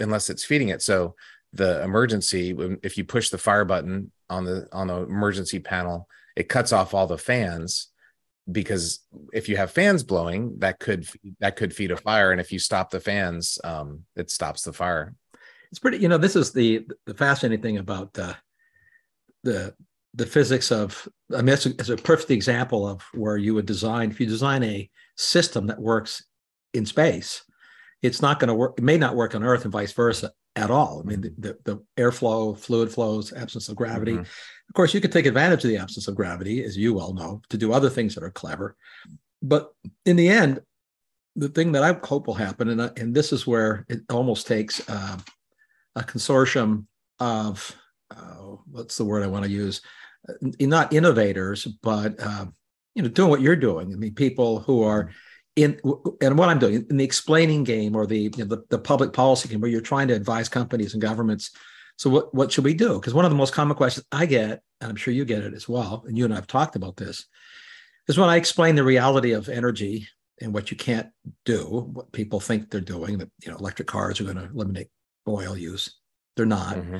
unless 0.00 0.28
it's 0.28 0.44
feeding 0.44 0.68
it. 0.68 0.82
So 0.82 1.14
the 1.52 1.82
emergency 1.82 2.54
if 2.82 2.98
you 2.98 3.04
push 3.04 3.30
the 3.30 3.38
fire 3.38 3.64
button 3.64 4.10
on 4.28 4.44
the 4.44 4.68
on 4.72 4.88
the 4.88 4.96
emergency 4.96 5.60
panel 5.60 6.08
it 6.36 6.48
cuts 6.48 6.72
off 6.72 6.92
all 6.92 7.06
the 7.06 7.16
fans 7.16 7.88
because 8.50 9.00
if 9.32 9.48
you 9.48 9.56
have 9.56 9.70
fans 9.70 10.02
blowing 10.02 10.58
that 10.58 10.80
could 10.80 11.06
that 11.38 11.54
could 11.54 11.72
feed 11.72 11.92
a 11.92 11.96
fire. 11.96 12.32
And 12.32 12.40
if 12.40 12.50
you 12.50 12.58
stop 12.58 12.90
the 12.90 13.00
fans 13.00 13.56
um 13.62 14.02
it 14.16 14.32
stops 14.32 14.62
the 14.62 14.72
fire. 14.72 15.14
It's 15.70 15.78
pretty. 15.78 15.98
You 15.98 16.08
know, 16.08 16.18
this 16.18 16.34
is 16.34 16.52
the 16.52 16.86
the 17.06 17.14
fascinating 17.14 17.62
thing 17.62 17.78
about 17.78 18.18
uh, 18.18 18.34
the 19.44 19.74
the 20.14 20.26
physics 20.26 20.70
of. 20.72 21.08
I 21.34 21.42
mean, 21.42 21.54
it's 21.54 21.66
a, 21.66 21.70
it's 21.70 21.88
a 21.90 21.96
perfect 21.96 22.30
example 22.30 22.88
of 22.88 23.02
where 23.12 23.36
you 23.36 23.54
would 23.54 23.66
design 23.66 24.10
if 24.10 24.20
you 24.20 24.26
design 24.26 24.62
a 24.64 24.88
system 25.16 25.66
that 25.66 25.78
works 25.78 26.24
in 26.74 26.86
space, 26.86 27.42
it's 28.02 28.22
not 28.22 28.40
going 28.40 28.48
to 28.48 28.54
work. 28.54 28.74
It 28.78 28.84
may 28.84 28.96
not 28.96 29.16
work 29.16 29.34
on 29.34 29.42
Earth 29.44 29.64
and 29.64 29.72
vice 29.72 29.92
versa 29.92 30.32
at 30.56 30.70
all. 30.70 31.00
I 31.00 31.08
mean, 31.08 31.20
the, 31.20 31.34
the, 31.38 31.58
the 31.64 31.84
airflow, 31.96 32.56
fluid 32.56 32.90
flows, 32.90 33.32
absence 33.32 33.68
of 33.68 33.76
gravity. 33.76 34.12
Mm-hmm. 34.12 34.20
Of 34.22 34.74
course, 34.74 34.94
you 34.94 35.00
could 35.00 35.12
take 35.12 35.26
advantage 35.26 35.64
of 35.64 35.70
the 35.70 35.76
absence 35.76 36.08
of 36.08 36.14
gravity, 36.14 36.64
as 36.64 36.76
you 36.76 36.94
well 36.94 37.12
know, 37.12 37.42
to 37.50 37.58
do 37.58 37.72
other 37.72 37.90
things 37.90 38.14
that 38.14 38.24
are 38.24 38.30
clever. 38.30 38.76
But 39.42 39.72
in 40.04 40.16
the 40.16 40.28
end, 40.28 40.60
the 41.36 41.48
thing 41.48 41.72
that 41.72 41.82
I 41.82 41.96
hope 42.04 42.26
will 42.26 42.34
happen, 42.34 42.68
and, 42.68 42.80
and 42.98 43.14
this 43.14 43.32
is 43.32 43.46
where 43.46 43.86
it 43.88 44.00
almost 44.10 44.46
takes 44.46 44.86
uh, 44.88 45.18
a 45.94 46.02
consortium 46.02 46.86
of 47.20 47.74
uh, 48.10 48.56
what's 48.70 48.96
the 48.96 49.04
word 49.04 49.22
I 49.22 49.28
want 49.28 49.44
to 49.44 49.50
use? 49.50 49.80
Uh, 50.28 50.34
not 50.60 50.92
innovators, 50.92 51.64
but 51.64 52.14
uh, 52.18 52.46
you 52.94 53.02
know, 53.02 53.08
doing 53.08 53.30
what 53.30 53.40
you're 53.40 53.56
doing. 53.56 53.92
I 53.92 53.96
mean, 53.96 54.14
people 54.14 54.60
who 54.60 54.82
are 54.82 55.10
in 55.56 55.80
and 56.20 56.38
what 56.38 56.48
I'm 56.48 56.58
doing 56.58 56.86
in 56.88 56.96
the 56.96 57.04
explaining 57.04 57.64
game 57.64 57.96
or 57.96 58.06
the, 58.06 58.18
you 58.18 58.30
know, 58.38 58.44
the 58.44 58.64
the 58.70 58.78
public 58.78 59.12
policy 59.12 59.48
game, 59.48 59.60
where 59.60 59.70
you're 59.70 59.80
trying 59.80 60.08
to 60.08 60.14
advise 60.14 60.48
companies 60.48 60.94
and 60.94 61.02
governments. 61.02 61.50
So 61.96 62.10
what 62.10 62.34
what 62.34 62.52
should 62.52 62.64
we 62.64 62.74
do? 62.74 62.94
Because 62.94 63.14
one 63.14 63.24
of 63.24 63.30
the 63.30 63.36
most 63.36 63.52
common 63.52 63.76
questions 63.76 64.06
I 64.12 64.26
get, 64.26 64.62
and 64.80 64.90
I'm 64.90 64.96
sure 64.96 65.12
you 65.12 65.24
get 65.24 65.42
it 65.42 65.54
as 65.54 65.68
well, 65.68 66.04
and 66.06 66.16
you 66.16 66.24
and 66.24 66.34
I've 66.34 66.46
talked 66.46 66.76
about 66.76 66.96
this, 66.96 67.26
is 68.06 68.18
when 68.18 68.28
I 68.28 68.36
explain 68.36 68.74
the 68.74 68.84
reality 68.84 69.32
of 69.32 69.48
energy 69.48 70.08
and 70.40 70.54
what 70.54 70.70
you 70.70 70.76
can't 70.76 71.08
do, 71.44 71.90
what 71.92 72.12
people 72.12 72.38
think 72.40 72.70
they're 72.70 72.80
doing, 72.80 73.18
that 73.18 73.30
you 73.44 73.50
know, 73.50 73.58
electric 73.58 73.88
cars 73.88 74.20
are 74.20 74.24
going 74.24 74.36
to 74.36 74.44
eliminate 74.44 74.88
oil 75.26 75.56
use. 75.56 75.96
They're 76.38 76.46
not. 76.46 76.76
Mm-hmm. 76.76 76.98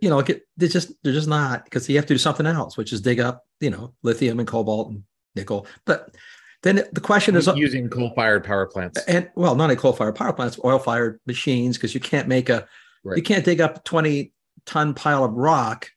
You 0.00 0.08
know, 0.08 0.22
they're 0.56 0.68
just 0.68 0.92
they're 1.02 1.12
just 1.12 1.28
not 1.28 1.64
because 1.64 1.88
you 1.88 1.96
have 1.96 2.06
to 2.06 2.14
do 2.14 2.18
something 2.18 2.46
else, 2.46 2.76
which 2.76 2.92
is 2.92 3.00
dig 3.00 3.20
up, 3.20 3.44
you 3.60 3.70
know, 3.70 3.92
lithium 4.02 4.38
and 4.38 4.48
cobalt 4.48 4.90
and 4.90 5.02
nickel. 5.34 5.66
But 5.84 6.14
then 6.62 6.84
the 6.92 7.00
question 7.00 7.36
is 7.36 7.48
using 7.54 7.90
coal-fired 7.90 8.44
power 8.44 8.66
plants, 8.66 9.02
and 9.06 9.28
well, 9.34 9.54
not 9.54 9.64
only 9.64 9.76
coal-fired 9.76 10.14
power 10.14 10.32
plants, 10.32 10.58
oil-fired 10.64 11.20
machines, 11.26 11.76
because 11.76 11.94
you 11.94 12.00
can't 12.00 12.28
make 12.28 12.48
a 12.48 12.66
right. 13.04 13.16
you 13.16 13.22
can't 13.22 13.44
dig 13.44 13.60
up 13.60 13.76
a 13.76 13.80
twenty-ton 13.80 14.94
pile 14.94 15.24
of 15.24 15.32
rock 15.34 15.90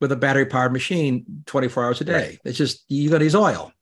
with 0.00 0.12
a 0.12 0.16
battery-powered 0.16 0.72
machine 0.72 1.24
twenty-four 1.46 1.84
hours 1.84 2.00
a 2.00 2.04
day. 2.04 2.12
Right. 2.12 2.38
It's 2.44 2.58
just 2.58 2.84
you 2.88 3.10
got 3.10 3.18
to 3.18 3.24
use 3.24 3.34
oil. 3.34 3.72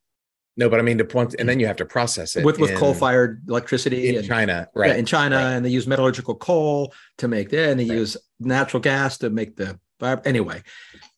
No, 0.56 0.68
but 0.68 0.78
I 0.78 0.82
mean 0.82 0.98
to 0.98 1.04
point, 1.04 1.34
and 1.38 1.48
then 1.48 1.58
mm. 1.58 1.62
you 1.62 1.66
have 1.66 1.76
to 1.76 1.84
process 1.84 2.36
it 2.36 2.44
with 2.44 2.58
with 2.58 2.76
coal 2.76 2.94
fired 2.94 3.42
electricity 3.48 4.08
in 4.08 4.16
and, 4.16 4.26
China, 4.26 4.68
right? 4.74 4.90
Yeah, 4.90 4.96
in 4.96 5.04
China, 5.04 5.36
right. 5.36 5.52
and 5.52 5.64
they 5.64 5.70
use 5.70 5.86
metallurgical 5.86 6.36
coal 6.36 6.94
to 7.18 7.26
make 7.26 7.50
that, 7.50 7.70
and 7.70 7.80
they 7.80 7.88
right. 7.88 7.98
use 7.98 8.16
natural 8.38 8.80
gas 8.80 9.18
to 9.18 9.30
make 9.30 9.56
the 9.56 9.78
anyway. 10.24 10.62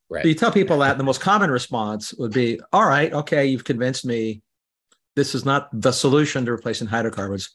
Right. 0.08 0.22
So 0.22 0.28
you 0.28 0.34
tell 0.34 0.52
people 0.52 0.78
that 0.78 0.96
the 0.98 1.04
most 1.04 1.20
common 1.20 1.50
response 1.50 2.14
would 2.14 2.32
be, 2.32 2.60
"All 2.72 2.86
right, 2.86 3.12
okay, 3.12 3.46
you've 3.46 3.64
convinced 3.64 4.06
me. 4.06 4.42
This 5.16 5.34
is 5.34 5.44
not 5.44 5.68
the 5.72 5.92
solution 5.92 6.46
to 6.46 6.52
replacing 6.52 6.88
hydrocarbons. 6.88 7.50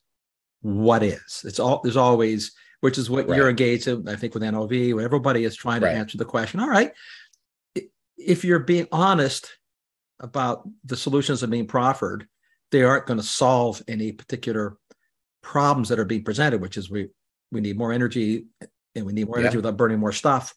What 0.62 1.02
is? 1.02 1.44
It's 1.46 1.60
all 1.60 1.82
there's 1.84 1.98
always, 1.98 2.52
which 2.82 3.00
is 3.00 3.10
what 3.10 3.28
right. 3.28 3.38
you're 3.38 3.50
engaged 3.50 3.88
in. 3.88 4.08
I 4.08 4.18
think 4.18 4.36
with 4.36 4.44
NOV, 4.44 4.94
where 4.94 5.06
everybody 5.06 5.46
is 5.46 5.56
trying 5.56 5.82
to 5.82 5.90
answer 5.90 6.20
the 6.20 6.26
question. 6.26 6.60
All 6.60 6.70
right, 6.70 6.92
if 8.18 8.46
you're 8.46 8.60
being 8.60 8.88
honest 8.92 9.58
about 10.22 10.68
the 10.86 10.96
solutions 10.96 11.42
that 11.42 11.48
are 11.48 11.52
being 11.52 11.68
proffered, 11.68 12.28
they 12.72 12.84
aren't 12.84 13.06
going 13.06 13.20
to 13.20 13.26
solve 13.26 13.82
any 13.88 14.12
particular 14.12 14.78
problems 15.42 15.90
that 15.90 16.00
are 16.00 16.06
being 16.06 16.24
presented, 16.24 16.62
which 16.62 16.78
is 16.78 16.90
we 16.90 17.10
we 17.52 17.60
need 17.60 17.78
more 17.78 17.92
energy 17.92 18.46
and 18.96 19.06
we 19.06 19.14
need 19.14 19.28
more 19.28 19.40
energy 19.40 19.58
without 19.58 19.78
burning 19.78 20.00
more 20.00 20.14
stuff. 20.14 20.54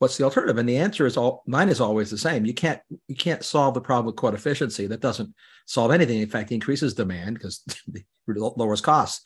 What's 0.00 0.16
the 0.16 0.24
alternative? 0.24 0.58
And 0.58 0.68
the 0.68 0.78
answer 0.78 1.06
is 1.06 1.16
all 1.16 1.44
mine 1.46 1.68
is 1.68 1.80
always 1.80 2.10
the 2.10 2.18
same. 2.18 2.44
You 2.44 2.54
can't 2.54 2.80
you 3.06 3.14
can't 3.14 3.44
solve 3.44 3.74
the 3.74 3.80
problem 3.80 4.06
with 4.06 4.16
quote 4.16 4.34
efficiency. 4.34 4.86
That 4.86 5.00
doesn't 5.00 5.32
solve 5.66 5.92
anything. 5.92 6.20
In 6.20 6.28
fact, 6.28 6.50
increases 6.50 6.94
demand 6.94 7.34
because 7.34 7.62
it 7.94 8.04
lowers 8.26 8.80
costs. 8.80 9.22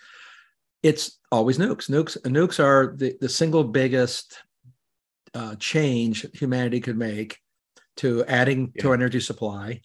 It's 0.82 1.18
always 1.32 1.58
nukes. 1.58 1.88
Nukes 1.88 2.18
nukes 2.22 2.62
are 2.62 2.94
the, 2.96 3.16
the 3.20 3.28
single 3.28 3.64
biggest 3.64 4.42
uh, 5.34 5.56
change 5.56 6.26
humanity 6.34 6.80
could 6.80 6.98
make 6.98 7.38
to 7.98 8.24
adding 8.26 8.72
yeah. 8.74 8.82
to 8.82 8.88
our 8.88 8.94
energy 8.94 9.20
supply 9.20 9.80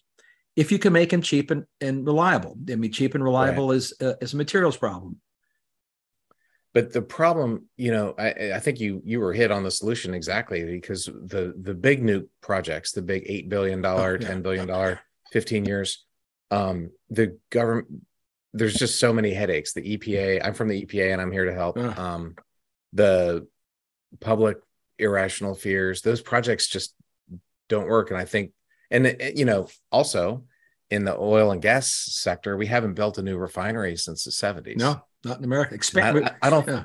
if 0.56 0.70
you 0.70 0.78
can 0.78 0.92
make 0.92 1.10
them 1.10 1.22
cheap 1.22 1.50
and, 1.50 1.64
and 1.80 2.06
reliable. 2.06 2.56
I 2.70 2.76
mean, 2.76 2.92
cheap 2.92 3.14
and 3.14 3.24
reliable 3.24 3.68
right. 3.68 3.76
is 3.76 3.94
uh, 4.00 4.14
is 4.20 4.34
a 4.34 4.36
materials 4.36 4.76
problem. 4.76 5.20
But 6.72 6.92
the 6.92 7.02
problem, 7.02 7.66
you 7.76 7.92
know, 7.92 8.14
I, 8.18 8.52
I 8.54 8.60
think 8.60 8.80
you 8.80 9.00
you 9.04 9.20
were 9.20 9.32
hit 9.32 9.50
on 9.50 9.62
the 9.62 9.70
solution 9.70 10.14
exactly 10.14 10.64
because 10.64 11.04
the 11.04 11.54
the 11.60 11.74
big 11.74 12.02
nuke 12.02 12.28
projects, 12.40 12.92
the 12.92 13.02
big 13.02 13.24
eight 13.26 13.48
billion 13.48 13.80
dollar, 13.80 14.16
oh, 14.18 14.18
yeah. 14.20 14.28
ten 14.28 14.42
billion 14.42 14.66
dollar, 14.66 15.00
fifteen 15.30 15.64
years, 15.64 16.04
um, 16.50 16.90
the 17.10 17.38
government. 17.50 17.88
There's 18.56 18.74
just 18.74 19.00
so 19.00 19.12
many 19.12 19.34
headaches. 19.34 19.72
The 19.72 19.96
EPA. 19.96 20.44
I'm 20.44 20.54
from 20.54 20.68
the 20.68 20.84
EPA, 20.84 21.12
and 21.12 21.20
I'm 21.20 21.32
here 21.32 21.44
to 21.44 21.54
help. 21.54 21.76
Uh. 21.76 21.92
Um, 21.96 22.34
the 22.92 23.48
public 24.20 24.58
irrational 24.98 25.56
fears. 25.56 26.02
Those 26.02 26.20
projects 26.20 26.68
just 26.68 26.94
don't 27.68 27.88
work. 27.88 28.10
And 28.10 28.18
I 28.18 28.24
think, 28.24 28.52
and 28.90 29.06
eh, 29.06 29.32
you 29.34 29.44
know, 29.44 29.68
also 29.90 30.44
in 30.90 31.04
the 31.04 31.16
oil 31.16 31.50
and 31.50 31.62
gas 31.62 31.90
sector, 31.90 32.56
we 32.56 32.66
haven't 32.66 32.94
built 32.94 33.18
a 33.18 33.22
new 33.22 33.36
refinery 33.36 33.96
since 33.96 34.24
the 34.24 34.30
70s. 34.30 34.76
No, 34.76 35.02
not 35.24 35.38
in 35.38 35.44
America. 35.44 35.78
I, 35.96 36.30
I, 36.42 36.50
don't. 36.50 36.66
Yeah. 36.68 36.84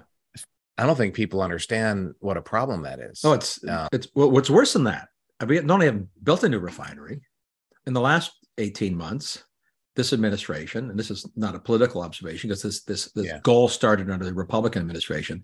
I 0.77 0.85
don't 0.85 0.95
think 0.95 1.13
people 1.13 1.41
understand 1.41 2.13
what 2.19 2.37
a 2.37 2.41
problem 2.41 2.83
that 2.83 2.99
is. 2.99 3.21
Oh, 3.23 3.33
it's 3.33 3.63
um, 3.67 3.89
it's 3.91 4.07
well, 4.15 4.31
what's 4.31 4.49
worse 4.49 4.73
than 4.73 4.85
that. 4.85 5.09
I 5.39 5.45
mean, 5.45 5.65
not 5.65 5.75
only 5.75 5.85
have 5.87 6.01
built 6.23 6.43
a 6.43 6.49
new 6.49 6.59
refinery 6.59 7.21
in 7.85 7.93
the 7.93 8.01
last 8.01 8.31
18 8.57 8.95
months, 8.95 9.43
this 9.95 10.13
administration, 10.13 10.89
and 10.89 10.97
this 10.97 11.11
is 11.11 11.29
not 11.35 11.55
a 11.55 11.59
political 11.59 12.01
observation 12.01 12.47
because 12.47 12.61
this 12.61 12.83
this, 12.83 13.11
this 13.11 13.25
yeah. 13.25 13.39
goal 13.43 13.67
started 13.67 14.09
under 14.09 14.25
the 14.25 14.33
Republican 14.33 14.81
administration, 14.81 15.43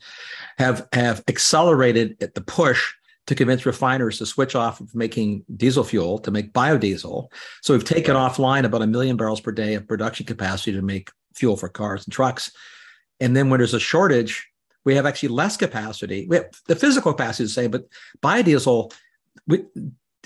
have 0.58 0.88
have 0.94 1.24
accelerated 1.28 2.16
at 2.22 2.34
the 2.34 2.42
push 2.42 2.94
to 3.28 3.36
convince 3.36 3.66
refiners 3.66 4.20
to 4.20 4.26
switch 4.26 4.56
off 4.56 4.80
of 4.80 4.94
making 4.94 5.44
diesel 5.56 5.84
fuel 5.84 6.20
to 6.20 6.32
make 6.32 6.54
biodiesel. 6.54 7.28
So 7.62 7.74
we've 7.74 7.84
taken 7.84 8.16
offline 8.16 8.66
about 8.66 8.84
a 8.84 8.88
million 8.88 9.18
barrels 9.18 9.42
per 9.42 9.52
day 9.52 9.74
of 9.74 9.88
production 9.88 10.26
capacity 10.26 10.74
to 10.74 10.82
make 10.82 11.12
fuel 11.34 11.58
for 11.58 11.70
cars 11.70 12.06
and 12.06 12.14
trucks. 12.14 12.52
And 13.20 13.36
then 13.36 13.50
when 13.50 13.60
there's 13.60 13.74
a 13.74 13.80
shortage, 13.80 14.48
we 14.84 14.96
have 14.96 15.06
actually 15.08 15.30
less 15.30 15.58
capacity. 15.58 16.28
We 16.30 16.36
have 16.36 16.46
the 16.68 16.76
physical 16.76 17.14
capacity 17.14 17.46
is 17.46 17.56
the 17.56 17.62
same, 17.62 17.72
but 17.72 17.86
biodiesel, 18.22 18.94
we, 19.48 19.64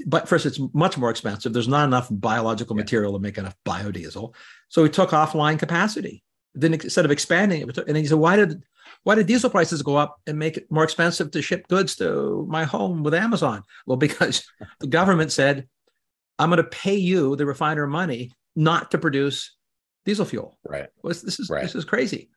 but 0.06 0.28
first, 0.28 0.46
it's 0.46 0.60
much 0.74 0.98
more 0.98 1.10
expensive. 1.10 1.54
There's 1.54 1.68
not 1.68 1.86
enough 1.86 2.08
biological 2.12 2.76
yeah. 2.76 2.82
material 2.82 3.14
to 3.14 3.20
make 3.20 3.38
enough 3.38 3.56
biodiesel. 3.66 4.34
So 4.68 4.84
we 4.84 4.90
took 4.90 5.12
offline 5.12 5.58
capacity. 5.58 6.24
Then 6.54 6.74
instead 6.74 7.06
of 7.06 7.12
expanding 7.12 7.62
it, 7.62 7.78
and 7.78 7.96
he 7.96 8.06
said, 8.06 8.18
why 8.18 8.36
did 8.36 8.64
why 9.04 9.16
did 9.16 9.28
diesel 9.28 9.50
prices 9.50 9.82
go 9.82 9.96
up 9.96 10.20
and 10.28 10.38
make 10.38 10.58
it 10.58 10.72
more 10.72 10.84
expensive 10.84 11.32
to 11.32 11.42
ship 11.42 11.68
goods 11.68 11.96
to 11.98 12.46
my 12.50 12.66
home 12.66 13.04
with 13.04 13.14
Amazon? 13.14 13.64
Well, 13.86 13.98
because 14.10 14.44
the 14.80 14.88
government 14.88 15.32
said, 15.32 15.68
I'm 16.38 16.50
going 16.50 16.58
to 16.58 16.64
pay 16.64 16.96
you, 16.96 17.36
the 17.36 17.46
refiner, 17.46 17.88
money 17.88 18.32
not 18.56 18.92
to 18.92 18.98
produce 18.98 19.56
diesel 20.06 20.26
fuel. 20.26 20.58
Right. 20.68 20.88
Well, 21.04 21.14
this 21.14 21.40
is 21.40 21.50
right. 21.50 21.64
this 21.64 21.76
is 21.76 21.86
crazy. 21.86 22.30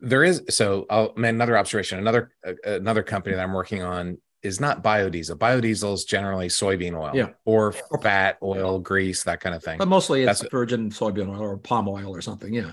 There 0.00 0.22
is 0.24 0.42
so 0.50 0.86
I'll 0.90 1.14
another 1.16 1.56
observation. 1.56 1.98
Another 1.98 2.30
uh, 2.46 2.52
another 2.64 3.02
company 3.02 3.34
that 3.34 3.42
I'm 3.42 3.54
working 3.54 3.82
on 3.82 4.18
is 4.42 4.60
not 4.60 4.84
biodiesel. 4.84 5.36
Biodiesel 5.36 5.94
is 5.94 6.04
generally 6.04 6.48
soybean 6.48 6.94
oil 6.94 7.14
yeah. 7.14 7.30
or 7.44 7.72
fat 8.02 8.38
oil, 8.42 8.78
grease, 8.78 9.24
that 9.24 9.40
kind 9.40 9.54
of 9.54 9.64
thing. 9.64 9.78
But 9.78 9.88
mostly 9.88 10.22
it's 10.22 10.40
That's 10.40 10.50
virgin 10.50 10.90
soybean 10.90 11.28
oil 11.28 11.40
or 11.40 11.56
palm 11.56 11.88
oil 11.88 12.14
or 12.14 12.20
something. 12.20 12.52
Yeah. 12.52 12.72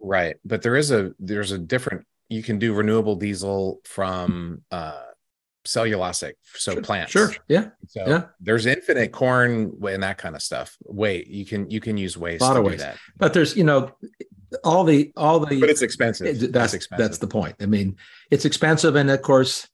Right. 0.00 0.36
But 0.44 0.62
there 0.62 0.76
is 0.76 0.90
a 0.90 1.12
there's 1.18 1.52
a 1.52 1.58
different 1.58 2.06
you 2.28 2.42
can 2.42 2.58
do 2.58 2.74
renewable 2.74 3.16
diesel 3.16 3.80
from 3.84 4.62
uh 4.70 5.02
cellulosic, 5.66 6.34
so 6.54 6.72
sure, 6.72 6.82
plants. 6.82 7.12
Sure. 7.12 7.32
Yeah. 7.48 7.70
So 7.88 8.04
yeah. 8.06 8.24
there's 8.40 8.66
infinite 8.66 9.12
corn 9.12 9.76
and 9.88 10.02
that 10.02 10.18
kind 10.18 10.34
of 10.34 10.42
stuff. 10.42 10.76
Wait, 10.84 11.26
you 11.26 11.44
can 11.44 11.68
you 11.70 11.80
can 11.80 11.96
use 11.96 12.16
waste. 12.16 12.42
A 12.42 12.46
lot 12.46 12.56
of 12.56 12.64
waste. 12.64 12.78
That. 12.78 12.96
But 13.16 13.34
there's 13.34 13.56
you 13.56 13.64
know 13.64 13.92
all 14.64 14.84
the 14.84 15.12
all 15.16 15.40
the 15.40 15.60
but 15.60 15.68
it's 15.68 15.82
expensive. 15.82 16.26
It, 16.26 16.52
that's 16.52 16.74
expensive. 16.74 17.04
That's 17.04 17.18
the 17.18 17.26
point. 17.26 17.56
I 17.60 17.66
mean, 17.66 17.96
it's 18.30 18.44
expensive, 18.44 18.96
and 18.96 19.10
of 19.10 19.22
course, 19.22 19.68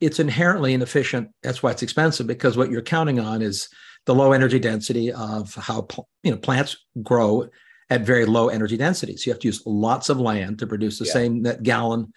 it's 0.00 0.20
inherently 0.20 0.74
inefficient. 0.74 1.30
That's 1.42 1.62
why 1.62 1.72
it's 1.72 1.82
expensive 1.82 2.26
because 2.26 2.56
what 2.56 2.70
you're 2.70 2.82
counting 2.82 3.18
on 3.18 3.42
is 3.42 3.68
the 4.06 4.14
low 4.14 4.32
energy 4.32 4.58
density 4.58 5.12
of 5.12 5.54
how 5.54 5.88
you 6.22 6.30
know 6.30 6.38
plants 6.38 6.76
grow 7.02 7.48
at 7.90 8.02
very 8.02 8.24
low 8.24 8.48
energy 8.48 8.76
densities. 8.76 9.26
You 9.26 9.32
have 9.32 9.40
to 9.40 9.48
use 9.48 9.62
lots 9.66 10.08
of 10.08 10.20
land 10.20 10.60
to 10.60 10.66
produce 10.66 10.98
the 10.98 11.04
yeah. 11.06 11.12
same 11.12 11.42
net 11.42 11.62
gallon 11.62 12.12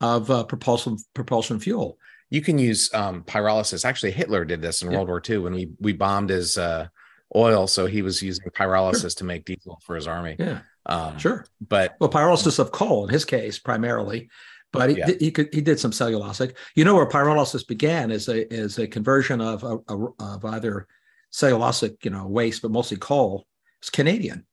of 0.00 0.30
uh, 0.30 0.44
propulsion 0.44 0.98
propulsion 1.14 1.58
fuel. 1.58 1.98
You 2.30 2.42
can 2.42 2.58
use 2.58 2.92
um, 2.94 3.22
pyrolysis. 3.24 3.84
Actually, 3.84 4.12
Hitler 4.12 4.44
did 4.44 4.60
this 4.60 4.82
in 4.82 4.90
yeah. 4.90 4.98
World 4.98 5.08
War 5.08 5.22
II 5.28 5.38
when 5.38 5.54
we 5.54 5.70
we 5.80 5.92
bombed 5.92 6.30
his 6.30 6.58
uh, 6.58 6.88
oil, 7.34 7.66
so 7.66 7.86
he 7.86 8.02
was 8.02 8.22
using 8.22 8.44
pyrolysis 8.50 9.00
sure. 9.00 9.10
to 9.10 9.24
make 9.24 9.44
diesel 9.46 9.80
for 9.84 9.96
his 9.96 10.06
army. 10.06 10.36
Yeah, 10.38 10.60
um, 10.86 11.18
sure. 11.18 11.46
But 11.66 11.94
well, 12.00 12.10
pyrolysis 12.10 12.58
of 12.58 12.70
coal 12.70 13.06
in 13.06 13.10
his 13.10 13.24
case 13.24 13.58
primarily, 13.58 14.28
but 14.72 14.90
he, 14.90 14.98
yeah. 14.98 15.10
he 15.18 15.30
could 15.30 15.48
he 15.54 15.62
did 15.62 15.80
some 15.80 15.92
cellulosic. 15.92 16.54
You 16.74 16.84
know 16.84 16.94
where 16.96 17.06
pyrolysis 17.06 17.66
began 17.66 18.10
is 18.10 18.28
a 18.28 18.52
is 18.52 18.78
a 18.78 18.86
conversion 18.86 19.40
of 19.40 19.64
a, 19.64 19.78
a, 19.88 20.06
of 20.18 20.44
either 20.44 20.86
cellulosic 21.32 22.04
you 22.04 22.10
know 22.10 22.26
waste, 22.26 22.60
but 22.60 22.70
mostly 22.70 22.98
coal. 22.98 23.46
It's 23.80 23.90
Canadian 23.90 24.46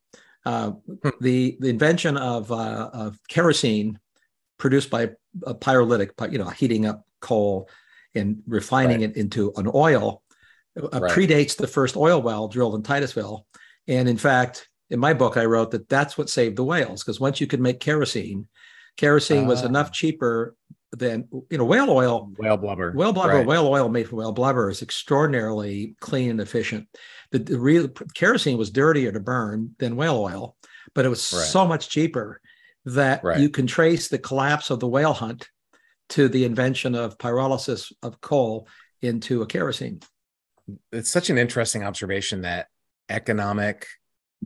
uh, 0.45 0.71
hmm. 0.71 1.09
the 1.21 1.57
the 1.59 1.69
invention 1.69 2.17
of, 2.17 2.51
uh, 2.51 2.89
of 2.93 3.17
kerosene 3.27 3.99
produced 4.57 4.89
by 4.89 5.09
a 5.45 5.55
pyrolytic, 5.55 6.11
you 6.31 6.37
know, 6.37 6.49
heating 6.49 6.85
up 6.85 7.05
coal 7.19 7.69
and 8.15 8.41
refining 8.47 9.01
right. 9.01 9.09
it 9.11 9.17
into 9.17 9.51
an 9.55 9.69
oil, 9.73 10.21
uh, 10.77 10.99
right. 10.99 11.11
predates 11.11 11.55
the 11.55 11.67
first 11.67 11.95
oil 11.95 12.21
well 12.21 12.47
drilled 12.47 12.75
in 12.75 12.83
Titusville. 12.83 13.45
And 13.87 14.07
in 14.07 14.17
fact, 14.17 14.67
in 14.89 14.99
my 14.99 15.13
book, 15.13 15.37
I 15.37 15.45
wrote 15.45 15.71
that 15.71 15.89
that's 15.89 16.17
what 16.17 16.29
saved 16.29 16.57
the 16.57 16.63
whales 16.63 17.03
because 17.03 17.19
once 17.19 17.39
you 17.39 17.47
could 17.47 17.61
make 17.61 17.79
kerosene, 17.79 18.47
kerosene 18.97 19.47
was 19.47 19.63
enough 19.63 19.87
ah. 19.87 19.93
cheaper 19.93 20.55
than 20.91 21.27
you 21.49 21.57
know 21.57 21.65
whale 21.65 21.89
oil. 21.89 22.29
Whale 22.37 22.57
blubber. 22.57 22.91
Whale 22.91 23.13
blubber. 23.13 23.35
Right. 23.35 23.47
Whale 23.47 23.67
oil 23.67 23.89
made 23.89 24.09
from 24.09 24.19
whale 24.19 24.33
blubber 24.33 24.69
is 24.69 24.81
extraordinarily 24.81 25.95
clean 26.01 26.29
and 26.29 26.41
efficient. 26.41 26.87
The, 27.31 27.39
the 27.39 27.59
real 27.59 27.87
kerosene 28.13 28.57
was 28.57 28.71
dirtier 28.71 29.11
to 29.11 29.19
burn 29.19 29.75
than 29.79 29.95
whale 29.95 30.17
oil, 30.17 30.55
but 30.93 31.05
it 31.05 31.09
was 31.09 31.31
right. 31.33 31.45
so 31.45 31.65
much 31.65 31.89
cheaper 31.89 32.41
that 32.85 33.23
right. 33.23 33.39
you 33.39 33.49
can 33.49 33.67
trace 33.67 34.07
the 34.07 34.17
collapse 34.17 34.69
of 34.69 34.79
the 34.79 34.87
whale 34.87 35.13
hunt 35.13 35.47
to 36.09 36.27
the 36.27 36.43
invention 36.43 36.95
of 36.95 37.17
pyrolysis 37.17 37.93
of 38.03 38.19
coal 38.19 38.67
into 39.01 39.41
a 39.41 39.45
kerosene. 39.45 40.01
It's 40.91 41.09
such 41.09 41.29
an 41.29 41.37
interesting 41.37 41.83
observation 41.83 42.41
that 42.41 42.67
economic 43.09 43.87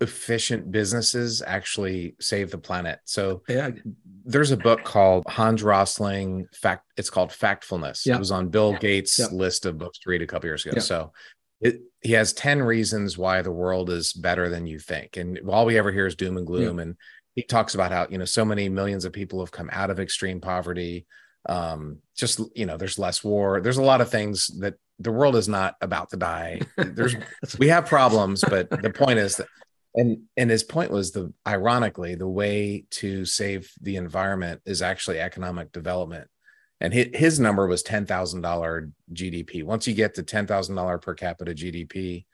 efficient 0.01 0.71
businesses 0.71 1.41
actually 1.45 2.15
save 2.19 2.51
the 2.51 2.57
planet. 2.57 2.99
So 3.05 3.43
yeah. 3.47 3.71
there's 4.25 4.51
a 4.51 4.57
book 4.57 4.83
called 4.83 5.23
Hans 5.27 5.63
Rosling 5.63 6.47
Fact. 6.53 6.85
It's 6.97 7.09
called 7.09 7.29
Factfulness. 7.29 8.05
Yeah. 8.05 8.15
It 8.15 8.19
was 8.19 8.31
on 8.31 8.49
Bill 8.49 8.73
yeah. 8.73 8.79
Gates' 8.79 9.31
list 9.31 9.65
of 9.65 9.77
books 9.77 9.99
to 9.99 10.09
read 10.09 10.21
a 10.21 10.27
couple 10.27 10.47
years 10.47 10.65
ago. 10.65 10.79
So 10.79 11.13
it, 11.61 11.81
he 12.01 12.13
has 12.13 12.33
10 12.33 12.61
reasons 12.61 13.17
why 13.17 13.41
the 13.41 13.51
world 13.51 13.89
is 13.89 14.13
better 14.13 14.49
than 14.49 14.67
you 14.67 14.79
think. 14.79 15.17
And 15.17 15.39
all 15.49 15.65
we 15.65 15.77
ever 15.77 15.91
hear 15.91 16.05
is 16.05 16.15
doom 16.15 16.37
and 16.37 16.45
gloom. 16.45 16.79
And 16.79 16.95
he 17.33 17.43
talks 17.43 17.75
about 17.75 17.91
how, 17.91 18.07
you 18.09 18.17
know, 18.17 18.25
so 18.25 18.45
many 18.45 18.69
millions 18.69 19.05
of 19.05 19.13
people 19.13 19.39
have 19.39 19.51
come 19.51 19.69
out 19.71 19.89
of 19.89 19.99
extreme 19.99 20.41
poverty. 20.41 21.05
Um, 21.47 21.99
just, 22.15 22.41
you 22.55 22.65
know, 22.65 22.77
there's 22.77 22.99
less 22.99 23.23
war. 23.23 23.61
There's 23.61 23.77
a 23.77 23.83
lot 23.83 24.01
of 24.01 24.09
things 24.09 24.47
that 24.59 24.75
the 24.99 25.11
world 25.11 25.35
is 25.35 25.47
not 25.47 25.75
about 25.81 26.09
to 26.11 26.17
die. 26.17 26.61
There's 26.77 27.15
we 27.59 27.67
have 27.67 27.85
problems, 27.85 28.43
but 28.47 28.69
the 28.69 28.89
point 28.89 29.19
is 29.19 29.35
that 29.37 29.47
and 29.93 30.19
and 30.37 30.49
his 30.49 30.63
point 30.63 30.91
was 30.91 31.11
the 31.11 31.33
ironically 31.47 32.15
the 32.15 32.27
way 32.27 32.85
to 32.91 33.25
save 33.25 33.71
the 33.81 33.97
environment 33.97 34.61
is 34.65 34.81
actually 34.81 35.19
economic 35.19 35.71
development 35.71 36.29
and 36.81 36.93
his, 36.93 37.07
his 37.13 37.39
number 37.39 37.67
was 37.67 37.83
$10,000 37.83 38.91
GDP 39.13 39.63
once 39.63 39.87
you 39.87 39.93
get 39.93 40.15
to 40.15 40.23
$10,000 40.23 41.01
per 41.01 41.13
capita 41.13 41.53
GDP 41.53 42.25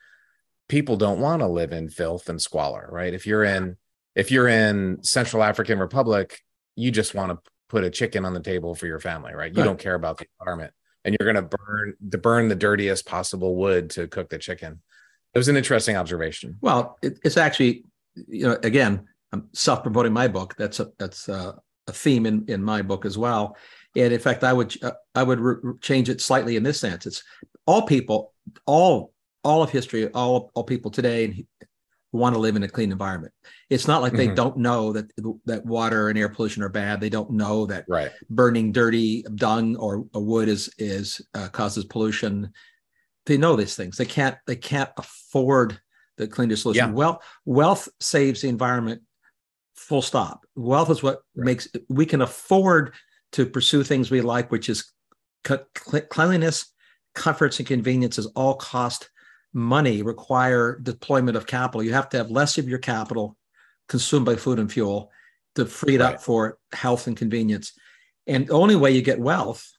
people 0.68 0.98
don't 0.98 1.20
want 1.20 1.42
to 1.42 1.48
live 1.48 1.72
in 1.72 1.90
filth 1.90 2.30
and 2.30 2.42
squalor 2.42 2.88
right 2.92 3.14
if 3.14 3.26
you're 3.26 3.44
in 3.44 3.78
if 4.16 4.32
you're 4.32 4.48
in 4.48 5.04
Central 5.04 5.44
African 5.44 5.80
Republic 5.80 6.40
you 6.76 6.92
just 6.92 7.14
want 7.14 7.32
to 7.32 7.52
put 7.70 7.84
a 7.84 7.90
chicken 7.90 8.26
on 8.26 8.34
the 8.34 8.40
table 8.42 8.76
for 8.76 8.88
your 8.88 9.00
family 9.00 9.34
right 9.34 9.52
you 9.54 9.60
right. 9.60 9.66
don't 9.66 9.80
care 9.80 9.96
about 9.96 10.18
the 10.18 10.26
environment 10.40 10.74
and 11.04 11.16
you're 11.20 11.32
going 11.32 11.44
to 11.44 11.58
burn 11.58 11.94
to 12.12 12.18
burn 12.18 12.48
the 12.48 12.56
dirtiest 12.56 13.06
possible 13.06 13.56
wood 13.56 13.90
to 13.90 14.08
cook 14.08 14.30
the 14.30 14.38
chicken 14.38 14.82
it 15.34 15.38
was 15.38 15.48
an 15.48 15.58
interesting 15.58 15.96
observation. 15.96 16.58
Well, 16.62 16.98
it, 17.02 17.20
it's 17.24 17.38
actually, 17.38 17.86
you 18.16 18.48
know, 18.48 18.58
again, 18.64 19.08
I'm 19.32 19.48
self-promoting 19.54 20.12
my 20.12 20.28
book. 20.28 20.56
That's 20.58 20.80
a 20.80 20.92
that's 21.00 21.30
a, 21.30 21.58
a, 21.88 21.94
theme 21.94 22.26
in 22.26 22.46
in 22.50 22.62
my 22.62 22.82
book 22.82 23.06
as 23.06 23.18
well. 23.18 23.56
And 23.96 24.14
in 24.14 24.20
fact, 24.20 24.44
I 24.44 24.54
would 24.54 24.82
uh, 24.84 24.92
I 25.16 25.24
would 25.24 25.40
re- 25.40 25.74
change 25.82 26.10
it 26.10 26.22
slightly 26.22 26.56
in 26.56 26.64
this 26.64 26.80
sense. 26.80 27.06
It's 27.06 27.24
all 27.66 27.84
people, 27.84 28.34
all 28.66 29.14
all 29.44 29.64
of 29.64 29.70
history, 29.70 30.08
all 30.10 30.52
all 30.54 30.64
people 30.64 30.92
today 30.92 31.46
want 32.14 32.36
to 32.36 32.40
live 32.40 32.56
in 32.56 32.64
a 32.64 32.68
clean 32.68 32.92
environment. 32.92 33.34
It's 33.70 33.88
not 33.88 34.02
like 34.02 34.14
they 34.14 34.28
mm-hmm. 34.28 34.36
don't 34.36 34.58
know 34.58 34.94
that 34.94 35.12
that 35.46 35.66
water 35.66 36.10
and 36.10 36.18
air 36.18 36.30
pollution 36.30 36.64
are 36.64 36.70
bad. 36.70 37.00
They 37.00 37.10
don't 37.10 37.32
know 37.32 37.66
that 37.68 37.86
right. 37.88 38.12
burning 38.30 38.72
dirty 38.72 39.24
dung 39.36 39.76
or 39.78 40.06
wood 40.14 40.50
is 40.50 40.70
is 40.78 41.22
uh, 41.34 41.48
causes 41.50 41.86
pollution 41.86 42.52
they 43.26 43.38
know 43.38 43.56
these 43.56 43.76
things. 43.76 43.98
They 43.98 44.06
can't 44.06 44.38
they 44.48 44.56
can't 44.56 44.90
afford 44.98 45.80
the 46.18 46.28
cleaner 46.28 46.56
solution. 46.56 46.90
Yeah. 46.90 46.94
Wealth 46.94 47.24
wealth 47.46 47.90
saves 48.00 48.42
the 48.42 48.50
environment. 48.50 49.02
Full 49.76 50.02
stop. 50.02 50.46
Wealth 50.56 50.90
is 50.90 51.04
what 51.04 51.22
right. 51.36 51.46
makes 51.46 51.68
we 51.90 52.06
can 52.06 52.22
afford 52.22 52.94
to 53.34 53.46
pursue 53.46 53.84
things 53.84 54.12
we 54.12 54.22
like, 54.22 54.52
which 54.52 54.70
is 54.70 54.92
cleanliness, 55.44 56.72
comforts, 57.16 57.60
and 57.60 57.68
conveniences. 57.68 58.26
All 58.36 58.56
cost 58.56 59.10
money, 59.54 60.02
require 60.02 60.80
deployment 60.80 61.38
of 61.38 61.48
capital. 61.48 61.84
You 61.84 61.94
have 61.94 62.10
to 62.10 62.18
have 62.18 62.32
less 62.32 62.58
of 62.58 62.70
your 62.70 62.80
capital 62.80 63.38
consumed 63.90 64.26
by 64.26 64.36
food 64.36 64.60
and 64.60 64.72
fuel 64.72 65.12
to 65.56 65.66
free 65.66 65.96
it 65.96 66.02
right. 66.02 66.16
up 66.16 66.22
for 66.22 66.58
health 66.74 67.08
and 67.08 67.18
convenience. 67.18 67.74
And 68.28 68.48
the 68.48 68.54
only 68.54 68.76
way 68.76 68.92
you 68.92 69.02
get 69.02 69.20
wealth 69.20 69.70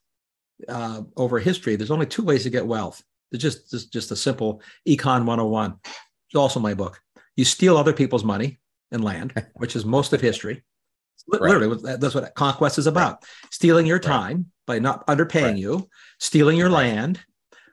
uh, 0.67 1.01
over 1.15 1.39
history, 1.39 1.75
there's 1.75 1.91
only 1.91 2.05
two 2.05 2.23
ways 2.23 2.43
to 2.43 2.49
get 2.49 2.67
wealth 2.67 3.01
it's 3.33 3.41
just, 3.41 3.69
just, 3.71 3.91
just 3.91 4.11
a 4.11 4.15
simple 4.15 4.61
econ 4.87 5.25
101. 5.25 5.75
It's 5.83 6.35
also 6.35 6.59
my 6.59 6.75
book. 6.75 7.01
You 7.35 7.43
steal 7.43 7.77
other 7.77 7.91
people's 7.91 8.23
money 8.23 8.59
and 8.91 9.03
land, 9.03 9.33
which 9.55 9.75
is 9.75 9.83
most 9.83 10.13
of 10.13 10.21
history. 10.21 10.63
Literally, 11.27 11.67
right. 11.67 11.99
that's 11.99 12.15
what 12.15 12.33
conquest 12.35 12.77
is 12.77 12.87
about. 12.87 13.13
Right. 13.21 13.51
Stealing 13.51 13.85
your 13.85 13.99
time 13.99 14.37
right. 14.37 14.45
by 14.65 14.79
not 14.79 15.07
underpaying 15.07 15.57
you, 15.57 15.89
stealing 16.19 16.57
your 16.57 16.69
land, 16.69 17.19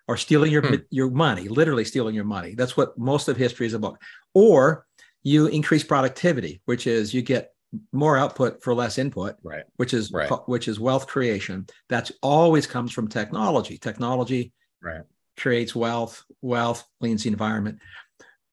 or 0.07 0.17
stealing 0.17 0.53
your 0.53 0.67
hmm. 0.67 0.75
your 0.91 1.11
money. 1.11 1.49
Literally 1.49 1.85
stealing 1.85 2.15
your 2.15 2.25
money. 2.25 2.55
That's 2.55 2.77
what 2.77 2.97
most 2.99 3.29
of 3.29 3.37
history 3.37 3.67
is 3.67 3.75
about. 3.75 3.99
Or 4.35 4.87
you 5.23 5.47
increase 5.47 5.85
productivity, 5.85 6.61
which 6.65 6.87
is 6.87 7.13
you 7.13 7.23
get 7.23 7.53
more 7.93 8.17
output 8.17 8.63
for 8.63 8.75
less 8.75 8.99
input, 8.99 9.37
right? 9.43 9.65
Which 9.77 9.95
is 9.95 10.13
which 10.47 10.69
is 10.69 10.81
wealth 10.81 11.07
creation. 11.07 11.67
That's 11.89 12.13
always 12.23 12.67
comes 12.67 12.93
from 12.93 13.09
technology. 13.09 13.79
Technology, 13.79 14.53
right? 14.83 15.03
creates 15.37 15.75
wealth, 15.75 16.25
wealth 16.43 16.85
cleans 17.01 17.23
the 17.23 17.31
environment. 17.31 17.79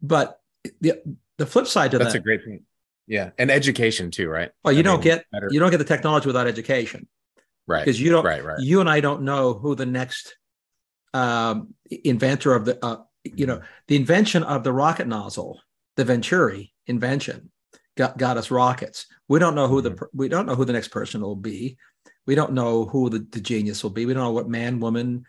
But 0.01 0.39
the 0.81 1.01
the 1.37 1.45
flip 1.45 1.67
side 1.67 1.91
to 1.91 1.97
that's 1.97 2.13
that, 2.13 2.19
a 2.19 2.23
great 2.23 2.43
thing. 2.43 2.63
Yeah, 3.07 3.31
and 3.37 3.49
education 3.49 4.11
too, 4.11 4.27
right? 4.27 4.51
Well, 4.63 4.73
you 4.73 4.79
I 4.79 4.83
don't 4.83 4.99
mean, 4.99 5.03
get 5.03 5.25
better. 5.31 5.47
you 5.49 5.59
don't 5.59 5.71
get 5.71 5.77
the 5.77 5.85
technology 5.85 6.27
without 6.27 6.45
education, 6.45 7.07
right? 7.65 7.83
Because 7.83 8.01
you 8.01 8.11
don't, 8.11 8.25
right, 8.25 8.43
right. 8.43 8.59
You 8.59 8.81
and 8.81 8.89
I 8.89 8.99
don't 8.99 9.21
know 9.21 9.53
who 9.53 9.75
the 9.75 9.85
next 9.85 10.35
um, 11.13 11.73
inventor 11.89 12.53
of 12.53 12.65
the, 12.65 12.83
uh, 12.85 12.97
you 13.23 13.45
know, 13.45 13.61
the 13.87 13.95
invention 13.95 14.43
of 14.43 14.63
the 14.63 14.73
rocket 14.73 15.07
nozzle, 15.07 15.61
the 15.95 16.03
Venturi 16.03 16.73
invention, 16.85 17.49
got 17.95 18.17
got 18.17 18.37
us 18.37 18.51
rockets. 18.51 19.07
We 19.29 19.39
don't 19.39 19.55
know 19.55 19.67
who 19.67 19.81
mm-hmm. 19.81 19.95
the 19.95 20.07
we 20.13 20.27
don't 20.27 20.45
know 20.45 20.55
who 20.55 20.65
the 20.65 20.73
next 20.73 20.89
person 20.89 21.21
will 21.21 21.35
be. 21.35 21.77
We 22.25 22.35
don't 22.35 22.51
know 22.51 22.85
who 22.85 23.09
the, 23.09 23.19
the 23.19 23.39
genius 23.39 23.83
will 23.83 23.89
be. 23.89 24.05
We 24.05 24.13
don't 24.13 24.23
know 24.23 24.31
what 24.31 24.49
man, 24.49 24.81
woman, 24.81 25.25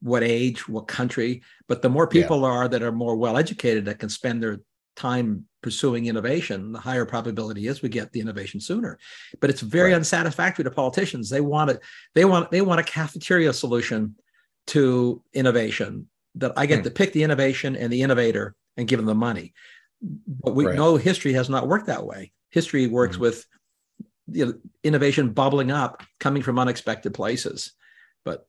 what 0.00 0.22
age, 0.22 0.68
what 0.68 0.88
country. 0.88 1.42
But 1.68 1.80
the 1.80 1.88
more 1.88 2.06
people 2.06 2.42
yeah. 2.42 2.48
are 2.48 2.68
that 2.68 2.82
are 2.82 2.92
more 2.92 3.16
well 3.16 3.38
educated 3.38 3.86
that 3.86 3.98
can 3.98 4.10
spend 4.10 4.42
their 4.42 4.58
time 4.96 5.46
pursuing 5.62 6.06
innovation, 6.06 6.72
the 6.72 6.78
higher 6.78 7.04
probability 7.04 7.66
is 7.66 7.82
we 7.82 7.88
get 7.88 8.12
the 8.12 8.20
innovation 8.20 8.60
sooner. 8.60 8.98
But 9.40 9.50
it's 9.50 9.60
very 9.60 9.90
right. 9.90 9.96
unsatisfactory 9.96 10.64
to 10.64 10.70
politicians. 10.70 11.30
They 11.30 11.40
want 11.40 11.70
it, 11.70 11.80
they 12.14 12.24
want 12.24 12.50
they 12.50 12.60
want 12.60 12.80
a 12.80 12.84
cafeteria 12.84 13.52
solution 13.52 14.16
to 14.68 15.22
innovation 15.32 16.08
that 16.36 16.52
I 16.56 16.66
get 16.66 16.78
hmm. 16.78 16.84
to 16.84 16.90
pick 16.90 17.12
the 17.12 17.22
innovation 17.22 17.76
and 17.76 17.92
the 17.92 18.02
innovator 18.02 18.54
and 18.76 18.88
give 18.88 18.98
them 18.98 19.06
the 19.06 19.14
money. 19.14 19.54
But 20.02 20.54
we 20.54 20.66
right. 20.66 20.76
know 20.76 20.96
history 20.96 21.32
has 21.32 21.48
not 21.48 21.68
worked 21.68 21.86
that 21.86 22.06
way. 22.06 22.32
History 22.50 22.86
works 22.86 23.16
hmm. 23.16 23.22
with 23.22 23.46
you 24.26 24.46
know, 24.46 24.54
innovation 24.82 25.30
bubbling 25.30 25.70
up, 25.70 26.02
coming 26.20 26.42
from 26.42 26.58
unexpected 26.58 27.14
places. 27.14 27.72
But 28.24 28.46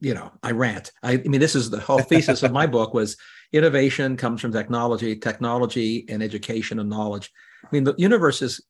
you 0.00 0.14
know, 0.14 0.32
I 0.42 0.50
rant. 0.50 0.92
I, 1.02 1.12
I 1.12 1.16
mean, 1.18 1.40
this 1.40 1.54
is 1.54 1.70
the 1.70 1.80
whole 1.80 2.00
thesis 2.00 2.42
of 2.42 2.52
my 2.52 2.66
book 2.78 2.94
was 2.94 3.16
innovation 3.54 4.16
comes 4.16 4.40
from 4.40 4.52
technology, 4.52 5.16
technology 5.16 6.04
and 6.08 6.22
education 6.22 6.80
and 6.80 6.90
knowledge. 6.90 7.30
I 7.64 7.68
mean, 7.70 7.84
the 7.84 7.94
universe 7.96 8.42
is 8.42 8.60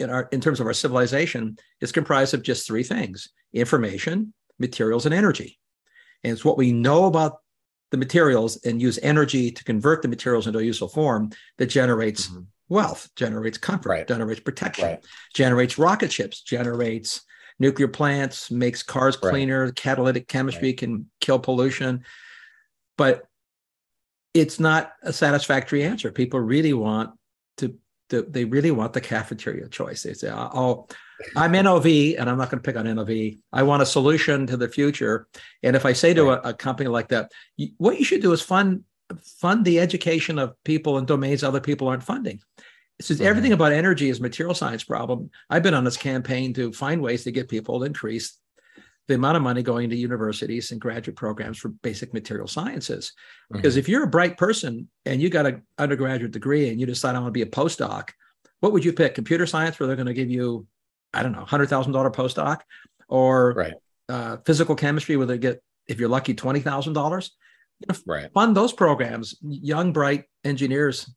in 0.00 0.10
our 0.10 0.28
in 0.32 0.40
terms 0.40 0.58
of 0.58 0.66
our 0.66 0.72
civilization 0.72 1.56
is 1.80 1.92
comprised 1.92 2.34
of 2.34 2.42
just 2.42 2.66
three 2.66 2.82
things: 2.82 3.28
information, 3.52 4.32
materials, 4.58 5.04
and 5.04 5.14
energy. 5.14 5.60
And 6.24 6.32
it's 6.32 6.44
what 6.44 6.56
we 6.56 6.72
know 6.72 7.04
about 7.04 7.38
the 7.90 7.98
materials 7.98 8.56
and 8.64 8.80
use 8.80 8.98
energy 9.02 9.50
to 9.50 9.62
convert 9.62 10.02
the 10.02 10.08
materials 10.08 10.46
into 10.46 10.58
a 10.58 10.62
useful 10.62 10.88
form 10.88 11.30
that 11.58 11.66
generates 11.66 12.26
mm-hmm. 12.26 12.40
wealth, 12.68 13.08
generates 13.14 13.58
comfort, 13.58 13.88
right. 13.90 14.08
generates 14.08 14.40
protection, 14.40 14.84
right. 14.84 15.04
generates 15.34 15.78
rocket 15.78 16.10
ships, 16.10 16.40
generates 16.40 17.20
nuclear 17.60 17.88
plants, 17.88 18.50
makes 18.50 18.82
cars 18.82 19.16
cleaner, 19.16 19.66
right. 19.66 19.76
catalytic 19.76 20.26
chemistry 20.28 20.72
can 20.72 21.08
kill 21.20 21.38
pollution. 21.38 22.04
But 22.96 23.26
it's 24.34 24.58
not 24.58 24.92
a 25.02 25.12
satisfactory 25.12 25.84
answer. 25.84 26.10
People 26.10 26.40
really 26.40 26.74
want 26.74 27.10
to, 27.58 27.78
to 28.10 28.22
they 28.22 28.44
really 28.44 28.72
want 28.72 28.92
the 28.92 29.00
cafeteria 29.00 29.68
choice. 29.68 30.02
They 30.02 30.12
say, 30.12 30.30
oh, 30.32 30.88
I'm 31.36 31.52
NOV 31.52 31.86
and 31.86 32.28
I'm 32.28 32.36
not 32.36 32.50
going 32.50 32.60
to 32.62 32.66
pick 32.66 32.76
on 32.76 32.92
NOV. 32.92 33.38
I 33.52 33.62
want 33.62 33.82
a 33.82 33.86
solution 33.86 34.46
to 34.48 34.56
the 34.56 34.68
future. 34.68 35.28
And 35.62 35.76
if 35.76 35.86
I 35.86 35.92
say 35.92 36.12
to 36.14 36.24
right. 36.24 36.40
a, 36.44 36.48
a 36.48 36.54
company 36.54 36.88
like 36.88 37.08
that, 37.08 37.30
what 37.78 37.98
you 37.98 38.04
should 38.04 38.22
do 38.22 38.32
is 38.32 38.42
fund 38.42 38.82
fund 39.38 39.64
the 39.64 39.78
education 39.78 40.38
of 40.38 40.54
people 40.64 40.98
in 40.98 41.04
domains 41.04 41.44
other 41.44 41.60
people 41.60 41.88
aren't 41.88 42.02
funding 42.02 42.40
Since 43.00 43.18
mm-hmm. 43.18 43.28
everything 43.28 43.52
about 43.52 43.72
energy 43.72 44.08
is 44.08 44.20
material 44.20 44.54
science 44.54 44.82
problem, 44.82 45.30
I've 45.50 45.62
been 45.62 45.74
on 45.74 45.84
this 45.84 45.96
campaign 45.96 46.54
to 46.54 46.72
find 46.72 47.02
ways 47.02 47.22
to 47.24 47.30
get 47.30 47.48
people 47.48 47.78
to 47.78 47.86
increase 47.86 48.38
the 49.08 49.14
amount 49.14 49.36
of 49.36 49.42
money 49.42 49.62
going 49.62 49.90
to 49.90 49.96
universities 49.96 50.72
and 50.72 50.80
graduate 50.80 51.16
programs 51.16 51.58
for 51.58 51.68
basic 51.68 52.14
material 52.14 52.46
sciences. 52.46 53.12
Because 53.50 53.74
mm-hmm. 53.74 53.80
if 53.80 53.88
you're 53.88 54.04
a 54.04 54.08
bright 54.08 54.38
person 54.38 54.88
and 55.04 55.20
you 55.20 55.28
got 55.28 55.46
an 55.46 55.62
undergraduate 55.78 56.32
degree 56.32 56.70
and 56.70 56.80
you 56.80 56.86
decide 56.86 57.14
I 57.14 57.18
want 57.18 57.28
to 57.28 57.32
be 57.32 57.42
a 57.42 57.46
postdoc, 57.46 58.10
what 58.60 58.72
would 58.72 58.84
you 58.84 58.92
pick? 58.92 59.14
Computer 59.14 59.46
science, 59.46 59.78
where 59.78 59.86
they're 59.86 59.96
going 59.96 60.06
to 60.06 60.14
give 60.14 60.30
you, 60.30 60.66
I 61.12 61.22
don't 61.22 61.32
know, 61.32 61.44
hundred 61.44 61.68
thousand 61.68 61.92
dollar 61.92 62.10
postdoc, 62.10 62.60
or 63.08 63.52
right. 63.52 63.74
uh, 64.08 64.38
physical 64.46 64.74
chemistry, 64.74 65.16
where 65.16 65.26
they 65.26 65.36
get, 65.38 65.62
if 65.86 66.00
you're 66.00 66.08
lucky, 66.08 66.32
twenty 66.32 66.60
thousand 66.60 66.94
dollars. 66.94 67.32
right. 68.06 68.32
Fund 68.32 68.56
those 68.56 68.72
programs. 68.72 69.36
Young, 69.42 69.92
bright 69.92 70.24
engineers 70.44 71.10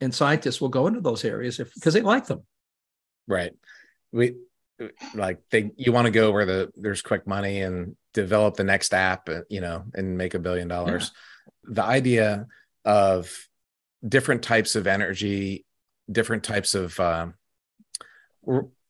and 0.00 0.14
scientists 0.14 0.60
will 0.60 0.68
go 0.68 0.86
into 0.86 1.00
those 1.00 1.24
areas 1.24 1.60
if 1.60 1.72
because 1.74 1.94
they 1.94 2.00
like 2.00 2.26
them. 2.26 2.42
Right. 3.28 3.52
We 4.12 4.34
like 5.14 5.40
they 5.50 5.70
you 5.76 5.92
want 5.92 6.06
to 6.06 6.10
go 6.10 6.30
where 6.30 6.46
the 6.46 6.72
there's 6.76 7.02
quick 7.02 7.26
money 7.26 7.60
and 7.60 7.96
develop 8.14 8.56
the 8.56 8.64
next 8.64 8.94
app, 8.94 9.28
uh, 9.28 9.40
you 9.48 9.60
know, 9.60 9.84
and 9.94 10.16
make 10.16 10.34
a 10.34 10.38
billion 10.38 10.68
dollars. 10.68 11.12
Yeah. 11.64 11.74
The 11.74 11.84
idea 11.84 12.46
of 12.84 13.30
different 14.06 14.42
types 14.42 14.76
of 14.76 14.86
energy, 14.86 15.66
different 16.10 16.44
types 16.44 16.74
of 16.74 16.98
uh, 16.98 17.28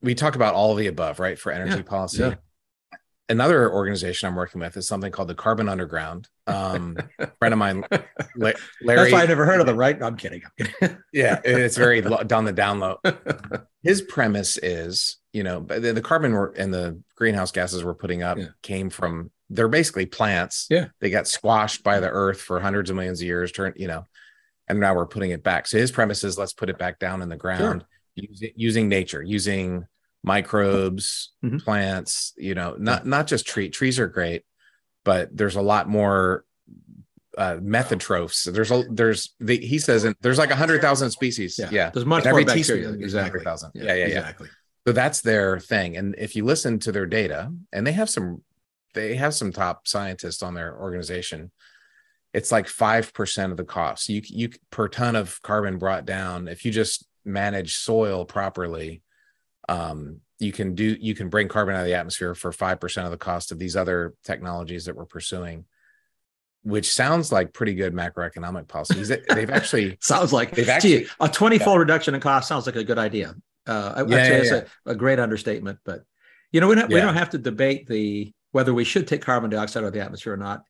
we 0.00 0.14
talk 0.14 0.36
about 0.36 0.54
all 0.54 0.72
of 0.72 0.78
the 0.78 0.86
above, 0.86 1.20
right? 1.20 1.38
For 1.38 1.52
energy 1.52 1.76
yeah. 1.76 1.82
policy. 1.82 2.18
Yeah 2.18 2.34
another 3.30 3.72
organization 3.72 4.28
I'm 4.28 4.34
working 4.34 4.60
with 4.60 4.76
is 4.76 4.86
something 4.86 5.10
called 5.10 5.28
the 5.28 5.34
Carbon 5.34 5.68
Underground. 5.68 6.28
Um, 6.46 6.98
friend 7.38 7.54
of 7.54 7.58
mine, 7.58 7.84
Larry. 8.36 8.54
That's 8.84 9.12
why 9.12 9.22
I 9.22 9.26
never 9.26 9.46
heard 9.46 9.60
of 9.60 9.66
them, 9.66 9.76
right? 9.76 10.00
I'm 10.02 10.16
kidding. 10.16 10.42
I'm 10.44 10.66
kidding. 10.66 10.98
yeah, 11.12 11.40
it's 11.44 11.76
very 11.76 12.02
down 12.02 12.44
the 12.44 12.52
down 12.52 12.80
low. 12.80 12.98
His 13.82 14.02
premise 14.02 14.58
is, 14.58 15.16
you 15.32 15.42
know, 15.42 15.60
the, 15.60 15.92
the 15.92 16.02
carbon 16.02 16.34
and 16.56 16.72
the 16.74 17.00
greenhouse 17.16 17.52
gases 17.52 17.84
we're 17.84 17.94
putting 17.94 18.22
up 18.22 18.38
yeah. 18.38 18.48
came 18.62 18.90
from. 18.90 19.30
They're 19.48 19.68
basically 19.68 20.06
plants. 20.06 20.66
Yeah, 20.70 20.86
they 21.00 21.10
got 21.10 21.26
squashed 21.26 21.82
by 21.82 22.00
the 22.00 22.08
earth 22.08 22.40
for 22.40 22.60
hundreds 22.60 22.90
of 22.90 22.96
millions 22.96 23.20
of 23.20 23.26
years. 23.26 23.50
Turn, 23.50 23.72
you 23.76 23.88
know, 23.88 24.06
and 24.68 24.78
now 24.78 24.94
we're 24.94 25.06
putting 25.06 25.30
it 25.30 25.42
back. 25.42 25.66
So 25.66 25.76
his 25.78 25.90
premise 25.90 26.22
is, 26.22 26.38
let's 26.38 26.52
put 26.52 26.70
it 26.70 26.78
back 26.78 26.98
down 26.98 27.22
in 27.22 27.28
the 27.28 27.36
ground 27.36 27.84
sure. 28.16 28.28
using, 28.28 28.50
using 28.54 28.88
nature, 28.88 29.22
using 29.22 29.86
microbes, 30.22 31.32
mm-hmm. 31.44 31.58
plants, 31.58 32.32
you 32.36 32.54
know, 32.54 32.76
not 32.78 33.06
not 33.06 33.26
just 33.26 33.46
tree. 33.46 33.70
Trees 33.70 33.98
are 33.98 34.06
great, 34.06 34.44
but 35.04 35.36
there's 35.36 35.56
a 35.56 35.62
lot 35.62 35.88
more 35.88 36.44
uh 37.38 37.56
mesotrophs. 37.56 38.52
There's 38.52 38.70
a 38.70 38.84
there's 38.90 39.34
the 39.40 39.56
he 39.56 39.78
says 39.78 40.06
there's 40.20 40.38
like 40.38 40.50
a 40.50 40.56
hundred 40.56 40.80
thousand 40.80 41.10
species. 41.10 41.58
Yeah. 41.58 41.68
yeah. 41.72 41.90
There's 41.90 42.06
much 42.06 42.24
more 42.24 42.44
bacteria. 42.44 42.90
Exactly. 42.90 43.42
Yeah, 43.44 43.82
yeah, 43.82 43.94
yeah, 43.94 44.04
exactly. 44.04 44.48
So 44.86 44.92
that's 44.92 45.20
their 45.20 45.60
thing. 45.60 45.96
And 45.96 46.14
if 46.18 46.34
you 46.34 46.44
listen 46.44 46.78
to 46.80 46.92
their 46.92 47.06
data, 47.06 47.52
and 47.72 47.86
they 47.86 47.92
have 47.92 48.10
some 48.10 48.42
they 48.94 49.14
have 49.14 49.34
some 49.34 49.52
top 49.52 49.86
scientists 49.86 50.42
on 50.42 50.54
their 50.54 50.76
organization. 50.76 51.52
It's 52.32 52.50
like 52.50 52.66
five 52.66 53.12
percent 53.12 53.52
of 53.52 53.56
the 53.56 53.64
cost. 53.64 54.08
You 54.08 54.22
you 54.24 54.50
per 54.70 54.88
ton 54.88 55.16
of 55.16 55.40
carbon 55.42 55.78
brought 55.78 56.06
down 56.06 56.48
if 56.48 56.64
you 56.64 56.72
just 56.72 57.06
manage 57.24 57.76
soil 57.76 58.24
properly 58.24 59.02
um, 59.68 60.20
you 60.38 60.52
can 60.52 60.74
do 60.74 60.96
you 61.00 61.14
can 61.14 61.28
bring 61.28 61.48
carbon 61.48 61.74
out 61.74 61.80
of 61.80 61.86
the 61.86 61.94
atmosphere 61.94 62.34
for 62.34 62.50
5% 62.50 63.04
of 63.04 63.10
the 63.10 63.16
cost 63.16 63.52
of 63.52 63.58
these 63.58 63.76
other 63.76 64.14
technologies 64.24 64.86
that 64.86 64.96
we're 64.96 65.04
pursuing 65.04 65.64
which 66.62 66.92
sounds 66.92 67.32
like 67.32 67.54
pretty 67.54 67.74
good 67.74 67.94
macroeconomic 67.94 68.68
policies 68.68 69.08
they've 69.08 69.50
actually 69.50 69.96
sounds 70.00 70.32
like 70.32 70.50
they've 70.50 70.68
actually 70.68 71.04
gee, 71.04 71.06
a 71.20 71.28
20 71.28 71.58
fold 71.58 71.76
yeah. 71.76 71.80
reduction 71.80 72.14
in 72.14 72.20
cost 72.20 72.48
sounds 72.48 72.66
like 72.66 72.76
a 72.76 72.84
good 72.84 72.98
idea 72.98 73.34
uh 73.66 74.04
yeah, 74.08 74.28
yeah, 74.28 74.42
yeah. 74.42 74.60
A, 74.86 74.90
a, 74.90 74.94
great 74.94 75.18
understatement 75.18 75.78
but 75.84 76.02
you 76.50 76.60
know 76.60 76.68
we 76.68 76.74
don't, 76.74 76.88
we 76.88 77.00
don't 77.00 77.14
have 77.14 77.30
to 77.30 77.38
debate 77.38 77.86
the 77.86 78.32
whether 78.52 78.74
we 78.74 78.84
should 78.84 79.06
take 79.06 79.22
carbon 79.22 79.50
dioxide 79.50 79.84
out 79.84 79.88
of 79.88 79.92
the 79.92 80.00
atmosphere 80.00 80.34
or 80.34 80.38
not. 80.38 80.64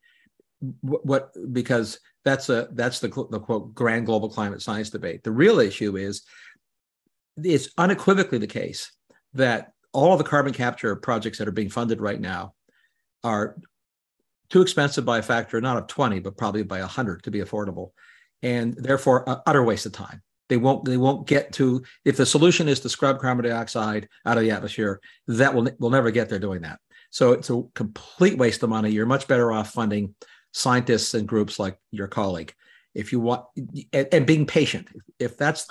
What, 0.81 1.07
what 1.07 1.53
because 1.53 1.99
that's 2.25 2.49
a 2.49 2.69
that's 2.73 3.01
the, 3.01 3.09
the 3.09 3.41
quote 3.41 3.75
grand 3.75 4.07
global 4.07 4.29
climate 4.29 4.63
science 4.63 4.91
debate. 4.91 5.23
The 5.23 5.31
real 5.31 5.59
issue 5.59 5.97
is 5.97 6.23
it's 7.43 7.71
unequivocally 7.79 8.39
the 8.39 8.47
case 8.47 8.93
that 9.35 9.73
all 9.93 10.13
of 10.13 10.19
the 10.19 10.25
carbon 10.25 10.53
capture 10.53 10.95
projects 10.97 11.39
that 11.39 11.49
are 11.49 11.53
being 11.53 11.71
funded 11.71 12.01
right 12.01 12.21
now 12.21 12.55
are 13.25 13.57
too 14.51 14.61
expensive 14.61 15.05
by 15.05 15.19
a 15.19 15.23
factor 15.23 15.61
not 15.61 15.77
of 15.77 15.87
20 15.87 16.21
but 16.21 16.37
probably 16.37 16.63
by 16.63 16.81
100 16.81 17.23
to 17.23 17.31
be 17.31 17.41
affordable. 17.41 17.93
And 18.43 18.75
therefore 18.75 19.43
utter 19.47 19.63
waste 19.63 19.87
of 19.87 19.93
time 19.93 20.23
they 20.51 20.59
won't 20.59 20.85
they 20.85 20.99
won't 20.99 21.27
get 21.27 21.53
to 21.53 21.83
if 22.05 22.19
the 22.19 22.27
solution 22.27 22.69
is 22.69 22.81
to 22.81 22.89
scrub 22.91 23.19
carbon 23.19 23.45
dioxide 23.47 24.09
out 24.27 24.37
of 24.37 24.43
the 24.43 24.51
atmosphere 24.51 25.01
that 25.27 25.55
will 25.55 25.71
will 25.79 25.91
never 25.91 26.11
get 26.11 26.29
there 26.29 26.39
doing 26.39 26.61
that 26.61 26.79
so 27.09 27.33
it's 27.33 27.49
a 27.49 27.63
complete 27.75 28.37
waste 28.37 28.63
of 28.63 28.69
money 28.69 28.91
you're 28.91 29.07
much 29.07 29.27
better 29.27 29.51
off 29.51 29.73
funding 29.73 30.15
scientists 30.53 31.15
and 31.15 31.27
groups 31.27 31.59
like 31.59 31.79
your 31.91 32.09
colleague 32.09 32.53
if 32.95 33.13
you 33.13 33.21
want 33.21 33.45
and, 33.93 34.09
and 34.13 34.27
being 34.27 34.45
patient 34.45 34.87
if 35.19 35.39
that's 35.39 35.67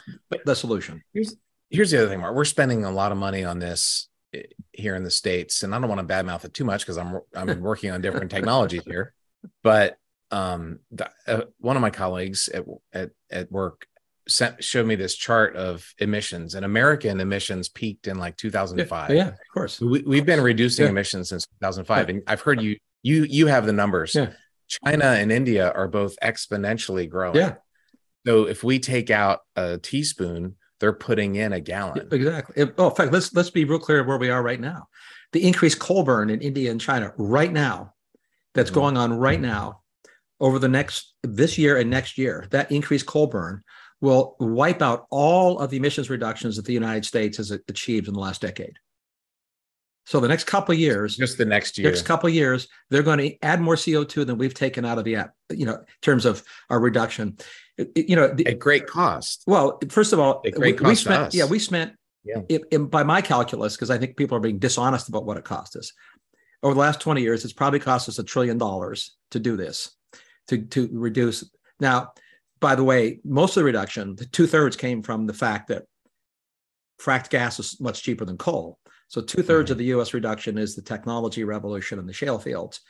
the 0.46 0.56
solution 0.56 1.04
here's 1.14 1.36
here's 1.70 1.92
the 1.92 2.00
other 2.00 2.10
thing, 2.10 2.20
Mark. 2.20 2.36
We're 2.36 2.46
spending 2.46 2.86
a 2.86 2.92
lot 2.92 3.12
of 3.12 3.18
money 3.18 3.44
on 3.44 3.60
this 3.60 4.10
eh, 4.34 4.44
here 4.72 4.96
in 4.96 5.04
the 5.04 5.12
states, 5.12 5.64
and 5.64 5.74
I 5.74 5.80
don't 5.80 5.90
want 5.90 6.08
to 6.08 6.14
badmouth 6.14 6.46
it 6.46 6.54
too 6.54 6.66
much 6.66 6.82
because 6.82 6.98
I'm 6.98 7.20
I'm 7.34 7.62
working 7.62 7.92
on 7.92 8.02
different 8.02 8.32
technologies 8.32 8.84
here. 8.86 9.14
But 9.64 9.98
um, 10.32 10.80
the, 10.92 11.10
uh, 11.28 11.42
one 11.60 11.76
of 11.76 11.82
my 11.82 11.90
colleagues 11.90 12.50
at 12.50 12.66
at, 12.94 13.12
at 13.32 13.52
work 13.52 13.88
sent 14.30 14.64
showed 14.64 14.86
me 14.86 14.96
this 14.96 15.16
chart 15.16 15.56
of 15.56 15.94
emissions, 16.00 16.56
and 16.56 16.66
American 16.66 17.20
emissions 17.20 17.70
peaked 17.70 18.08
in 18.08 18.18
like 18.18 18.38
2005. 18.38 19.10
Yeah, 19.10 19.16
yeah 19.16 19.28
of 19.28 19.38
course. 19.54 19.82
We, 19.82 20.18
have 20.18 20.26
been 20.26 20.42
reducing 20.42 20.86
yeah. 20.86 20.92
emissions 20.92 21.30
since 21.30 21.46
2005, 21.62 22.10
yeah. 22.10 22.16
and 22.16 22.24
I've 22.28 22.42
heard 22.42 22.62
you 22.62 22.78
you 23.04 23.24
you 23.24 23.48
have 23.48 23.66
the 23.66 23.74
numbers. 23.74 24.16
Yeah. 24.16 24.32
China 24.86 25.06
and 25.06 25.32
India 25.32 25.72
are 25.72 25.88
both 25.88 26.16
exponentially 26.24 27.10
growing. 27.10 27.36
Yeah. 27.36 27.56
So 28.28 28.48
if 28.48 28.64
we 28.64 28.78
take 28.78 29.10
out 29.10 29.40
a 29.56 29.80
teaspoon 29.80 30.56
they're 30.80 30.94
putting 30.94 31.36
in 31.36 31.54
a 31.54 31.60
gallon. 31.60 32.08
Exactly. 32.12 32.72
Oh, 32.78 32.90
in 32.90 32.96
fact, 32.96 33.12
let's 33.12 33.34
let's 33.34 33.50
be 33.50 33.66
real 33.66 33.80
clear 33.80 34.04
where 34.04 34.18
we 34.18 34.30
are 34.30 34.42
right 34.42 34.60
now. 34.60 34.88
The 35.34 35.46
increased 35.46 35.80
coal 35.80 36.04
burn 36.04 36.30
in 36.30 36.42
India 36.42 36.72
and 36.72 36.82
China 36.82 37.14
right 37.18 37.52
now, 37.52 37.94
that's 38.54 38.72
mm-hmm. 38.72 38.80
going 38.80 38.98
on 38.98 39.14
right 39.14 39.40
now, 39.40 39.82
over 40.40 40.58
the 40.58 40.70
next 40.70 41.14
this 41.22 41.58
year 41.58 41.78
and 41.78 41.90
next 41.90 42.18
year, 42.18 42.48
that 42.52 42.72
increased 42.72 43.06
coal 43.06 43.28
burn 43.28 43.64
will 44.02 44.36
wipe 44.40 44.82
out 44.82 45.06
all 45.10 45.60
of 45.60 45.70
the 45.70 45.78
emissions 45.78 46.10
reductions 46.10 46.56
that 46.56 46.66
the 46.66 46.74
United 46.74 47.06
States 47.06 47.38
has 47.38 47.52
achieved 47.52 48.08
in 48.08 48.14
the 48.14 48.20
last 48.20 48.42
decade. 48.42 48.78
So 50.06 50.20
the 50.20 50.28
next 50.28 50.46
couple 50.46 50.74
of 50.74 50.80
years, 50.80 51.18
just 51.18 51.38
the 51.38 51.46
next 51.46 51.78
year, 51.78 51.88
next 51.88 52.02
couple 52.02 52.28
of 52.28 52.34
years, 52.34 52.68
they're 52.90 53.04
going 53.04 53.20
to 53.20 53.36
add 53.44 53.62
more 53.62 53.76
CO2 53.76 54.26
than 54.26 54.40
we've 54.40 54.56
taken 54.56 54.84
out 54.84 54.98
of 54.98 55.04
the 55.04 55.18
app, 55.18 55.36
you 55.52 55.68
know, 55.68 55.76
in 55.76 55.86
terms 56.02 56.26
of 56.26 56.42
our 56.72 56.80
reduction. 56.80 57.38
You 57.96 58.16
know, 58.16 58.36
at 58.46 58.58
great 58.58 58.88
cost. 58.88 59.44
Well, 59.46 59.80
first 59.90 60.12
of 60.12 60.20
all, 60.20 60.42
at 60.46 60.54
great 60.54 60.80
cost 60.80 60.88
we 60.88 60.96
spent, 60.96 61.34
yeah, 61.36 61.46
we 61.46 61.60
spent, 61.60 61.94
yeah. 62.24 62.42
It, 62.50 62.64
it, 62.72 62.78
by 62.90 63.04
my 63.04 63.22
calculus, 63.22 63.76
because 63.76 63.92
I 63.92 64.00
think 64.00 64.18
people 64.18 64.36
are 64.36 64.42
being 64.42 64.58
dishonest 64.58 65.10
about 65.10 65.26
what 65.26 65.38
it 65.38 65.44
cost 65.44 65.76
us. 65.76 65.94
Over 66.64 66.74
the 66.74 66.80
last 66.80 67.02
20 67.02 67.22
years, 67.22 67.44
it's 67.44 67.54
probably 67.54 67.80
cost 67.80 68.10
us 68.10 68.18
a 68.18 68.24
trillion 68.24 68.58
dollars 68.58 69.16
to 69.30 69.40
do 69.40 69.56
this, 69.56 69.96
to, 70.48 70.58
to 70.58 70.90
reduce. 70.92 71.48
Now, 71.80 72.14
by 72.60 72.76
the 72.76 72.84
way, 72.84 73.20
most 73.24 73.52
of 73.52 73.62
the 73.62 73.66
reduction, 73.66 74.16
the 74.16 74.26
two 74.26 74.48
thirds 74.48 74.76
came 74.76 75.02
from 75.02 75.26
the 75.26 75.34
fact 75.34 75.70
that 75.70 75.84
fracked 77.02 77.30
gas 77.30 77.60
is 77.60 77.80
much 77.80 78.04
cheaper 78.04 78.26
than 78.26 78.38
coal. 78.38 78.78
So 79.08 79.22
two 79.22 79.42
thirds 79.42 79.68
mm-hmm. 79.68 79.72
of 79.74 79.78
the 79.80 79.86
U.S. 79.86 80.14
reduction 80.14 80.58
is 80.58 80.76
the 80.76 80.84
technology 80.84 81.44
revolution 81.44 81.98
in 81.98 82.06
the 82.06 82.14
shale 82.14 82.38
fields. 82.38 82.82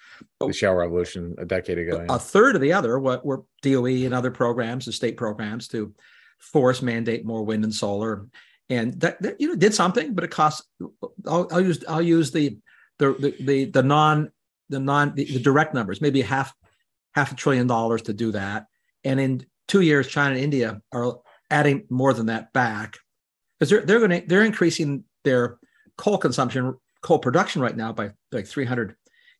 The 0.42 0.52
shale 0.52 0.74
revolution 0.74 1.34
a 1.38 1.46
decade 1.46 1.78
ago. 1.78 2.06
Yeah. 2.06 2.16
A 2.16 2.20
third 2.20 2.56
of 2.56 2.62
the 2.62 2.74
other, 2.74 3.00
what 3.00 3.26
were 3.26 3.44
DOE 3.62 3.86
and 3.86 4.14
other 4.14 4.32
programs, 4.32 4.86
the 4.86 4.92
state 4.92 5.16
programs 5.16 5.70
to 5.70 5.94
force 6.40 6.82
mandate 6.82 7.26
more 7.26 7.44
wind 7.44 7.64
and 7.64 7.74
solar, 7.74 8.28
and 8.70 9.00
that, 9.00 9.22
that 9.22 9.40
you 9.40 9.48
know 9.48 9.56
did 9.56 9.74
something, 9.74 10.14
but 10.14 10.26
it 10.26 10.32
costs. 10.32 10.68
I'll, 11.26 11.48
I'll 11.52 11.62
use 11.62 11.84
I'll 11.88 12.02
use 12.02 12.32
the 12.32 12.58
the 12.98 13.14
the 13.14 13.36
the, 13.40 13.66
the 13.66 13.84
non 13.84 14.30
the 14.68 14.80
non 14.80 15.16
the, 15.16 15.24
the 15.24 15.40
direct 15.40 15.74
numbers, 15.74 16.02
maybe 16.02 16.22
half 16.22 16.54
half 17.14 17.32
a 17.32 17.36
trillion 17.36 17.66
dollars 17.66 18.04
to 18.04 18.14
do 18.14 18.34
that, 18.34 18.66
and 19.06 19.22
in 19.22 19.46
two 19.70 19.82
years, 19.82 20.08
China 20.08 20.36
and 20.36 20.44
India 20.44 20.82
are 20.92 21.20
adding 21.50 21.86
more 21.90 22.14
than 22.14 22.26
that 22.26 22.52
back 22.52 22.98
because 23.58 23.70
they're 23.70 23.86
they're 23.86 24.00
going 24.00 24.22
to 24.22 24.28
they're 24.28 24.44
increasing 24.44 25.06
their 25.24 25.58
coal 25.98 26.18
consumption, 26.18 26.76
coal 27.02 27.20
production 27.20 27.62
right 27.62 27.78
now 27.78 27.94
by 27.94 28.12
like 28.34 28.48
300 28.48 28.96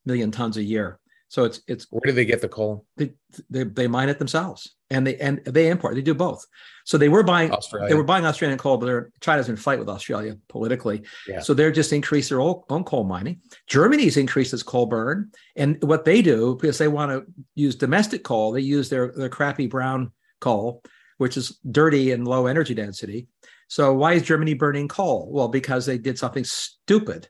million 0.06 0.32
tons 0.32 0.56
a 0.56 0.64
year. 0.64 1.00
So 1.30 1.44
it's 1.44 1.62
it's 1.68 1.86
where 1.92 2.02
do 2.06 2.12
they 2.12 2.26
get 2.26 2.42
the 2.42 2.50
coal? 2.50 2.86
They 2.98 3.12
they, 3.52 3.64
they 3.64 3.88
mine 3.88 4.10
it 4.10 4.18
themselves, 4.18 4.76
and 4.90 5.06
they 5.06 5.16
and 5.18 5.38
they 5.46 5.70
import. 5.70 5.94
They 5.94 6.02
do 6.02 6.16
both. 6.16 6.44
So 6.86 6.98
they 6.98 7.08
were 7.08 7.22
buying 7.22 7.52
Australia. 7.52 7.88
they 7.88 7.94
were 7.94 8.04
buying 8.04 8.26
Australian 8.26 8.58
coal, 8.58 8.78
but 8.78 9.06
China's 9.22 9.48
in 9.48 9.56
fight 9.56 9.78
with 9.78 9.90
Australia 9.90 10.38
politically. 10.48 11.04
Yeah. 11.28 11.40
So 11.40 11.54
they're 11.54 11.72
just 11.72 11.94
increased 11.94 12.30
their 12.30 12.42
own, 12.42 12.64
own 12.72 12.84
coal 12.84 13.04
mining. 13.04 13.42
Germany's 13.68 14.18
increased 14.18 14.56
its 14.56 14.64
coal 14.64 14.88
burn, 14.88 15.32
and 15.56 15.82
what 15.84 16.04
they 16.04 16.24
do 16.24 16.56
because 16.56 16.80
they 16.80 16.88
want 16.88 17.12
to 17.12 17.32
use 17.54 17.76
domestic 17.76 18.24
coal, 18.24 18.52
they 18.52 18.62
use 18.62 18.90
their 18.90 19.12
their 19.12 19.30
crappy 19.30 19.68
brown 19.68 20.12
coal 20.40 20.82
which 21.20 21.36
is 21.36 21.60
dirty 21.70 22.12
and 22.12 22.28
low 22.28 22.48
energy 22.48 22.74
density. 22.74 23.28
So 23.68 23.94
why 23.94 24.14
is 24.14 24.24
Germany 24.24 24.56
burning 24.56 24.88
coal? 24.88 25.28
Well, 25.30 25.50
because 25.50 25.86
they 25.86 25.98
did 25.98 26.18
something 26.18 26.46
stupid. 26.46 27.28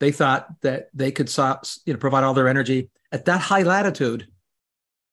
They 0.00 0.12
thought 0.12 0.48
that 0.60 0.88
they 0.94 1.10
could 1.10 1.34
you 1.36 1.94
know, 1.94 1.98
provide 1.98 2.24
all 2.24 2.34
their 2.34 2.48
energy 2.48 2.90
at 3.10 3.24
that 3.24 3.40
high 3.40 3.62
latitude 3.62 4.28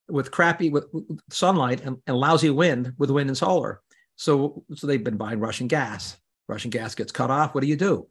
with 0.09 0.31
crappy 0.31 0.69
with 0.69 0.85
sunlight 1.29 1.81
and, 1.81 1.97
and 2.05 2.17
lousy 2.17 2.49
wind 2.49 2.93
with 2.97 3.09
wind 3.09 3.29
and 3.29 3.37
solar. 3.37 3.81
So, 4.17 4.63
so 4.75 4.85
they've 4.85 5.03
been 5.03 5.17
buying 5.17 5.39
Russian 5.39 5.67
gas. 5.67 6.17
Russian 6.49 6.71
gas 6.71 6.95
gets 6.95 7.13
cut 7.13 7.31
off. 7.31 7.55
What 7.55 7.61
do 7.61 7.67
you 7.67 7.77
do? 7.77 8.07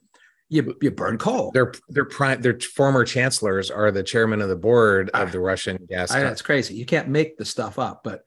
You, 0.48 0.74
you 0.80 0.90
burn 0.90 1.18
coal. 1.18 1.50
Their 1.52 1.74
their 1.90 2.06
prime 2.06 2.40
their 2.40 2.58
former 2.58 3.04
chancellors 3.04 3.70
are 3.70 3.90
the 3.90 4.02
chairman 4.02 4.40
of 4.40 4.48
the 4.48 4.56
board 4.56 5.10
of 5.10 5.28
ah, 5.28 5.30
the 5.30 5.40
Russian 5.40 5.76
gas. 5.86 6.10
I, 6.10 6.20
that's 6.20 6.40
crazy. 6.40 6.74
You 6.74 6.86
can't 6.86 7.08
make 7.08 7.36
the 7.36 7.44
stuff 7.44 7.78
up. 7.78 8.00
But 8.02 8.22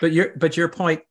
but 0.00 0.12
your 0.12 0.32
but 0.36 0.56
your 0.56 0.68
point 0.68 1.02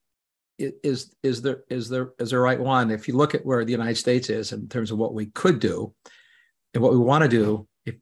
is 0.59 1.13
is 1.23 1.41
there 1.41 1.63
is 1.69 1.89
there 1.89 2.11
is 2.19 2.31
the 2.31 2.39
right 2.39 2.59
one. 2.59 2.91
If 2.91 3.07
you 3.07 3.15
look 3.15 3.35
at 3.35 3.45
where 3.45 3.63
the 3.63 3.71
United 3.71 3.97
States 3.97 4.29
is 4.29 4.51
in 4.51 4.67
terms 4.67 4.91
of 4.91 4.97
what 4.97 5.13
we 5.13 5.27
could 5.27 5.59
do 5.59 5.93
and 6.73 6.81
what 6.81 6.91
we 6.91 6.97
want 6.97 7.23
to 7.23 7.29
do, 7.29 7.67
if 7.85 7.95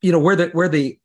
you 0.00 0.12
know 0.12 0.18
where 0.18 0.36
the 0.36 0.48
where 0.48 0.68
the 0.68 0.98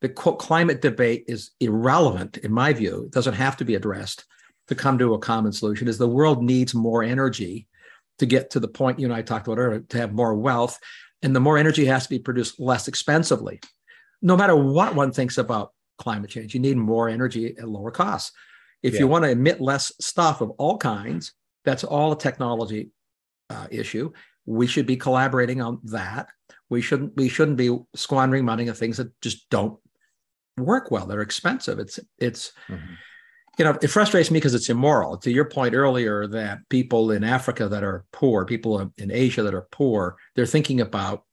the 0.00 0.08
climate 0.08 0.82
debate 0.82 1.24
is 1.28 1.52
irrelevant 1.60 2.36
in 2.38 2.52
my 2.52 2.72
view. 2.72 3.04
It 3.04 3.12
doesn't 3.12 3.34
have 3.34 3.56
to 3.58 3.64
be 3.64 3.74
addressed 3.74 4.24
to 4.68 4.74
come 4.74 4.98
to 4.98 5.14
a 5.14 5.18
common 5.18 5.52
solution. 5.52 5.88
Is 5.88 5.98
the 5.98 6.08
world 6.08 6.42
needs 6.42 6.74
more 6.74 7.02
energy 7.02 7.68
to 8.18 8.26
get 8.26 8.50
to 8.50 8.60
the 8.60 8.68
point 8.68 8.98
you 8.98 9.06
and 9.06 9.14
I 9.14 9.22
talked 9.22 9.46
about 9.46 9.58
earlier 9.58 9.80
to 9.80 9.98
have 9.98 10.12
more 10.12 10.34
wealth, 10.34 10.78
and 11.22 11.34
the 11.34 11.40
more 11.40 11.58
energy 11.58 11.84
has 11.86 12.04
to 12.04 12.10
be 12.10 12.18
produced 12.18 12.58
less 12.60 12.88
expensively. 12.88 13.60
No 14.22 14.36
matter 14.36 14.56
what 14.56 14.94
one 14.94 15.12
thinks 15.12 15.36
about 15.36 15.72
climate 15.98 16.30
change, 16.30 16.54
you 16.54 16.60
need 16.60 16.76
more 16.76 17.08
energy 17.08 17.56
at 17.56 17.68
lower 17.68 17.90
costs. 17.90 18.32
If 18.82 18.94
yeah. 18.94 19.00
you 19.00 19.08
want 19.08 19.24
to 19.24 19.30
emit 19.30 19.60
less 19.60 19.92
stuff 20.00 20.40
of 20.40 20.50
all 20.50 20.76
kinds, 20.78 21.32
that's 21.64 21.84
all 21.84 22.12
a 22.12 22.18
technology 22.18 22.90
uh, 23.50 23.66
issue. 23.70 24.12
We 24.46 24.66
should 24.66 24.86
be 24.86 24.96
collaborating 24.96 25.62
on 25.62 25.80
that. 25.84 26.28
We 26.68 26.82
shouldn't 26.82 27.16
we 27.16 27.28
shouldn't 27.28 27.56
be 27.56 27.78
squandering 27.94 28.44
money 28.44 28.68
on 28.68 28.74
things 28.74 28.98
that 28.98 29.18
just 29.22 29.48
don't 29.48 29.78
work 30.58 30.90
well. 30.90 31.06
They're 31.06 31.22
expensive. 31.22 31.78
It's 31.78 31.98
it's 32.18 32.52
mm-hmm 32.68 32.94
you 33.58 33.64
know, 33.64 33.78
it 33.80 33.88
frustrates 33.88 34.30
me 34.30 34.38
because 34.38 34.54
it's 34.54 34.68
immoral. 34.68 35.16
To 35.18 35.30
your 35.30 35.44
point 35.44 35.74
earlier, 35.74 36.26
that 36.28 36.68
people 36.68 37.12
in 37.12 37.22
Africa 37.22 37.68
that 37.68 37.84
are 37.84 38.04
poor, 38.12 38.44
people 38.44 38.92
in 38.98 39.10
Asia 39.10 39.42
that 39.42 39.54
are 39.54 39.68
poor, 39.70 40.16
they're 40.34 40.46
thinking 40.46 40.80
about 40.80 41.24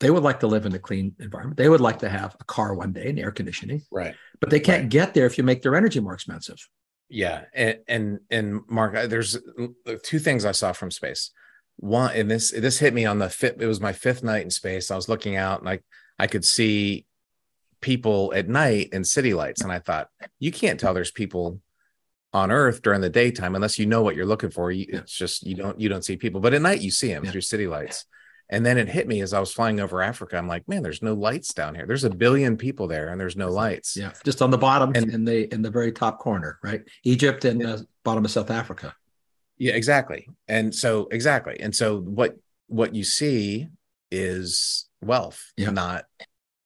they 0.00 0.10
would 0.10 0.22
like 0.22 0.40
to 0.40 0.46
live 0.46 0.66
in 0.66 0.74
a 0.74 0.78
clean 0.78 1.14
environment. 1.20 1.56
They 1.56 1.68
would 1.68 1.80
like 1.80 1.98
to 2.00 2.08
have 2.08 2.36
a 2.40 2.44
car 2.44 2.74
one 2.74 2.92
day 2.92 3.10
and 3.10 3.18
air 3.18 3.30
conditioning. 3.30 3.82
Right. 3.90 4.14
But 4.40 4.50
they 4.50 4.60
can't 4.60 4.82
right. 4.82 4.90
get 4.90 5.14
there 5.14 5.26
if 5.26 5.38
you 5.38 5.44
make 5.44 5.62
their 5.62 5.76
energy 5.76 6.00
more 6.00 6.14
expensive. 6.14 6.66
Yeah. 7.08 7.44
And 7.54 7.78
and 7.88 8.20
and 8.30 8.60
Mark, 8.68 8.94
there's 9.08 9.36
uh, 9.36 9.94
two 10.02 10.18
things 10.18 10.44
I 10.44 10.52
saw 10.52 10.72
from 10.72 10.90
space. 10.90 11.30
One, 11.76 12.14
and 12.14 12.30
this 12.30 12.50
this 12.50 12.78
hit 12.78 12.94
me 12.94 13.04
on 13.04 13.18
the 13.18 13.28
fifth, 13.28 13.60
it 13.60 13.66
was 13.66 13.80
my 13.80 13.92
fifth 13.92 14.22
night 14.22 14.44
in 14.44 14.50
space. 14.50 14.90
I 14.90 14.96
was 14.96 15.08
looking 15.08 15.36
out 15.36 15.60
and 15.60 15.68
I 15.68 15.80
I 16.18 16.26
could 16.26 16.44
see 16.44 17.06
people 17.80 18.32
at 18.34 18.48
night 18.48 18.90
in 18.92 19.04
city 19.04 19.34
lights. 19.34 19.60
And 19.60 19.70
I 19.70 19.80
thought, 19.80 20.08
you 20.38 20.50
can't 20.50 20.80
tell 20.80 20.94
there's 20.94 21.10
people 21.10 21.60
on 22.32 22.50
Earth 22.50 22.80
during 22.80 23.02
the 23.02 23.10
daytime 23.10 23.54
unless 23.54 23.78
you 23.78 23.84
know 23.84 24.02
what 24.02 24.16
you're 24.16 24.24
looking 24.24 24.50
for. 24.50 24.72
You, 24.72 24.86
it's 24.88 25.12
just 25.12 25.46
you 25.46 25.54
don't 25.54 25.78
you 25.78 25.90
don't 25.90 26.04
see 26.04 26.16
people, 26.16 26.40
but 26.40 26.54
at 26.54 26.62
night 26.62 26.80
you 26.80 26.90
see 26.90 27.08
them 27.08 27.24
yeah. 27.24 27.30
through 27.30 27.42
city 27.42 27.66
lights. 27.66 28.06
And 28.52 28.66
then 28.66 28.76
it 28.76 28.86
hit 28.86 29.08
me 29.08 29.22
as 29.22 29.32
I 29.32 29.40
was 29.40 29.50
flying 29.50 29.80
over 29.80 30.02
Africa. 30.02 30.36
I'm 30.36 30.46
like, 30.46 30.68
man, 30.68 30.82
there's 30.82 31.00
no 31.00 31.14
lights 31.14 31.54
down 31.54 31.74
here. 31.74 31.86
There's 31.86 32.04
a 32.04 32.10
billion 32.10 32.58
people 32.58 32.86
there, 32.86 33.08
and 33.08 33.18
there's 33.18 33.34
no 33.34 33.48
lights. 33.48 33.96
Yeah, 33.96 34.12
just 34.24 34.42
on 34.42 34.50
the 34.50 34.58
bottom 34.58 34.92
and 34.94 35.10
in 35.10 35.24
the 35.24 35.52
in 35.52 35.62
the 35.62 35.70
very 35.70 35.90
top 35.90 36.18
corner, 36.18 36.58
right? 36.62 36.82
Egypt 37.02 37.46
and 37.46 37.62
the 37.62 37.86
bottom 38.04 38.26
of 38.26 38.30
South 38.30 38.50
Africa. 38.50 38.94
Yeah, 39.56 39.72
exactly. 39.72 40.28
And 40.48 40.74
so 40.74 41.08
exactly. 41.10 41.58
And 41.60 41.74
so 41.74 41.98
what 42.00 42.36
what 42.66 42.94
you 42.94 43.04
see 43.04 43.68
is 44.10 44.86
wealth, 45.00 45.50
yeah. 45.56 45.70
not 45.70 46.04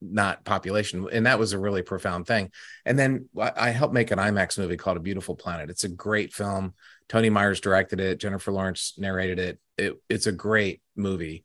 not 0.03 0.45
population 0.45 1.09
and 1.11 1.24
that 1.24 1.39
was 1.39 1.55
a 1.55 1.59
really 1.59 1.80
profound 1.80 2.26
thing 2.26 2.51
and 2.84 2.99
then 2.99 3.28
i 3.39 3.70
helped 3.70 3.95
make 3.95 4.11
an 4.11 4.18
imax 4.18 4.59
movie 4.59 4.76
called 4.76 4.99
a 4.99 5.01
beautiful 5.01 5.34
planet 5.34 5.70
it's 5.70 5.84
a 5.84 5.89
great 5.89 6.34
film 6.34 6.74
toni 7.09 7.30
myers 7.30 7.61
directed 7.61 7.99
it 7.99 8.18
jennifer 8.18 8.53
lawrence 8.53 8.95
narrated 8.99 9.39
it, 9.39 9.59
it 9.78 9.95
it's 10.11 10.26
a 10.26 10.32
great 10.32 10.82
movie 10.97 11.45